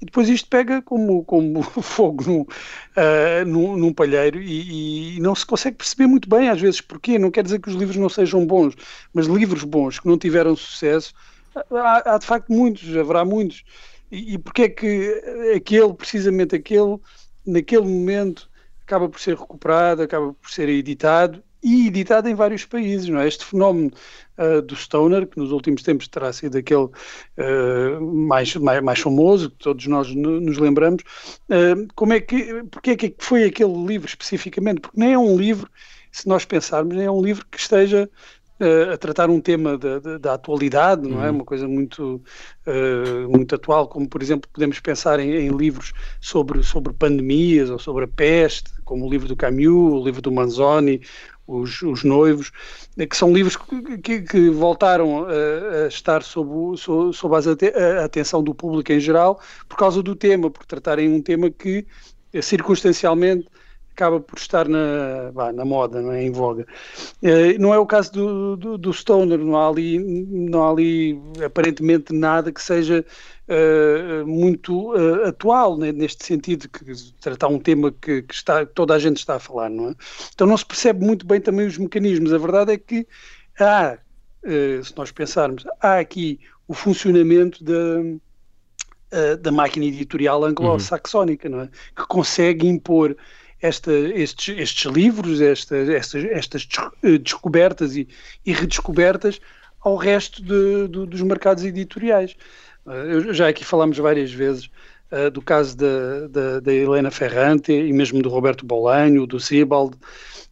e 0.00 0.06
depois 0.06 0.26
isto 0.30 0.48
pega 0.48 0.80
como, 0.80 1.22
como 1.22 1.62
fogo 1.82 2.24
num, 2.24 2.40
uh, 2.40 3.44
num, 3.46 3.76
num 3.76 3.92
palheiro 3.92 4.40
e, 4.40 5.18
e, 5.18 5.20
não 5.20 5.34
se 5.34 5.44
consegue 5.44 5.76
perceber 5.76 6.06
muito 6.06 6.30
bem 6.30 6.48
às 6.48 6.58
vezes 6.58 6.80
porquê. 6.80 7.18
Não 7.18 7.30
quer 7.30 7.44
dizer 7.44 7.60
que 7.60 7.68
os 7.68 7.74
livros 7.74 7.98
não 7.98 8.08
sejam 8.08 8.46
bons, 8.46 8.74
mas 9.12 9.26
livros 9.26 9.64
bons 9.64 10.00
que 10.00 10.08
não 10.08 10.16
tiveram 10.16 10.56
sucesso, 10.56 11.12
há, 11.54 12.14
há 12.14 12.18
de 12.18 12.24
facto 12.24 12.50
muitos, 12.50 12.96
haverá 12.96 13.22
muitos. 13.22 13.64
E, 14.10 14.38
porque 14.38 14.62
é 14.62 14.68
que 14.68 15.22
aquele, 15.56 15.94
precisamente 15.94 16.54
aquele, 16.54 16.98
naquele 17.46 17.82
momento, 17.82 18.48
acaba 18.82 19.08
por 19.08 19.20
ser 19.20 19.36
recuperado, 19.36 20.02
acaba 20.02 20.32
por 20.32 20.50
ser 20.50 20.68
editado 20.68 21.42
e 21.62 21.88
editado 21.88 22.28
em 22.28 22.34
vários 22.34 22.64
países, 22.64 23.08
não 23.08 23.18
é? 23.18 23.26
Este 23.26 23.44
fenómeno 23.44 23.90
uh, 24.38 24.62
do 24.62 24.76
Stoner, 24.76 25.26
que 25.26 25.36
nos 25.36 25.50
últimos 25.50 25.82
tempos 25.82 26.06
terá 26.06 26.32
sido 26.32 26.56
aquele 26.56 26.84
uh, 26.84 28.00
mais, 28.00 28.54
mais, 28.54 28.80
mais, 28.80 29.00
famoso, 29.00 29.50
que 29.50 29.56
todos 29.56 29.84
nós 29.88 30.14
nos 30.14 30.58
lembramos, 30.58 31.02
uh, 31.50 31.88
como 31.96 32.12
é 32.12 32.20
que, 32.20 32.62
porque 32.70 32.90
é 32.90 32.96
que 32.96 33.14
foi 33.18 33.44
aquele 33.44 33.84
livro 33.84 34.06
especificamente? 34.06 34.80
Porque 34.80 35.00
nem 35.00 35.14
é 35.14 35.18
um 35.18 35.36
livro, 35.36 35.68
se 36.12 36.28
nós 36.28 36.44
pensarmos, 36.44 36.94
nem 36.94 37.06
é 37.06 37.10
um 37.10 37.20
livro 37.20 37.44
que 37.50 37.58
esteja 37.58 38.08
uh, 38.60 38.92
a 38.92 38.96
tratar 38.96 39.30
um 39.30 39.40
tema 39.40 39.76
da, 39.76 39.98
da, 39.98 40.18
da 40.18 40.34
atualidade, 40.34 41.08
não 41.08 41.22
é? 41.22 41.28
Uhum. 41.28 41.36
Uma 41.36 41.44
coisa 41.44 41.66
muito, 41.66 42.22
uh, 42.66 43.28
muito 43.28 43.54
atual, 43.54 43.88
como 43.88 44.08
por 44.08 44.22
exemplo 44.22 44.48
podemos 44.52 44.80
pensar 44.80 45.20
em, 45.20 45.30
em, 45.32 45.48
livros 45.48 45.92
sobre, 46.20 46.62
sobre 46.62 46.92
pandemias 46.92 47.70
ou 47.70 47.78
sobre 47.78 48.04
a 48.04 48.08
peste, 48.08 48.70
como 48.84 49.06
o 49.06 49.10
livro 49.10 49.28
do 49.28 49.36
Camus, 49.36 49.92
o 50.00 50.04
livro 50.04 50.22
do 50.22 50.32
Manzoni, 50.32 51.00
os, 51.46 51.80
os 51.82 52.02
noivos, 52.02 52.50
eh, 52.98 53.06
que 53.06 53.16
são 53.16 53.32
livros 53.32 53.56
que, 54.02 54.22
que 54.22 54.50
voltaram 54.50 55.26
a, 55.26 55.84
a 55.84 55.86
estar 55.86 56.22
sob, 56.22 56.76
sob, 56.76 57.14
sob 57.14 57.36
a 57.36 58.04
atenção 58.04 58.42
do 58.42 58.54
público 58.54 58.92
em 58.92 58.98
geral 58.98 59.40
por 59.68 59.76
causa 59.76 60.02
do 60.02 60.16
tema, 60.16 60.50
por 60.50 60.66
tratarem 60.66 61.08
um 61.08 61.22
tema 61.22 61.48
que 61.48 61.86
circunstancialmente 62.42 63.48
acaba 63.96 64.20
por 64.20 64.38
estar 64.38 64.68
na, 64.68 65.32
bah, 65.32 65.52
na 65.52 65.64
moda, 65.64 66.02
não 66.02 66.12
é? 66.12 66.22
em 66.22 66.30
voga. 66.30 66.66
Uh, 67.22 67.58
não 67.58 67.72
é 67.72 67.78
o 67.78 67.86
caso 67.86 68.12
do, 68.12 68.56
do, 68.56 68.78
do, 68.78 68.92
Stoner, 68.92 69.38
não 69.38 69.56
há, 69.56 69.68
ali, 69.68 69.98
não 69.98 70.62
há 70.62 70.70
ali 70.70 71.18
aparentemente 71.44 72.12
nada 72.12 72.52
que 72.52 72.62
seja 72.62 73.04
uh, 73.48 74.26
muito 74.26 74.92
uh, 74.92 75.28
atual 75.28 75.78
né? 75.78 75.92
neste 75.92 76.26
sentido, 76.26 76.68
que 76.68 76.84
tratar 77.20 77.48
um 77.48 77.58
tema 77.58 77.90
que, 77.90 78.20
que, 78.20 78.34
está, 78.34 78.66
que 78.66 78.74
toda 78.74 78.94
a 78.94 78.98
gente 78.98 79.16
está 79.16 79.36
a 79.36 79.40
falar. 79.40 79.70
Não 79.70 79.88
é? 79.88 79.94
Então 80.34 80.46
não 80.46 80.56
se 80.58 80.66
percebe 80.66 81.04
muito 81.04 81.26
bem 81.26 81.40
também 81.40 81.66
os 81.66 81.78
mecanismos. 81.78 82.34
A 82.34 82.38
verdade 82.38 82.72
é 82.72 82.76
que 82.76 83.06
há, 83.58 83.96
se 84.44 84.94
nós 84.94 85.10
pensarmos, 85.10 85.64
há 85.80 85.98
aqui 85.98 86.38
o 86.68 86.74
funcionamento 86.74 87.64
da, 87.64 89.34
da 89.40 89.50
máquina 89.50 89.86
editorial 89.86 90.44
anglo-saxónica, 90.44 91.48
não 91.48 91.62
é? 91.62 91.68
que 91.96 92.06
consegue 92.06 92.68
impor 92.68 93.16
esta, 93.60 93.92
estes, 93.92 94.58
estes 94.58 94.92
livros, 94.92 95.40
esta, 95.40 95.76
estas, 95.76 96.24
estas 96.24 96.68
eh, 97.02 97.18
descobertas 97.18 97.96
e, 97.96 98.06
e 98.44 98.52
redescobertas 98.52 99.40
ao 99.80 99.96
resto 99.96 100.42
de, 100.42 100.88
dos 100.88 101.22
mercados 101.22 101.64
editoriais. 101.64 102.36
Eh, 102.86 103.14
eu, 103.14 103.34
já 103.34 103.48
aqui 103.48 103.64
falámos 103.64 103.98
várias 103.98 104.32
vezes 104.32 104.70
uh, 105.10 105.30
do 105.30 105.40
caso 105.42 105.76
da, 105.76 106.28
da, 106.28 106.60
da, 106.60 106.72
Helena 106.72 107.10
Ferrante 107.10 107.72
e 107.72 107.92
mesmo 107.92 108.22
do 108.22 108.28
Roberto 108.28 108.64
Bolanho, 108.64 109.26
do 109.26 109.40
Sebald, 109.40 109.96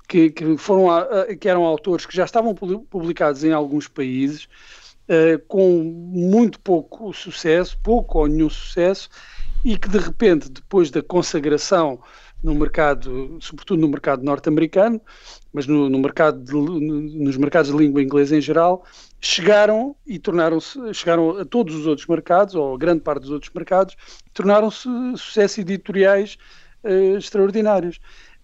que, 0.09 0.31
que, 0.31 0.57
foram, 0.57 0.87
uh, 0.87 1.37
que 1.39 1.49
eram 1.49 1.65
autores 1.65 2.07
que 2.07 2.17
já 2.17 2.25
estavam 2.25 2.55
publicados 2.55 3.45
em 3.45 3.53
alguns 3.53 3.89
países, 3.89 4.45
uh, 5.09 5.39
com 5.47 5.83
muito 5.83 6.59
pouco 6.61 7.13
sucesso, 7.13 7.79
pouco 7.83 8.19
ou 8.19 8.29
nenhum 8.29 8.51
sucesso, 8.51 9.09
e 9.65 9.79
que 9.79 9.89
de 9.89 9.99
repente, 9.99 10.51
depois 10.51 10.91
da 10.91 11.03
consagração 11.03 12.01
no 12.45 12.55
mercado, 12.55 13.39
sobretudo 13.41 13.81
no 13.81 13.89
mercado 13.89 14.23
norte-americano, 14.23 15.01
mas 15.51 15.67
no, 15.67 15.89
no 15.89 15.99
mercado 15.99 16.45
de, 16.45 16.53
nos 16.53 17.39
mercados 17.39 17.73
de 17.73 17.77
língua 17.77 18.03
inglesa 18.03 18.37
em 18.37 18.41
geral, 18.41 18.85
chegaram 19.19 19.97
e 20.07 20.19
tornaram-se, 20.19 20.79
chegaram 20.93 21.39
a 21.39 21.45
todos 21.47 21.75
os 21.75 21.87
outros 21.87 22.07
mercados, 22.07 22.55
ou 22.55 22.75
a 22.75 22.79
grande 22.79 23.01
parte 23.01 23.23
dos 23.23 23.31
outros 23.31 23.51
mercados, 23.55 23.97
tornaram-se 24.35 24.87
sucessos 25.17 25.59
editoriais 25.59 26.37
uh, 26.85 27.17
extraordinários. 27.17 27.97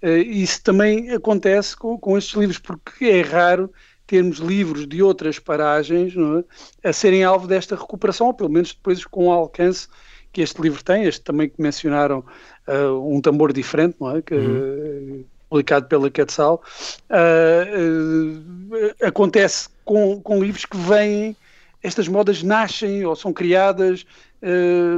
Uh, 0.03 0.17
isso 0.17 0.63
também 0.63 1.11
acontece 1.11 1.77
com, 1.77 1.99
com 1.99 2.17
estes 2.17 2.35
livros, 2.35 2.59
porque 2.59 3.05
é 3.05 3.21
raro 3.21 3.71
termos 4.07 4.39
livros 4.39 4.89
de 4.89 5.03
outras 5.03 5.39
paragens 5.39 6.15
é? 6.17 6.89
a 6.89 6.93
serem 6.93 7.23
alvo 7.23 7.47
desta 7.47 7.77
recuperação, 7.77 8.29
ou 8.29 8.35
pelo 8.35 8.49
menos 8.49 8.73
depois 8.73 9.05
com 9.05 9.31
alcance 9.31 9.89
que 10.33 10.41
este 10.41 10.61
livro 10.61 10.83
tem, 10.83 11.05
este 11.05 11.23
também 11.23 11.49
que 11.49 11.61
mencionaram, 11.61 12.25
uh, 12.69 13.15
um 13.15 13.21
tambor 13.21 13.53
diferente, 13.53 13.97
não 14.01 14.17
é? 14.17 14.23
Que, 14.23 14.35
uhum. 14.35 15.25
publicado 15.49 15.87
pela 15.87 16.11
Quetzal, 16.11 16.63
uh, 17.11 18.75
uh, 18.75 19.07
acontece 19.07 19.69
com, 19.85 20.21
com 20.21 20.43
livros 20.43 20.65
que 20.65 20.77
vêm 20.77 21.37
estas 21.83 22.07
modas 22.09 22.43
nascem 22.43 23.07
ou 23.07 23.17
são 23.17 23.33
criadas 23.33 24.05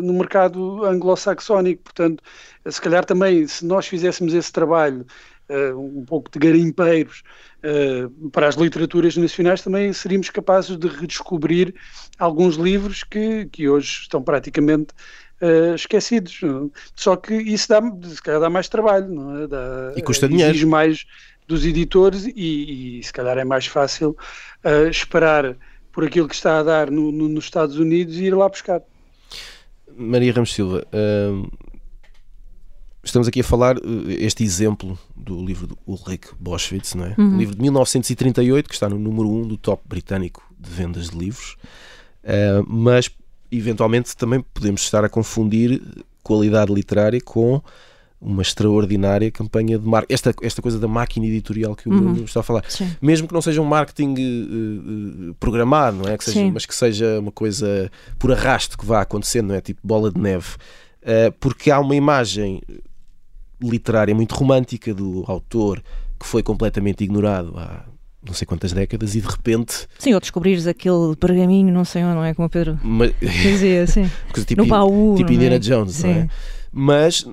no 0.02 0.12
mercado 0.14 0.84
anglo-saxónico. 0.84 1.82
Portanto, 1.84 2.22
se 2.68 2.80
calhar 2.80 3.04
também, 3.04 3.46
se 3.46 3.64
nós 3.64 3.86
fizéssemos 3.86 4.34
esse 4.34 4.52
trabalho 4.52 5.06
uh, 5.48 5.78
um 5.78 6.04
pouco 6.04 6.30
de 6.30 6.38
garimpeiros 6.38 7.22
uh, 7.64 8.30
para 8.30 8.48
as 8.48 8.56
literaturas 8.56 9.16
nacionais, 9.16 9.62
também 9.62 9.92
seríamos 9.92 10.30
capazes 10.30 10.76
de 10.76 10.88
redescobrir 10.88 11.74
alguns 12.18 12.56
livros 12.56 13.02
que, 13.04 13.46
que 13.46 13.68
hoje 13.68 14.02
estão 14.02 14.22
praticamente 14.22 14.94
esquecidos. 15.74 16.40
Só 16.94 17.16
que 17.16 17.34
isso 17.34 17.68
dá, 17.68 17.80
se 18.08 18.22
calhar 18.22 18.40
dá 18.40 18.50
mais 18.50 18.68
trabalho, 18.68 19.08
não 19.08 19.42
é? 19.42 19.46
Dá, 19.46 19.92
e 19.96 20.02
custa 20.02 20.28
dinheiro. 20.28 20.68
mais 20.68 21.04
dos 21.48 21.64
editores 21.64 22.24
e, 22.26 22.98
e, 22.98 23.02
se 23.02 23.12
calhar 23.12 23.36
é 23.36 23.44
mais 23.44 23.66
fácil 23.66 24.16
esperar 24.90 25.56
por 25.92 26.04
aquilo 26.04 26.26
que 26.26 26.34
está 26.34 26.58
a 26.58 26.62
dar 26.62 26.90
no, 26.90 27.12
no, 27.12 27.28
nos 27.28 27.44
Estados 27.44 27.76
Unidos 27.76 28.16
e 28.16 28.24
ir 28.24 28.34
lá 28.34 28.48
buscar. 28.48 28.80
Maria 29.96 30.32
Ramos 30.32 30.54
Silva, 30.54 30.86
uh, 30.92 31.52
estamos 33.04 33.28
aqui 33.28 33.40
a 33.40 33.44
falar 33.44 33.76
uh, 33.76 34.10
este 34.10 34.42
exemplo 34.42 34.98
do 35.14 35.44
livro 35.44 35.66
do 35.66 35.78
Ulrich 35.86 36.28
Boschwitz, 36.40 36.94
não 36.94 37.04
é? 37.04 37.14
Uhum. 37.18 37.34
Um 37.34 37.38
livro 37.38 37.54
de 37.54 37.60
1938 37.60 38.68
que 38.68 38.74
está 38.74 38.88
no 38.88 38.98
número 38.98 39.28
1 39.28 39.40
um 39.42 39.46
do 39.46 39.56
top 39.58 39.82
britânico 39.86 40.42
de 40.58 40.70
vendas 40.70 41.10
de 41.10 41.18
livros, 41.18 41.56
uh, 42.24 42.64
mas 42.66 43.10
eventualmente 43.52 44.16
também 44.16 44.40
podemos 44.54 44.82
estar 44.82 45.04
a 45.04 45.08
confundir 45.08 45.82
qualidade 46.22 46.72
literária 46.72 47.20
com 47.20 47.62
uma 48.20 48.40
extraordinária 48.40 49.30
campanha 49.32 49.76
de 49.78 49.86
marketing. 49.86 50.14
Esta, 50.14 50.34
esta 50.42 50.62
coisa 50.62 50.78
da 50.78 50.86
máquina 50.86 51.26
editorial 51.26 51.74
que 51.74 51.88
o 51.88 51.90
Bruno 51.90 52.18
uhum. 52.18 52.24
está 52.24 52.40
a 52.40 52.42
falar. 52.42 52.64
Sim. 52.68 52.94
Mesmo 53.02 53.26
que 53.26 53.34
não 53.34 53.42
seja 53.42 53.60
um 53.60 53.64
marketing 53.64 54.14
uh, 54.14 55.30
uh, 55.30 55.34
programado, 55.34 55.98
não 55.98 56.08
é? 56.08 56.16
Que 56.16 56.24
seja, 56.24 56.50
mas 56.52 56.64
que 56.64 56.74
seja 56.74 57.18
uma 57.18 57.32
coisa 57.32 57.90
por 58.18 58.30
arrasto 58.30 58.78
que 58.78 58.86
vá 58.86 59.00
acontecendo, 59.00 59.48
não 59.48 59.56
é? 59.56 59.60
Tipo 59.60 59.80
bola 59.82 60.10
de 60.10 60.20
neve. 60.20 60.54
Uh, 61.02 61.32
porque 61.40 61.68
há 61.68 61.80
uma 61.80 61.96
imagem 61.96 62.62
literária 63.60 64.14
muito 64.14 64.36
romântica 64.36 64.94
do 64.94 65.24
autor 65.26 65.82
que 66.18 66.26
foi 66.26 66.44
completamente 66.44 67.02
ignorado 67.02 67.54
há 67.56 67.84
não 68.24 68.32
sei 68.32 68.46
quantas 68.46 68.72
décadas 68.72 69.14
e 69.14 69.20
de 69.20 69.26
repente. 69.26 69.86
Sim, 69.98 70.14
ou 70.14 70.20
descobrires 70.20 70.66
aquele 70.66 71.16
pergaminho, 71.16 71.72
não 71.72 71.84
sei 71.84 72.04
onde, 72.04 72.14
não 72.14 72.24
é? 72.24 72.34
Como 72.34 72.46
o 72.46 72.50
Pedro 72.50 72.78
mas... 72.82 73.12
dizia, 73.20 73.82
assim. 73.84 74.10
tipo, 74.46 74.62
no 74.62 74.68
baú. 74.68 75.14
Tipo 75.16 75.32
Indiana 75.32 75.56
é? 75.56 75.58
Jones, 75.58 75.96
Sim. 75.96 76.06
não 76.06 76.14
é? 76.14 76.28
Mas 76.72 77.26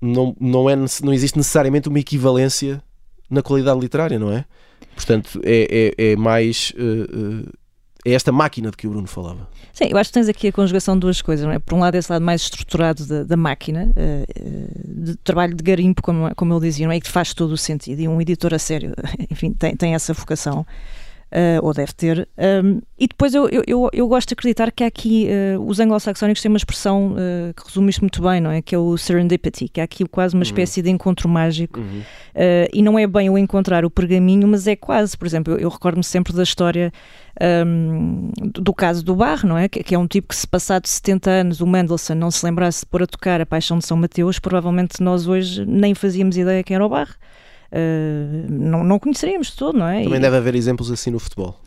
não, 0.00 0.36
não, 0.40 0.70
é, 0.70 0.76
não 0.76 1.12
existe 1.12 1.36
necessariamente 1.36 1.88
uma 1.88 1.98
equivalência 1.98 2.82
na 3.30 3.42
qualidade 3.42 3.78
literária, 3.78 4.18
não 4.18 4.32
é? 4.32 4.44
Portanto, 4.94 5.40
é, 5.44 5.94
é, 5.98 6.12
é 6.12 6.16
mais. 6.16 6.72
Uh, 6.76 7.44
uh, 7.46 7.52
é 8.04 8.12
esta 8.12 8.32
máquina 8.32 8.70
de 8.70 8.76
que 8.76 8.86
o 8.86 8.90
Bruno 8.90 9.06
falava. 9.06 9.48
Sim, 9.72 9.84
eu 9.90 9.96
acho 9.96 10.10
que 10.10 10.14
tens 10.14 10.28
aqui 10.28 10.48
a 10.48 10.52
conjugação 10.52 10.94
de 10.94 11.00
duas 11.00 11.22
coisas. 11.22 11.46
Não 11.46 11.52
é? 11.52 11.58
Por 11.58 11.74
um 11.74 11.80
lado, 11.80 11.94
esse 11.94 12.10
lado 12.10 12.24
mais 12.24 12.42
estruturado 12.42 13.06
da, 13.06 13.22
da 13.22 13.36
máquina, 13.36 13.90
uh, 13.90 15.04
de 15.04 15.16
trabalho 15.16 15.54
de 15.54 15.62
garimpo, 15.62 16.02
como, 16.02 16.34
como 16.34 16.54
ele 16.54 16.60
dizia, 16.60 16.86
não 16.86 16.92
é? 16.92 16.96
E 16.96 17.00
que 17.00 17.10
faz 17.10 17.32
todo 17.32 17.52
o 17.52 17.56
sentido. 17.56 18.00
E 18.00 18.08
um 18.08 18.20
editor 18.20 18.52
a 18.54 18.58
sério, 18.58 18.92
enfim, 19.30 19.52
tem, 19.52 19.76
tem 19.76 19.94
essa 19.94 20.12
vocação 20.12 20.66
uh, 21.32 21.64
ou 21.64 21.72
deve 21.72 21.92
ter. 21.92 22.28
Um, 22.38 22.80
e 22.98 23.08
depois 23.08 23.34
eu, 23.34 23.48
eu, 23.66 23.88
eu, 23.92 24.06
gosto 24.06 24.28
de 24.28 24.34
acreditar 24.34 24.70
que 24.70 24.84
aqui, 24.84 25.28
uh, 25.56 25.60
os 25.66 25.80
anglo-saxónicos 25.80 26.40
têm 26.40 26.50
uma 26.50 26.58
expressão 26.58 27.14
uh, 27.14 27.54
que 27.54 27.66
resume 27.66 27.90
isto 27.90 28.00
muito 28.02 28.22
bem, 28.22 28.40
não 28.40 28.50
é? 28.50 28.62
Que 28.62 28.74
é 28.74 28.78
o 28.78 28.96
serendipity, 28.96 29.68
que 29.68 29.80
há 29.80 29.84
aqui 29.84 30.04
quase 30.04 30.34
uma 30.34 30.40
uhum. 30.40 30.42
espécie 30.42 30.80
uhum. 30.80 30.84
de 30.84 30.90
encontro 30.90 31.28
mágico. 31.28 31.80
Uhum. 31.80 32.02
e 32.72 32.82
não 32.82 32.98
é 32.98 33.06
bem 33.06 33.28
o 33.30 33.38
encontrar 33.38 33.84
o 33.84 33.90
pergaminho, 33.90 34.46
mas 34.46 34.66
é 34.66 34.76
quase. 34.76 35.16
Por 35.16 35.26
exemplo, 35.26 35.54
eu, 35.54 35.58
eu 35.58 35.68
recordo-me 35.68 36.04
sempre 36.04 36.32
da 36.32 36.42
história 36.42 36.92
um, 37.66 38.30
do 38.36 38.74
caso 38.74 39.02
do 39.04 39.16
Bar, 39.16 39.46
não 39.46 39.56
é? 39.56 39.68
Que, 39.68 39.82
que, 39.82 39.94
é 39.94 39.98
um 39.98 40.06
tipo 40.06 40.28
que, 40.28 40.36
se 40.36 40.46
passado 40.46 40.86
70 40.86 41.30
anos 41.30 41.60
o 41.60 41.66
Mendelssohn 41.66 42.16
não 42.16 42.30
se 42.30 42.44
lembrasse 42.44 42.80
de 42.80 42.86
pôr 42.86 43.02
a 43.02 43.06
tocar 43.06 43.40
a 43.40 43.46
Paixão 43.46 43.78
de 43.78 43.86
São 43.86 43.96
Mateus, 43.96 44.38
provavelmente 44.38 45.02
nós 45.02 45.26
hoje 45.26 45.64
nem 45.66 45.94
fazíamos 45.94 46.36
ideia 46.36 46.62
quem 46.62 46.74
era 46.74 46.84
o 46.84 46.88
Bar. 46.88 47.08
Uh, 47.72 48.46
não, 48.50 48.84
não 48.84 48.98
conheceríamos 48.98 49.48
de 49.48 49.56
todo, 49.56 49.78
não 49.78 49.88
é? 49.88 50.02
Também 50.02 50.18
e... 50.18 50.22
deve 50.22 50.36
haver 50.36 50.54
exemplos 50.54 50.90
assim 50.90 51.10
no 51.10 51.18
futebol. 51.18 51.58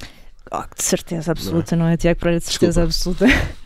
Oh, 0.52 0.62
de 0.78 0.84
certeza 0.84 1.32
absoluta, 1.32 1.76
não 1.76 1.86
é, 1.86 1.88
não 1.88 1.94
é 1.94 1.98
Tiago 1.98 2.20
Pereira? 2.20 2.40
De 2.40 2.46
certeza 2.46 2.86
Desculpa. 2.86 3.26
absoluta. 3.26 3.66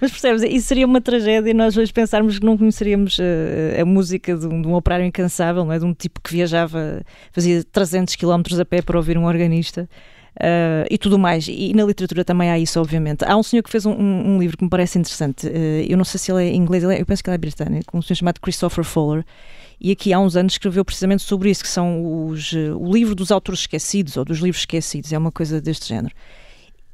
Mas 0.00 0.12
percebes, 0.12 0.42
isso 0.42 0.68
seria 0.68 0.86
uma 0.86 1.00
tragédia 1.00 1.52
nós 1.52 1.76
hoje 1.76 1.92
pensarmos 1.92 2.38
que 2.38 2.46
não 2.46 2.56
conheceríamos 2.56 3.18
uh, 3.18 3.82
a 3.82 3.84
música 3.84 4.36
de 4.36 4.46
um, 4.46 4.62
de 4.62 4.68
um, 4.68 4.74
operário 4.74 5.04
incansável, 5.04 5.64
não 5.64 5.72
é? 5.72 5.78
de 5.80 5.84
um 5.84 5.92
tipo 5.92 6.20
que 6.20 6.32
viajava, 6.32 7.02
fazia 7.32 7.64
300 7.64 8.14
km 8.14 8.60
a 8.60 8.64
pé 8.64 8.80
para 8.80 8.96
ouvir 8.96 9.18
um 9.18 9.24
organista. 9.24 9.88
Uh, 10.36 10.84
e 10.90 10.98
tudo 10.98 11.18
mais. 11.18 11.48
E 11.48 11.72
na 11.74 11.82
literatura 11.82 12.22
também 12.22 12.50
há 12.50 12.58
isso, 12.58 12.78
obviamente. 12.78 13.24
Há 13.24 13.34
um 13.38 13.42
senhor 13.42 13.62
que 13.62 13.70
fez 13.70 13.86
um, 13.86 13.92
um, 13.92 14.34
um 14.34 14.38
livro 14.38 14.58
que 14.58 14.62
me 14.62 14.68
parece 14.68 14.98
interessante. 14.98 15.46
Uh, 15.46 15.86
eu 15.88 15.96
não 15.96 16.04
sei 16.04 16.20
se 16.20 16.30
ele 16.30 16.44
é 16.44 16.54
inglês, 16.54 16.84
ele 16.84 16.94
é, 16.94 17.00
eu 17.00 17.06
penso 17.06 17.24
que 17.24 17.30
ele 17.30 17.36
é 17.36 17.38
britânico, 17.38 17.96
um 17.96 18.02
senhor 18.02 18.16
chamado 18.16 18.38
Christopher 18.40 18.84
Fuller 18.84 19.24
e 19.80 19.92
aqui 19.92 20.12
há 20.12 20.18
uns 20.18 20.36
anos 20.36 20.54
escreveu 20.54 20.84
precisamente 20.84 21.22
sobre 21.22 21.50
isso, 21.50 21.62
que 21.62 21.68
são 21.68 22.28
os, 22.28 22.52
eh, 22.52 22.72
o 22.72 22.92
livro 22.92 23.14
dos 23.14 23.30
autores 23.30 23.60
esquecidos, 23.60 24.16
ou 24.16 24.24
dos 24.24 24.38
livros 24.38 24.62
esquecidos, 24.62 25.12
é 25.12 25.18
uma 25.18 25.32
coisa 25.32 25.60
deste 25.60 25.88
género. 25.88 26.14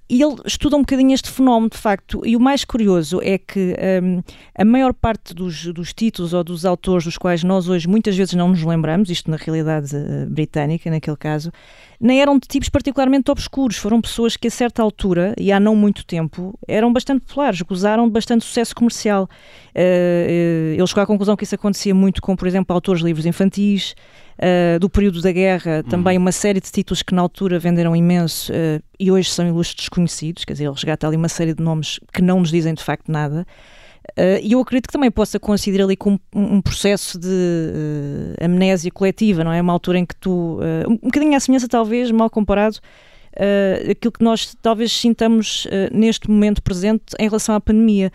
E 0.09 0.23
ele 0.23 0.37
estuda 0.45 0.77
um 0.77 0.81
bocadinho 0.81 1.15
este 1.15 1.31
fenómeno, 1.31 1.71
de 1.71 1.79
facto, 1.79 2.21
e 2.27 2.37
o 2.37 2.41
mais 2.41 2.65
curioso 2.65 3.21
é 3.23 3.39
que 3.39 3.75
um, 4.03 4.23
a 4.55 4.65
maior 4.65 4.93
parte 4.93 5.33
dos, 5.33 5.65
dos, 5.73 5.95
títulos 5.95 6.35
ou 6.35 6.45
dos 6.45 6.67
autores 6.67 7.05
dos 7.05 7.17
quais 7.17 7.43
nós 7.43 7.69
hoje 7.69 7.89
muitas 7.89 8.15
vezes 8.15 8.35
não 8.35 8.49
nos 8.49 8.63
lembramos, 8.63 9.09
isto 9.09 9.31
na 9.31 9.39
realidade 9.39 9.97
uh, 9.97 10.29
britânica, 10.29 10.91
naquele 10.91 11.17
caso, 11.17 11.51
nem 11.99 12.21
eram 12.21 12.39
de 12.39 12.47
tipos 12.47 12.69
particularmente 12.69 13.31
obscuros, 13.31 13.79
foram 13.79 14.03
pessoas 14.03 14.37
que 14.37 14.49
a 14.49 14.51
certa 14.51 14.83
altura, 14.83 15.35
e 15.39 15.51
há 15.51 15.59
não 15.59 15.75
muito 15.75 16.05
tempo, 16.05 16.59
eram 16.69 16.93
bastante 16.93 17.25
populares, 17.25 17.63
gozaram 17.63 18.07
de 18.07 18.13
bastante 18.13 18.45
sucesso 18.45 18.75
comercial. 18.75 19.25
Uh, 19.75 19.79
uh, 19.79 20.75
ele 20.75 20.87
chegou 20.87 21.03
à 21.03 21.07
conclusão 21.07 21.37
que 21.37 21.45
isso 21.45 21.55
acontecia 21.55 21.95
muito 21.95 22.21
com, 22.21 22.37
por 22.37 22.47
exemplo, 22.47 22.75
autores 22.75 23.01
de 23.01 23.07
livros 23.07 23.25
infantis, 23.25 23.95
uh, 24.43 24.79
do 24.81 24.91
período 24.91 25.23
da 25.23 25.31
guerra, 25.31 25.83
também 25.85 26.17
uhum. 26.17 26.25
uma 26.25 26.33
série 26.33 26.61
de 26.61 26.71
títulos 26.71 27.03
que 27.03 27.15
na 27.15 27.23
altura 27.23 27.59
venderam 27.59 27.95
imenso 27.95 28.53
e 28.99 29.11
hoje 29.11 29.31
são 29.31 29.47
ilustres 29.47 29.77
desconhecidos, 29.77 30.45
quer 30.45 30.53
dizer, 30.55 30.65
ele 30.65 30.75
resgata 30.75 31.07
ali 31.07 31.17
uma 31.17 31.29
série 31.29 31.55
de 31.55 31.63
nomes 31.63 31.99
que 32.13 32.21
não 32.21 32.41
nos 32.41 32.51
dizem 32.51 32.75
de 32.75 32.83
facto 32.83 33.11
nada. 33.11 33.47
Uh, 34.11 34.43
e 34.43 34.53
eu 34.53 34.61
acredito 34.61 34.89
que 34.89 34.93
também 34.93 35.11
possa 35.11 35.39
considerar 35.39 35.85
ali 35.85 35.97
como 35.97 36.21
um, 36.35 36.61
processo 36.61 37.19
de 37.19 37.29
uh, 37.29 38.45
amnésia 38.45 38.91
coletiva, 38.91 39.45
não 39.45 39.53
é? 39.53 39.61
Uma 39.61 39.73
altura 39.73 39.99
em 39.99 40.05
que 40.05 40.17
tu, 40.17 40.59
uh, 40.59 40.91
um 40.91 40.97
bocadinho 40.97 41.37
à 41.37 41.41
semelhança, 41.41 41.69
talvez, 41.69 42.11
mal 42.11 42.29
comparado, 42.29 42.79
aquilo 43.91 44.13
que 44.13 44.23
nós 44.23 44.55
talvez 44.61 44.93
sintamos 44.93 45.67
neste 45.91 46.29
momento 46.29 46.63
presente 46.63 47.15
em 47.19 47.25
relação 47.25 47.55
à 47.55 47.61
pandemia. 47.63 48.13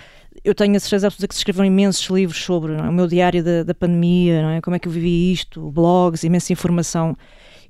Eu 0.48 0.56
tenho 0.56 0.78
a 0.78 0.80
certeza 0.80 1.08
absoluta 1.08 1.28
que 1.28 1.36
se 1.36 1.40
escreveram 1.42 1.66
imensos 1.66 2.10
livros 2.10 2.42
sobre 2.42 2.72
é? 2.72 2.82
o 2.82 2.94
meu 2.94 3.06
diário 3.06 3.44
da, 3.44 3.64
da 3.64 3.76
pandemia, 3.76 4.40
é? 4.56 4.62
como 4.62 4.78
é 4.78 4.80
que 4.80 4.88
eu 4.88 4.92
vivi 4.92 5.34
isto, 5.34 5.70
blogs, 5.72 6.24
imensa 6.24 6.54
informação 6.54 7.18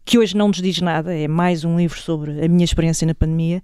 que 0.06 0.20
hoje 0.20 0.38
não 0.38 0.50
nos 0.50 0.62
diz 0.62 0.80
nada, 0.80 1.12
é 1.12 1.28
mais 1.28 1.66
um 1.66 1.76
livro 1.76 1.98
sobre 1.98 2.40
a 2.46 2.48
minha 2.48 2.64
experiência 2.64 3.08
na 3.08 3.16
pandemia. 3.16 3.64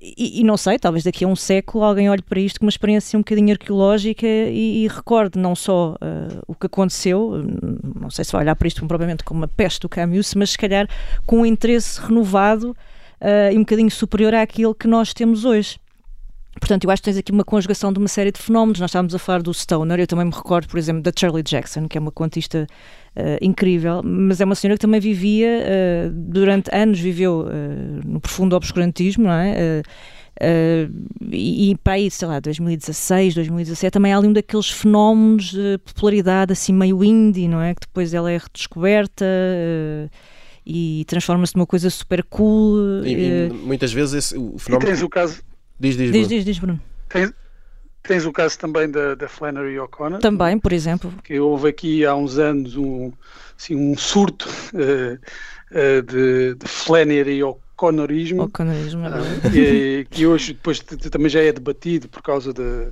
E, 0.00 0.40
e, 0.40 0.44
não 0.44 0.56
sei, 0.56 0.78
talvez 0.78 1.04
daqui 1.04 1.26
a 1.26 1.28
um 1.28 1.36
século 1.36 1.84
alguém 1.84 2.08
olhe 2.08 2.22
para 2.22 2.40
isto 2.40 2.58
com 2.58 2.64
uma 2.64 2.70
experiência 2.70 3.18
um 3.18 3.20
bocadinho 3.20 3.52
arqueológica 3.52 4.26
e, 4.26 4.84
e 4.84 4.88
recorde 4.88 5.38
não 5.38 5.54
só 5.54 5.92
uh, 5.92 6.42
o 6.46 6.54
que 6.54 6.64
aconteceu, 6.64 7.44
não 7.94 8.08
sei 8.08 8.24
se 8.24 8.32
vai 8.32 8.40
olhar 8.40 8.56
para 8.56 8.68
isto 8.68 8.86
propriamente 8.86 9.22
como 9.22 9.40
uma 9.40 9.48
peste 9.48 9.80
do 9.80 9.88
Camus, 9.88 10.34
mas 10.34 10.52
se 10.52 10.58
calhar 10.58 10.88
com 11.26 11.40
um 11.40 11.46
interesse 11.46 12.00
renovado 12.00 12.70
uh, 13.20 13.52
e 13.52 13.56
um 13.56 13.60
bocadinho 13.60 13.90
superior 13.90 14.34
àquilo 14.34 14.74
que 14.74 14.88
nós 14.88 15.12
temos 15.12 15.44
hoje. 15.44 15.78
Portanto, 16.58 16.84
eu 16.84 16.90
acho 16.90 17.02
que 17.02 17.10
tens 17.10 17.16
aqui 17.18 17.32
uma 17.32 17.44
conjugação 17.44 17.92
de 17.92 17.98
uma 17.98 18.08
série 18.08 18.32
de 18.32 18.40
fenómenos. 18.40 18.80
Nós 18.80 18.90
estávamos 18.90 19.14
a 19.14 19.18
falar 19.18 19.42
do 19.42 19.52
Stoner, 19.52 20.00
eu 20.00 20.06
também 20.06 20.24
me 20.24 20.32
recordo, 20.32 20.68
por 20.68 20.78
exemplo, 20.78 21.02
da 21.02 21.12
Charlie 21.16 21.42
Jackson, 21.42 21.86
que 21.86 21.98
é 21.98 22.00
uma 22.00 22.10
contista 22.10 22.66
uh, 23.16 23.44
incrível, 23.44 24.02
mas 24.02 24.40
é 24.40 24.44
uma 24.44 24.54
senhora 24.54 24.76
que 24.76 24.80
também 24.80 25.00
vivia, 25.00 25.48
uh, 25.48 26.10
durante 26.10 26.74
anos 26.74 26.98
viveu 26.98 27.40
uh, 27.40 28.08
no 28.08 28.20
profundo 28.20 28.56
obscurantismo, 28.56 29.24
não 29.24 29.32
é? 29.32 29.82
e, 31.32 31.70
e 31.70 31.76
para 31.76 31.94
aí, 31.94 32.10
sei 32.10 32.28
lá, 32.28 32.40
2016, 32.40 33.34
2017, 33.34 33.90
também 33.90 34.12
há 34.12 34.18
ali 34.18 34.28
um 34.28 34.34
daqueles 34.34 34.68
fenómenos 34.68 35.52
de 35.52 35.78
popularidade 35.78 36.52
assim 36.52 36.74
meio 36.74 37.02
indie, 37.02 37.48
não 37.48 37.58
é? 37.58 37.74
Que 37.74 37.80
depois 37.86 38.12
ela 38.12 38.30
é 38.30 38.36
redescoberta 38.36 39.24
e 40.66 41.06
transforma-se 41.06 41.56
numa 41.56 41.66
coisa 41.66 41.88
super 41.88 42.22
cool. 42.24 43.06
E, 43.06 43.46
e 43.46 43.50
muitas 43.50 43.94
vezes 43.94 44.12
esse, 44.14 44.36
o 44.36 44.58
fenómeno. 44.58 44.90
E 44.90 44.92
tens 44.92 45.02
o 45.02 45.08
caso 45.08 45.42
Diz, 45.78 45.96
diz, 45.96 46.12
diz, 46.12 46.28
diz, 46.28 46.44
diz 46.44 46.58
Bruno. 46.58 46.80
Tens, 47.08 47.32
tens 48.02 48.24
o 48.24 48.32
caso 48.32 48.58
também 48.58 48.90
da, 48.90 49.14
da 49.14 49.28
Flannery 49.28 49.78
O'Connor. 49.78 50.20
Também, 50.20 50.58
por 50.58 50.72
exemplo. 50.72 51.12
Que 51.22 51.38
houve 51.38 51.68
aqui 51.68 52.04
há 52.04 52.14
uns 52.14 52.38
anos 52.38 52.76
um, 52.76 53.12
assim, 53.58 53.76
um 53.76 53.96
surto 53.96 54.48
uh, 54.72 55.14
uh, 55.16 56.02
de, 56.02 56.54
de 56.54 56.66
Flannery 56.66 57.42
O'Connorismo. 57.42 58.44
O'Connorismo, 58.44 59.04
é 59.04 59.10
uh, 59.10 59.50
que, 59.50 60.06
que, 60.10 60.26
hoje 60.26 60.54
depois 60.54 60.80
também 60.80 61.28
já 61.28 61.42
é 61.42 61.52
debatido 61.52 62.08
por 62.08 62.22
causa 62.22 62.52
de, 62.52 62.88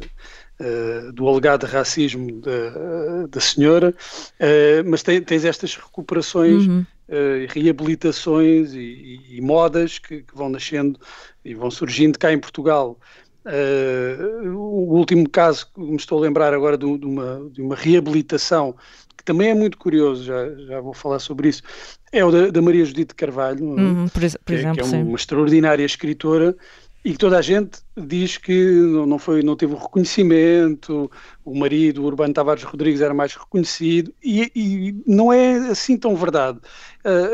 Uh, 0.55 1.13
do 1.13 1.29
alegado 1.29 1.65
racismo 1.65 2.41
da, 2.41 3.27
da 3.29 3.41
senhora, 3.41 3.91
uh, 3.91 4.89
mas 4.89 5.03
tem, 5.03 5.21
tens 5.21 5.45
estas 5.45 5.75
recuperações 5.75 6.69
uhum. 6.69 6.87
Uh, 7.09 7.47
reabilitações 7.49 8.75
e, 8.75 8.79
e, 8.79 9.37
e 9.39 9.41
modas 9.41 9.99
que, 9.99 10.23
que, 10.23 10.35
vão 10.35 10.49
nascendo 10.49 10.99
e 11.45 11.55
vão 11.55 11.71
surgindo 11.71 12.19
cá 12.19 12.33
em 12.33 12.39
Portugal. 12.39 12.99
Uh, 13.45 14.49
o 14.57 14.97
último 14.97 15.29
caso 15.29 15.71
que 15.75 15.81
me 15.81 15.97
estou 15.97 16.19
a 16.19 16.23
lembrar 16.23 16.55
agora 16.55 16.79
de, 16.79 16.99
de, 16.99 17.07
uma, 17.07 17.51
de 17.53 17.61
uma 17.61 17.75
reabilitação 17.75 18.75
que 19.17 19.25
também 19.25 19.51
é 19.51 19.55
muito 19.55 19.79
curioso, 19.79 20.25
já, 20.25 20.55
já 20.55 20.81
vou 20.81 20.95
falar 20.95 21.19
sobre 21.19 21.49
isso, 21.49 21.63
é 22.11 22.25
o 22.25 22.31
da, 22.31 22.51
da 22.51 22.63
Maria 22.63 22.85
Judite 22.85 23.15
Carvalho, 23.15 23.65
uhum, 23.65 24.09
por, 24.09 24.21
por 24.21 24.21
que, 24.45 24.53
exemplo, 24.55 24.75
que 24.75 24.81
é 24.81 24.85
uma, 24.85 24.99
uma 24.99 25.17
extraordinária 25.17 25.85
escritora 25.85 26.57
e 27.05 27.13
que 27.13 27.19
toda 27.19 27.39
a 27.39 27.43
gente 27.43 27.81
diz 27.97 28.39
que 28.39 28.55
não, 28.55 29.19
foi, 29.19 29.43
não 29.43 29.55
teve 29.55 29.75
o 29.75 29.77
reconhecimento, 29.77 31.11
o 31.45 31.55
marido, 31.55 32.03
o 32.03 32.07
Urbano 32.07 32.33
Tavares 32.33 32.63
Rodrigues, 32.63 33.03
era 33.03 33.13
mais 33.13 33.35
reconhecido, 33.35 34.13
e, 34.23 34.51
e 34.55 35.03
não 35.07 35.31
é 35.31 35.57
assim 35.69 35.99
tão 35.99 36.17
verdade. 36.17 36.61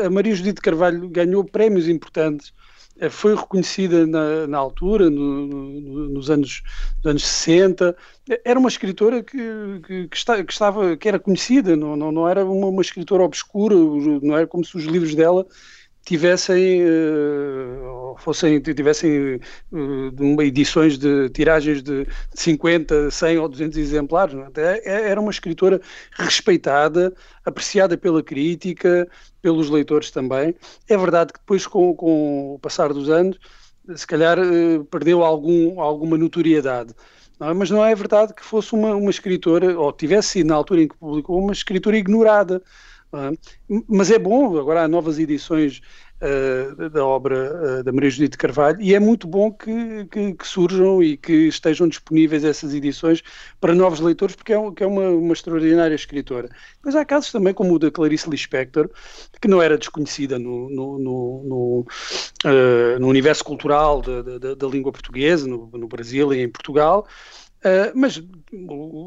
a 0.05 0.09
Maria 0.09 0.35
Judite 0.35 0.59
Carvalho 0.59 1.07
ganhou 1.07 1.45
prémios 1.45 1.87
importantes, 1.87 2.53
eh, 2.99 3.09
foi 3.09 3.33
reconhecida 3.33 4.05
na, 4.05 4.45
na 4.45 4.57
altura, 4.57 5.09
no, 5.09 5.47
no, 5.47 6.09
nos, 6.09 6.29
anos, 6.29 6.61
nos 6.97 7.09
anos 7.09 7.23
60, 7.25 7.95
era 8.43 8.59
uma 8.59 8.69
escritora 8.69 9.23
que, 9.23 9.37
que, 9.87 10.07
que, 10.09 10.17
está, 10.17 10.43
que, 10.43 10.51
estava, 10.51 10.97
que 10.97 11.07
era 11.07 11.17
conhecida, 11.17 11.77
não, 11.77 11.95
não, 11.95 12.11
não 12.11 12.27
era 12.27 12.45
uma, 12.45 12.67
uma 12.67 12.81
escritora 12.81 13.23
obscura, 13.23 13.75
não 14.21 14.35
era 14.35 14.45
como 14.45 14.65
se 14.65 14.75
os 14.75 14.83
livros 14.83 15.15
dela 15.15 15.45
tivessem 16.05 16.83
fossem 18.17 18.59
tivessem 18.59 19.39
uh, 19.71 20.41
edições 20.41 20.97
de 20.97 21.29
tiragens 21.29 21.81
de 21.81 22.07
50, 22.33 23.11
100 23.11 23.37
ou 23.37 23.49
200 23.49 23.77
exemplares 23.77 24.35
é? 24.55 24.81
É, 24.83 25.09
era 25.09 25.19
uma 25.19 25.31
escritora 25.31 25.81
respeitada 26.13 27.13
apreciada 27.45 27.97
pela 27.97 28.21
crítica 28.23 29.07
pelos 29.41 29.69
leitores 29.69 30.11
também 30.11 30.55
é 30.87 30.97
verdade 30.97 31.33
que 31.33 31.39
depois 31.39 31.65
com, 31.67 31.93
com 31.95 32.55
o 32.55 32.59
passar 32.59 32.93
dos 32.93 33.09
anos 33.09 33.37
se 33.95 34.05
calhar 34.07 34.39
uh, 34.39 34.85
perdeu 34.85 35.23
algum 35.23 35.79
alguma 35.79 36.17
notoriedade 36.17 36.93
não 37.39 37.49
é? 37.49 37.53
mas 37.53 37.69
não 37.69 37.85
é 37.85 37.93
verdade 37.95 38.33
que 38.33 38.43
fosse 38.43 38.73
uma, 38.73 38.95
uma 38.95 39.09
escritora 39.09 39.79
ou 39.79 39.91
tivesse 39.91 40.29
sido 40.29 40.47
na 40.47 40.55
altura 40.55 40.83
em 40.83 40.87
que 40.87 40.97
publicou 40.97 41.39
uma 41.39 41.53
escritora 41.53 41.97
ignorada 41.97 42.61
mas 43.87 44.09
é 44.09 44.17
bom, 44.17 44.57
agora 44.57 44.83
há 44.83 44.87
novas 44.87 45.19
edições 45.19 45.81
uh, 46.21 46.89
da 46.89 47.05
obra 47.05 47.79
uh, 47.79 47.83
da 47.83 47.91
Maria 47.91 48.09
Judite 48.09 48.37
Carvalho 48.37 48.79
e 48.81 48.93
é 48.93 48.99
muito 48.99 49.27
bom 49.27 49.51
que, 49.51 50.05
que, 50.11 50.33
que, 50.33 50.47
surjam 50.47 51.01
e 51.01 51.17
que 51.17 51.47
estejam 51.47 51.87
disponíveis 51.87 52.43
essas 52.43 52.73
edições 52.73 53.21
para 53.59 53.73
novos 53.73 53.99
leitores, 53.99 54.35
porque 54.35 54.53
é, 54.53 54.59
um, 54.59 54.73
é 54.79 54.85
uma, 54.85 55.09
uma, 55.09 55.33
extraordinária 55.33 55.95
escritora. 55.95 56.49
Mas 56.83 56.95
há 56.95 57.03
casos 57.03 57.31
também, 57.31 57.53
como 57.53 57.73
o 57.73 57.79
da 57.79 57.91
Clarice 57.91 58.29
Lispector, 58.29 58.89
que 59.41 59.47
não 59.47 59.61
era 59.61 59.77
desconhecida 59.77 60.37
no, 60.37 60.69
no, 60.69 60.99
no, 60.99 61.43
no, 61.43 61.85
uh, 62.45 63.05
universo 63.07 63.43
cultural 63.43 64.01
da, 64.01 64.21
da, 64.21 64.55
da 64.55 64.67
língua 64.67 64.91
portuguesa, 64.91 65.47
no, 65.47 65.69
no 65.73 65.87
Brasil 65.87 66.33
e 66.33 66.41
em 66.41 66.49
Portugal, 66.49 67.07
Uh, 67.61 67.93
mas 67.93 68.19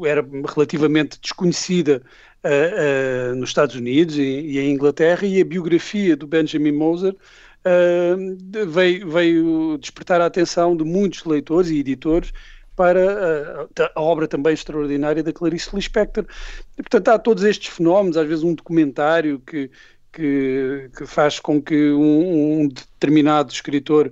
era 0.07 0.25
relativamente 0.47 1.19
desconhecida 1.19 2.01
uh, 2.45 3.31
uh, 3.31 3.35
nos 3.35 3.49
Estados 3.49 3.75
Unidos 3.75 4.17
e, 4.17 4.21
e, 4.21 4.59
em 4.59 4.71
Inglaterra, 4.71 5.25
e 5.25 5.41
a 5.41 5.45
biografia 5.45 6.15
do 6.15 6.27
Benjamin 6.27 6.71
Moser 6.71 7.15
veio, 8.67 9.09
veio, 9.09 9.77
despertar 9.79 10.21
a 10.21 10.27
atenção 10.27 10.77
de 10.77 10.83
muitos 10.83 11.25
leitores 11.25 11.71
e 11.71 11.79
editores 11.79 12.31
para 12.75 13.67
a, 13.95 14.01
obra 14.01 14.27
também 14.27 14.53
extraordinária 14.53 15.23
da 15.23 15.33
Clarice 15.33 15.75
Lispector. 15.75 16.25
E, 16.77 16.83
portanto, 16.83 17.07
há 17.09 17.17
todos 17.17 17.43
estes 17.43 17.73
fenómenos, 17.73 18.17
às 18.17 18.27
vezes 18.27 18.43
um 18.43 18.53
documentário 18.53 19.39
que, 19.39 19.71
que, 20.13 20.91
que 20.95 21.07
faz 21.07 21.39
com 21.39 21.59
que 21.59 21.91
um, 21.91 22.61
um 22.61 22.67
determinado 22.67 23.51
escritor 23.51 24.11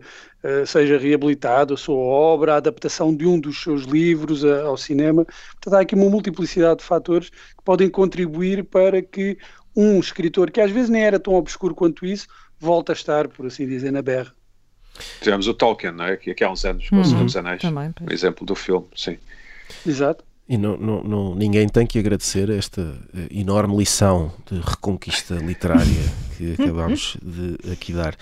seja 0.66 0.98
reabilitado, 0.98 1.74
a 1.74 1.78
sua 1.78 1.96
obra, 1.96 2.54
a 2.54 2.58
adaptação 2.58 3.16
de 3.16 3.26
um 3.26 3.40
dos 3.40 3.62
seus 3.62 3.84
livros 3.84 4.44
a, 4.44 4.64
ao 4.64 4.78
cinema. 4.78 5.26
Portanto, 5.26 5.74
há 5.74 5.80
aqui 5.82 5.96
uma 5.96 6.10
multiplicidade 6.10 6.80
de 6.80 6.86
fatores 6.86 7.30
que 7.30 7.64
podem 7.64 7.90
contribuir 7.90 8.64
para 8.64 9.02
que 9.02 9.38
um 9.76 10.00
escritor, 10.00 10.52
que 10.52 10.62
às 10.62 10.72
vezes 10.72 10.90
nem 10.90 11.04
era 11.04 11.20
tão 11.20 11.34
obscuro 11.34 11.74
quanto 11.74 12.06
isso, 12.06 12.28
volte 12.60 12.92
a 12.92 12.94
estar, 12.94 13.28
por 13.28 13.46
assim 13.46 13.68
dizer, 13.68 13.92
na 13.92 14.02
berra. 14.02 14.34
Tivemos 15.22 15.48
o 15.48 15.54
Tolkien, 15.54 15.94
não 15.94 16.06
é? 16.06 16.18
que 16.18 16.32
aqui 16.32 16.44
há 16.44 16.52
uns 16.52 16.64
anos, 16.66 16.90
com 16.90 17.02
o 17.02 17.06
Senhor 17.06 17.24
dos 17.24 17.36
Anéis, 17.36 17.62
também, 17.62 17.92
um 18.02 18.12
exemplo 18.12 18.46
do 18.46 18.54
filme, 18.54 18.88
sim. 18.96 19.18
Exato. 19.86 20.24
E 20.48 20.58
não, 20.58 20.76
não, 20.76 21.04
não, 21.04 21.36
ninguém 21.36 21.70
tem 21.70 21.88
que 21.88 21.98
agradecer 21.98 22.50
esta 22.50 22.82
eh, 23.16 23.28
enorme 23.32 23.78
lição 23.78 24.30
de 24.46 24.60
reconquista 24.60 25.36
literária 25.36 26.04
que 26.38 26.54
acabamos 26.54 27.16
de 27.24 27.72
aqui 27.72 27.94
dar. 27.94 28.16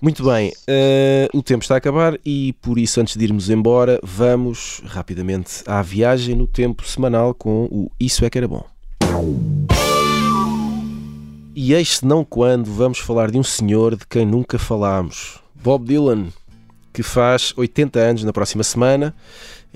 Muito 0.00 0.24
bem, 0.24 0.52
uh, 0.68 1.36
o 1.36 1.42
tempo 1.42 1.62
está 1.62 1.74
a 1.74 1.78
acabar 1.78 2.18
e 2.24 2.54
por 2.62 2.78
isso, 2.78 2.98
antes 2.98 3.16
de 3.16 3.24
irmos 3.24 3.50
embora, 3.50 4.00
vamos 4.02 4.80
rapidamente 4.86 5.62
à 5.66 5.82
viagem 5.82 6.34
no 6.34 6.46
tempo 6.46 6.86
semanal 6.86 7.34
com 7.34 7.64
o 7.70 7.90
Isso 8.00 8.24
é 8.24 8.30
que 8.30 8.38
era 8.38 8.48
bom. 8.48 8.64
E 11.54 11.74
eis 11.74 12.00
não 12.02 12.24
quando 12.24 12.72
vamos 12.72 12.98
falar 12.98 13.30
de 13.30 13.38
um 13.38 13.42
senhor 13.42 13.96
de 13.96 14.06
quem 14.06 14.24
nunca 14.24 14.58
falámos, 14.58 15.40
Bob 15.54 15.86
Dylan, 15.86 16.28
que 16.92 17.02
faz 17.02 17.52
80 17.56 17.98
anos 17.98 18.24
na 18.24 18.32
próxima 18.32 18.64
semana 18.64 19.14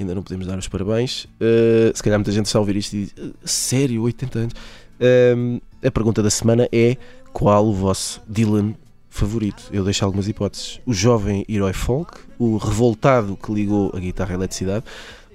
ainda 0.01 0.14
não 0.14 0.22
podemos 0.22 0.46
dar 0.46 0.59
os 0.59 0.68
parabéns. 0.68 1.24
Uh, 1.24 1.94
se 1.94 2.03
calhar 2.03 2.18
muita 2.18 2.32
gente 2.32 2.46
está 2.46 2.59
a 2.59 2.61
ouvir 2.61 2.76
isto 2.76 2.94
e 2.94 3.05
diz: 3.05 3.14
eh, 3.16 3.30
Sério, 3.44 4.03
80 4.03 4.38
anos? 4.38 4.55
Uh, 4.55 5.61
a 5.86 5.90
pergunta 5.90 6.22
da 6.22 6.30
semana 6.30 6.68
é: 6.72 6.96
qual 7.32 7.66
o 7.66 7.72
vosso 7.72 8.20
Dylan 8.28 8.74
favorito? 9.09 9.68
Eu 9.72 9.84
deixo 9.84 10.05
algumas 10.05 10.28
hipóteses: 10.28 10.80
o 10.84 10.92
jovem 10.92 11.44
herói 11.48 11.72
folk, 11.72 12.18
o 12.38 12.57
revoltado 12.57 13.36
que 13.36 13.53
ligou 13.53 13.92
a 13.94 14.01
guitarra 14.01 14.32
à 14.32 14.34
eletricidade, 14.34 14.84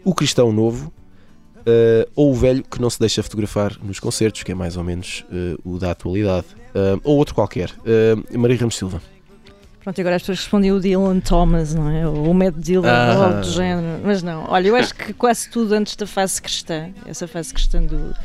o 0.03 0.13
cristão 0.13 0.51
novo. 0.51 0.91
Uh, 1.67 2.07
ou 2.15 2.29
o 2.31 2.35
velho 2.35 2.63
que 2.63 2.79
não 2.79 2.91
se 2.91 2.99
deixa 2.99 3.23
fotografar 3.23 3.75
nos 3.81 3.99
concertos, 3.99 4.43
que 4.43 4.51
é 4.51 4.55
mais 4.55 4.77
ou 4.77 4.83
menos 4.83 5.25
o 5.63 5.79
da 5.79 5.89
atualidade, 5.89 6.45
ou 7.03 7.17
outro 7.17 7.33
qualquer. 7.33 7.73
Maria 8.37 8.55
Ramos 8.55 8.75
Silva. 8.75 9.01
Pronto, 9.85 10.01
agora 10.01 10.15
as 10.15 10.23
pessoas 10.23 10.39
respondiam 10.39 10.77
o 10.77 10.79
Dylan 10.79 11.19
Thomas, 11.19 11.75
não 11.75 11.91
é? 11.91 12.07
O 12.07 12.33
Matt 12.33 12.55
Dylan, 12.55 12.89
ah. 12.89 13.15
ou 13.15 13.23
algo 13.23 13.41
do 13.41 13.51
género. 13.51 14.01
Mas 14.03 14.23
não, 14.23 14.45
olha, 14.49 14.69
eu 14.69 14.75
acho 14.75 14.95
que 14.95 15.13
quase 15.13 15.47
tudo 15.47 15.73
antes 15.73 15.95
da 15.95 16.07
fase 16.07 16.41
cristã, 16.41 16.89
essa 17.05 17.27
fase 17.27 17.53
cristã 17.53 17.83
do, 17.83 18.15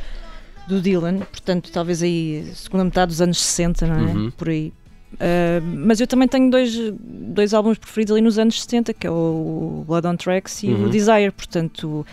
do 0.66 0.80
Dylan, 0.80 1.18
portanto, 1.18 1.70
talvez 1.70 2.02
aí, 2.02 2.50
segunda 2.54 2.84
metade 2.84 3.10
dos 3.10 3.20
anos 3.20 3.38
60, 3.38 3.86
não 3.86 3.94
é? 3.94 3.98
Uhum. 3.98 4.30
Por 4.30 4.48
aí. 4.48 4.72
Uh, 5.12 5.60
mas 5.84 6.00
eu 6.00 6.06
também 6.06 6.26
tenho 6.26 6.50
dois, 6.50 6.74
dois 6.98 7.52
álbuns 7.52 7.76
preferidos 7.76 8.12
ali 8.12 8.22
nos 8.22 8.38
anos 8.38 8.62
70, 8.62 8.94
que 8.94 9.06
é 9.06 9.10
o 9.10 9.84
Blood 9.86 10.06
on 10.06 10.16
Tracks 10.16 10.62
e 10.62 10.68
uhum. 10.68 10.86
o 10.86 10.88
Desire, 10.88 11.30
portanto. 11.30 12.06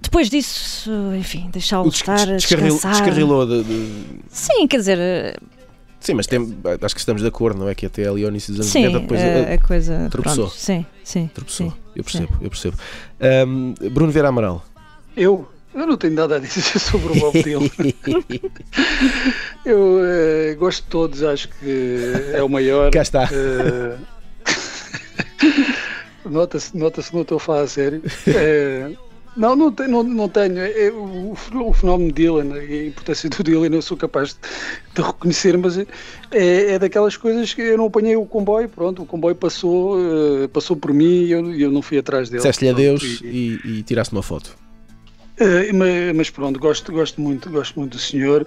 Depois 0.00 0.30
disso, 0.30 0.92
enfim, 1.18 1.48
deixá-lo 1.50 1.88
estar, 1.88 2.24
descarril, 2.26 2.74
descansar. 2.74 2.92
Descarrilou 2.92 3.46
de, 3.46 3.64
de... 3.64 4.20
Sim, 4.28 4.68
quer 4.68 4.76
dizer, 4.76 4.98
Sim, 6.04 6.12
mas 6.12 6.26
tem, 6.26 6.38
acho 6.82 6.94
que 6.94 7.00
estamos 7.00 7.22
de 7.22 7.28
acordo, 7.28 7.58
não 7.58 7.66
é? 7.66 7.74
Que 7.74 7.86
até 7.86 8.06
ali 8.06 8.24
ao 8.24 8.28
início 8.30 8.52
dos 8.52 8.60
anos 8.60 8.70
sim, 8.70 8.84
90 8.84 9.00
depois 9.00 9.20
a, 9.20 9.24
a, 9.24 9.54
a 9.54 9.58
coisa 9.58 10.08
tropeçou. 10.10 10.44
Pronto, 10.48 10.58
sim, 10.58 10.84
sim. 11.02 11.30
Tropeçou. 11.32 11.70
Sim, 11.70 11.76
eu 11.96 12.04
percebo, 12.04 12.26
sim. 12.26 12.38
eu 12.42 12.50
percebo. 12.50 12.76
Um, 13.48 13.74
Bruno 13.90 14.12
Vera 14.12 14.28
Amaral. 14.28 14.62
Eu? 15.16 15.48
Eu 15.74 15.86
não 15.86 15.96
tenho 15.96 16.12
nada 16.12 16.36
a 16.36 16.38
dizer 16.38 16.60
sobre 16.78 17.18
o 17.18 17.20
Bob 17.20 17.42
Dylan. 17.42 17.70
eu 19.64 19.78
uh, 19.78 20.56
gosto 20.58 20.84
de 20.84 20.90
todos, 20.90 21.22
acho 21.22 21.48
que 21.48 22.12
é 22.34 22.42
o 22.42 22.50
maior. 22.50 22.90
Cá 22.90 23.00
está. 23.00 23.24
Uh, 23.24 23.98
Nota-se 26.28 26.76
nota 26.76 27.02
não 27.14 27.22
estou 27.22 27.36
a 27.36 27.40
falar 27.40 27.62
a 27.62 27.66
sério. 27.66 28.02
Uh, 28.28 28.96
não, 29.36 29.56
não, 29.56 29.72
tenho, 29.72 29.90
não, 29.90 30.02
não 30.02 30.28
tenho. 30.28 30.60
O, 31.32 31.72
fenómeno 31.72 32.12
Dylan 32.12 32.56
e 32.62 32.80
a 32.80 32.86
importância 32.86 33.28
do 33.28 33.42
Dylan 33.42 33.74
eu 33.74 33.82
sou 33.82 33.96
capaz 33.96 34.30
de, 34.34 34.38
de 34.94 35.02
reconhecer, 35.02 35.56
mas 35.58 35.78
é, 35.78 35.86
é, 36.30 36.78
daquelas 36.78 37.16
coisas 37.16 37.52
que 37.52 37.62
eu 37.62 37.78
não 37.78 37.86
apanhei 37.86 38.16
o 38.16 38.24
comboio, 38.24 38.68
pronto, 38.68 39.02
o 39.02 39.06
comboio 39.06 39.34
passou, 39.34 39.98
uh, 39.98 40.48
passou 40.48 40.76
por 40.76 40.92
mim 40.92 41.24
e 41.24 41.32
eu, 41.32 41.54
eu 41.54 41.70
não 41.70 41.82
fui 41.82 41.98
atrás 41.98 42.28
dele. 42.28 42.38
Disseste-lhe 42.38 42.70
adeus 42.70 43.20
e, 43.22 43.60
e, 43.64 43.78
e 43.78 43.82
tiraste 43.82 44.12
uma 44.12 44.22
foto. 44.22 44.56
Uh, 45.40 45.74
mas, 45.74 46.16
mas, 46.16 46.30
pronto, 46.30 46.60
gosto, 46.60 46.92
gosto, 46.92 47.20
muito, 47.20 47.50
gosto 47.50 47.78
muito 47.78 47.92
do 47.96 47.98
senhor. 47.98 48.46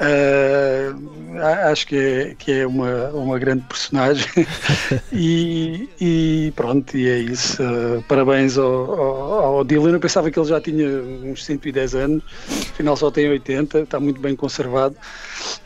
Uh, 0.00 1.38
acho 1.70 1.86
que 1.86 1.96
é, 1.96 2.34
que 2.36 2.50
é 2.50 2.66
uma, 2.66 3.08
uma 3.10 3.38
grande 3.38 3.62
personagem 3.64 4.26
e, 5.12 5.88
e, 6.00 6.52
pronto, 6.56 6.96
e 6.96 7.08
é 7.08 7.18
isso. 7.18 7.62
Uh, 7.62 8.02
parabéns 8.08 8.56
ao, 8.56 8.66
ao, 8.66 9.44
ao, 9.56 9.64
Dylan. 9.64 9.92
Eu 9.92 10.00
pensava 10.00 10.30
que 10.30 10.38
ele 10.38 10.48
já 10.48 10.60
tinha 10.60 10.88
uns 10.88 11.44
110 11.44 11.94
anos, 11.94 12.22
afinal 12.48 12.96
só 12.96 13.10
tem 13.10 13.28
80, 13.28 13.80
está 13.80 14.00
muito 14.00 14.20
bem 14.20 14.34
conservado. 14.34 14.96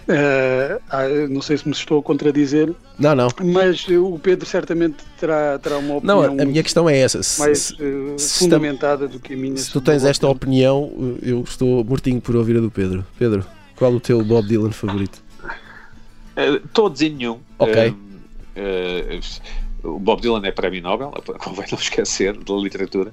Uh, 0.09 1.29
não 1.31 1.41
sei 1.41 1.57
se 1.57 1.67
me 1.67 1.73
estou 1.73 2.01
a 2.01 2.03
contradizer. 2.03 2.75
Não, 2.99 3.15
não. 3.15 3.29
Mas 3.45 3.87
o 3.89 4.19
Pedro 4.19 4.45
certamente 4.45 4.97
terá, 5.21 5.59
terá 5.59 5.79
uma 5.79 5.97
opinião. 5.97 6.35
Não, 6.35 6.43
a 6.43 6.47
minha 6.47 6.63
questão 6.63 6.91
é 6.91 6.99
essa. 6.99 7.23
Se, 7.23 7.41
mais 7.41 7.75
se 8.17 8.39
fundamentada 8.41 9.07
do 9.07 9.21
que 9.21 9.35
a 9.35 9.37
minha. 9.37 9.57
Se 9.57 9.71
tu 9.71 9.81
tens 9.81 10.05
esta 10.05 10.27
opinião, 10.27 11.17
eu 11.23 11.43
estou 11.43 11.85
mortinho 11.85 12.21
por 12.21 12.35
ouvir 12.35 12.57
a 12.57 12.61
do 12.61 12.71
Pedro. 12.71 13.05
Pedro, 13.19 13.45
qual 13.77 13.95
o 13.95 14.01
teu 14.01 14.23
Bob 14.25 14.49
Dylan 14.49 14.73
favorito? 14.73 15.23
Uh, 15.43 16.67
todos 16.73 17.01
e 17.01 17.11
nenhum. 17.11 17.41
Ok. 17.59 17.89
Uh, 17.89 19.89
o 19.89 19.99
Bob 19.99 20.21
Dylan 20.21 20.45
é 20.45 20.51
prémio 20.51 20.83
Nobel, 20.83 21.13
convém 21.39 21.67
não 21.71 21.79
esquecer, 21.79 22.37
da 22.37 22.55
literatura. 22.55 23.13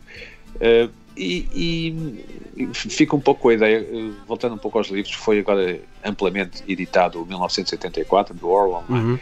E, 1.16 1.96
e, 2.56 2.70
fica 2.74 3.16
um 3.16 3.20
pouco 3.20 3.42
com 3.42 3.50
a 3.50 3.54
ideia, 3.54 3.86
voltando 4.28 4.56
um 4.56 4.58
pouco 4.58 4.80
aos 4.80 4.88
livros, 4.88 5.14
foi 5.14 5.40
agora 5.40 5.80
amplamente 6.04 6.64
editado 6.68 7.22
o 7.22 7.26
1984, 7.26 8.34
do 8.34 8.50
Orwell, 8.50 8.84
é? 8.90 8.92
uhum. 8.92 9.20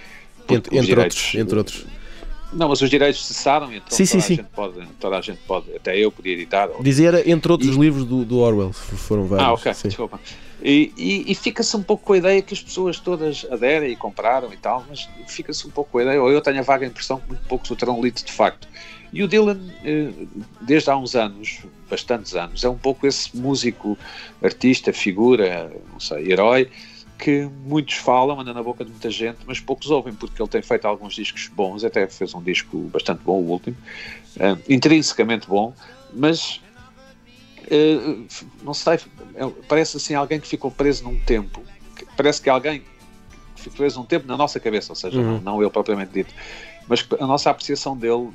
entre, 0.50 0.78
entre, 0.78 1.00
outros, 1.00 1.36
entre 1.36 1.58
outros. 1.58 1.86
Não, 2.54 2.68
mas 2.68 2.82
os 2.82 2.90
direitos 2.90 3.26
cessaram, 3.26 3.72
então 3.72 3.98
sim, 3.98 4.06
toda, 4.06 4.06
sim, 4.06 4.18
a 4.18 4.22
sim. 4.22 4.46
Pode, 4.54 4.88
toda 5.00 5.18
a 5.18 5.22
gente 5.22 5.40
pode, 5.48 5.74
até 5.74 5.98
eu 5.98 6.12
podia 6.12 6.34
editar. 6.34 6.70
Dizia 6.82 7.30
entre 7.30 7.52
outros 7.52 7.76
e... 7.76 7.80
livros 7.80 8.04
do, 8.04 8.26
do, 8.26 8.40
Orwell, 8.40 8.74
foram 8.74 9.26
vários. 9.26 9.48
Ah, 9.48 9.54
ok, 9.54 9.74
sim. 9.74 9.88
desculpa. 9.88 10.20
E, 10.62 10.92
e, 10.96 11.32
e 11.32 11.36
fica-se 11.36 11.76
um 11.76 11.82
pouco 11.82 12.04
com 12.04 12.14
a 12.14 12.18
ideia 12.18 12.42
que 12.42 12.54
as 12.54 12.62
pessoas 12.62 13.00
todas 13.00 13.48
aderem 13.50 13.92
e 13.92 13.96
compraram 13.96 14.54
e 14.54 14.58
tal, 14.58 14.86
mas 14.88 15.10
fica-se 15.28 15.66
um 15.66 15.72
pouco 15.72 15.92
com 15.92 15.98
a 16.00 16.04
ideia, 16.04 16.22
ou 16.22 16.32
eu 16.32 16.42
tenho 16.42 16.60
a 16.60 16.64
vaga 16.64 16.86
impressão 16.86 17.20
que 17.20 17.30
muito 17.30 17.48
poucos 17.48 17.72
o 17.72 17.76
terão 17.76 18.02
lido 18.02 18.22
de 18.24 18.32
facto. 18.32 18.68
E 19.14 19.24
o 19.24 19.28
Dylan, 19.28 19.60
eh, 19.84 20.10
desde 20.62 20.90
há 20.90 20.98
uns 20.98 21.16
anos, 21.16 21.60
bastantes 21.90 22.36
anos, 22.36 22.64
é 22.64 22.70
um 22.70 22.78
pouco 22.78 23.06
esse 23.06 23.36
músico, 23.36 23.98
artista, 24.42 24.94
figura, 24.94 25.72
não 25.92 26.00
sei, 26.00 26.32
herói, 26.32 26.70
que 27.22 27.48
muitos 27.64 27.98
falam, 27.98 28.40
anda 28.40 28.52
na 28.52 28.64
boca 28.64 28.84
de 28.84 28.90
muita 28.90 29.12
gente, 29.12 29.38
mas 29.46 29.60
poucos 29.60 29.92
ouvem, 29.92 30.12
porque 30.12 30.42
ele 30.42 30.50
tem 30.50 30.62
feito 30.64 30.86
alguns 30.86 31.14
discos 31.14 31.48
bons, 31.50 31.84
até 31.84 32.08
fez 32.08 32.34
um 32.34 32.42
disco 32.42 32.78
bastante 32.92 33.22
bom, 33.24 33.40
o 33.40 33.48
último, 33.48 33.78
uh, 34.38 34.60
intrinsecamente 34.68 35.48
bom, 35.48 35.72
mas 36.12 36.60
uh, 37.68 38.26
não 38.64 38.74
sei, 38.74 38.96
é, 39.36 39.48
parece 39.68 39.98
assim 39.98 40.16
alguém 40.16 40.40
que 40.40 40.48
ficou 40.48 40.72
preso 40.72 41.04
num 41.04 41.20
tempo, 41.20 41.62
parece 42.18 42.42
que 42.42 42.50
alguém 42.50 42.82
que 43.56 43.62
ficou 43.62 43.78
preso 43.78 44.00
num 44.00 44.06
tempo 44.06 44.26
na 44.26 44.36
nossa 44.36 44.60
cabeça, 44.60 44.92
ou 44.92 44.96
seja, 44.96 45.20
uhum. 45.20 45.34
não, 45.34 45.42
não 45.42 45.62
eu 45.62 45.70
propriamente 45.70 46.12
dito 46.12 46.34
mas 46.88 47.08
a 47.20 47.28
nossa 47.28 47.50
apreciação 47.50 47.96
dele 47.96 48.32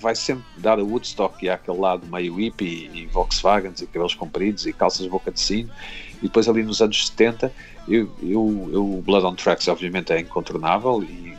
vai 0.00 0.14
sempre 0.16 0.44
dar 0.56 0.78
a 0.78 0.82
Woodstock 0.82 1.44
e 1.44 1.50
àquele 1.50 1.78
lado 1.78 2.06
meio 2.06 2.34
hippie 2.34 2.90
e 2.92 3.06
Volkswagens 3.06 3.80
e 3.80 3.86
cabelos 3.86 4.14
compridos 4.14 4.66
e 4.66 4.72
calças 4.72 5.06
boca 5.06 5.30
de 5.30 5.38
sino 5.38 5.70
e 6.22 6.26
depois 6.26 6.48
ali 6.48 6.62
nos 6.62 6.80
anos 6.80 7.08
70 7.08 7.52
eu, 7.88 8.10
eu, 8.22 8.70
eu 8.72 9.02
Blood 9.04 9.26
on 9.26 9.34
Tracks 9.34 9.68
obviamente 9.68 10.12
é 10.12 10.20
incontornável 10.20 11.02
e, 11.02 11.36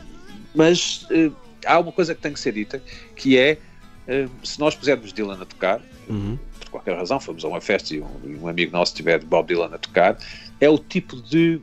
mas 0.54 1.06
uh, 1.10 1.34
há 1.66 1.78
uma 1.78 1.92
coisa 1.92 2.14
que 2.14 2.20
tem 2.20 2.32
que 2.32 2.40
ser 2.40 2.52
dita 2.52 2.82
que 3.16 3.38
é 3.38 3.58
uh, 4.06 4.30
se 4.46 4.60
nós 4.60 4.74
pusermos 4.74 5.12
Dylan 5.12 5.40
a 5.40 5.46
tocar 5.46 5.80
uhum. 6.08 6.38
por 6.60 6.68
qualquer 6.70 6.96
razão 6.96 7.18
fomos 7.18 7.44
a 7.44 7.48
uma 7.48 7.60
festa 7.60 7.94
e 7.94 8.00
um, 8.00 8.42
um 8.42 8.48
amigo 8.48 8.72
nosso 8.72 8.94
tiver 8.94 9.24
Bob 9.24 9.48
Dylan 9.48 9.70
a 9.72 9.78
tocar 9.78 10.18
é 10.60 10.68
o 10.68 10.78
tipo 10.78 11.16
de 11.16 11.60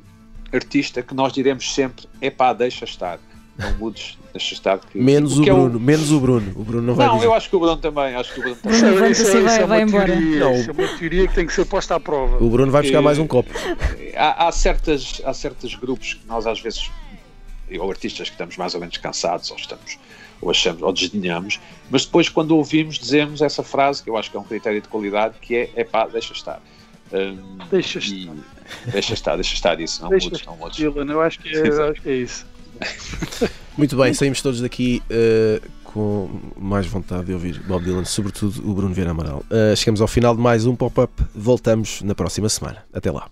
artista 0.51 1.01
que 1.01 1.13
nós 1.13 1.31
diremos 1.31 1.73
sempre 1.73 2.05
epá, 2.21 2.51
deixa 2.53 2.85
estar 2.85 3.19
não 3.57 3.73
mudes, 3.77 4.17
deixa 4.31 4.53
estar 4.53 4.79
que. 4.79 4.97
Menos 4.97 5.37
o, 5.37 5.41
o 5.41 5.45
Bruno, 5.45 5.73
é 5.73 5.77
o... 5.77 5.79
menos 5.79 6.11
o 6.11 6.19
Bruno. 6.19 6.51
O 6.55 6.63
Bruno 6.63 6.87
não 6.87 6.95
vai 6.95 7.07
Não, 7.07 7.15
dizer. 7.15 7.27
eu 7.27 7.33
acho 7.33 7.49
que 7.49 7.55
o 7.55 7.59
Bruno 7.59 7.77
também. 7.77 8.15
Acho 8.15 8.33
que 8.33 8.39
o 8.39 8.43
Bruno 8.43 8.57
também. 8.57 8.79
Bruno 8.79 8.95
levanta-se 8.95 9.37
e 9.37 9.41
vai, 9.41 9.61
é 9.61 9.65
vai 9.65 9.81
embora. 9.81 10.05
Teoria, 10.05 10.39
não. 10.39 10.53
Isso 10.53 10.69
é 10.69 10.73
uma 10.73 10.87
teoria 10.97 11.27
que 11.27 11.35
tem 11.35 11.45
que 11.45 11.53
ser 11.53 11.65
posta 11.65 11.95
à 11.95 11.99
prova. 11.99 12.43
O 12.43 12.49
Bruno 12.49 12.71
vai 12.71 12.81
buscar 12.81 12.97
é, 12.97 13.01
mais 13.01 13.19
um 13.19 13.27
copo. 13.27 13.49
Há, 14.15 14.47
há, 14.47 14.51
certas, 14.51 15.21
há 15.23 15.33
certos 15.33 15.75
grupos 15.75 16.13
que 16.15 16.27
nós 16.27 16.47
às 16.47 16.59
vezes, 16.59 16.89
ou 17.77 17.89
artistas 17.89 18.29
que 18.29 18.35
estamos 18.35 18.57
mais 18.57 18.73
ou 18.73 18.79
menos 18.79 18.97
cansados, 18.97 19.51
ou 19.51 19.57
estamos, 19.57 19.97
ou 20.41 20.49
achamos, 20.49 20.81
ou 20.81 20.91
desdenhamos, 20.91 21.59
mas 21.89 22.05
depois 22.05 22.29
quando 22.29 22.55
ouvimos 22.55 22.97
dizemos 22.97 23.41
essa 23.41 23.63
frase, 23.63 24.01
que 24.01 24.09
eu 24.09 24.17
acho 24.17 24.31
que 24.31 24.37
é 24.37 24.39
um 24.39 24.43
critério 24.43 24.81
de 24.81 24.87
qualidade, 24.87 25.35
que 25.41 25.55
é, 25.55 25.69
é 25.75 25.83
pá, 25.83 26.07
deixa 26.07 26.33
estar. 26.33 26.61
Um, 27.13 27.57
deixa 27.69 27.99
estar. 27.99 28.33
Deixa 28.87 29.13
estar, 29.13 29.35
deixa 29.35 29.53
estar 29.53 29.79
isso, 29.79 30.01
não 30.01 30.09
deixa 30.09 30.29
mudes, 30.29 30.45
não 30.45 30.55
mudes. 30.55 30.77
Dylan, 30.77 31.11
eu 31.11 31.21
acho 31.21 31.39
que 31.39 31.49
é, 31.49 31.67
acho 31.91 32.01
que 32.01 32.09
é 32.09 32.15
isso. 32.15 32.45
Muito 33.77 33.95
bem, 33.95 34.13
saímos 34.13 34.41
todos 34.41 34.61
daqui 34.61 35.01
uh, 35.09 35.61
com 35.83 36.29
mais 36.57 36.85
vontade 36.85 37.25
de 37.25 37.33
ouvir 37.33 37.59
Bob 37.67 37.83
Dylan, 37.83 38.05
sobretudo 38.05 38.69
o 38.69 38.73
Bruno 38.73 38.93
Vieira 38.93 39.11
Amaral. 39.11 39.43
Uh, 39.49 39.75
chegamos 39.75 40.01
ao 40.01 40.07
final 40.07 40.35
de 40.35 40.41
mais 40.41 40.65
um 40.65 40.75
pop-up. 40.75 41.11
Voltamos 41.33 42.01
na 42.01 42.15
próxima 42.15 42.49
semana. 42.49 42.83
Até 42.93 43.11
lá. 43.11 43.29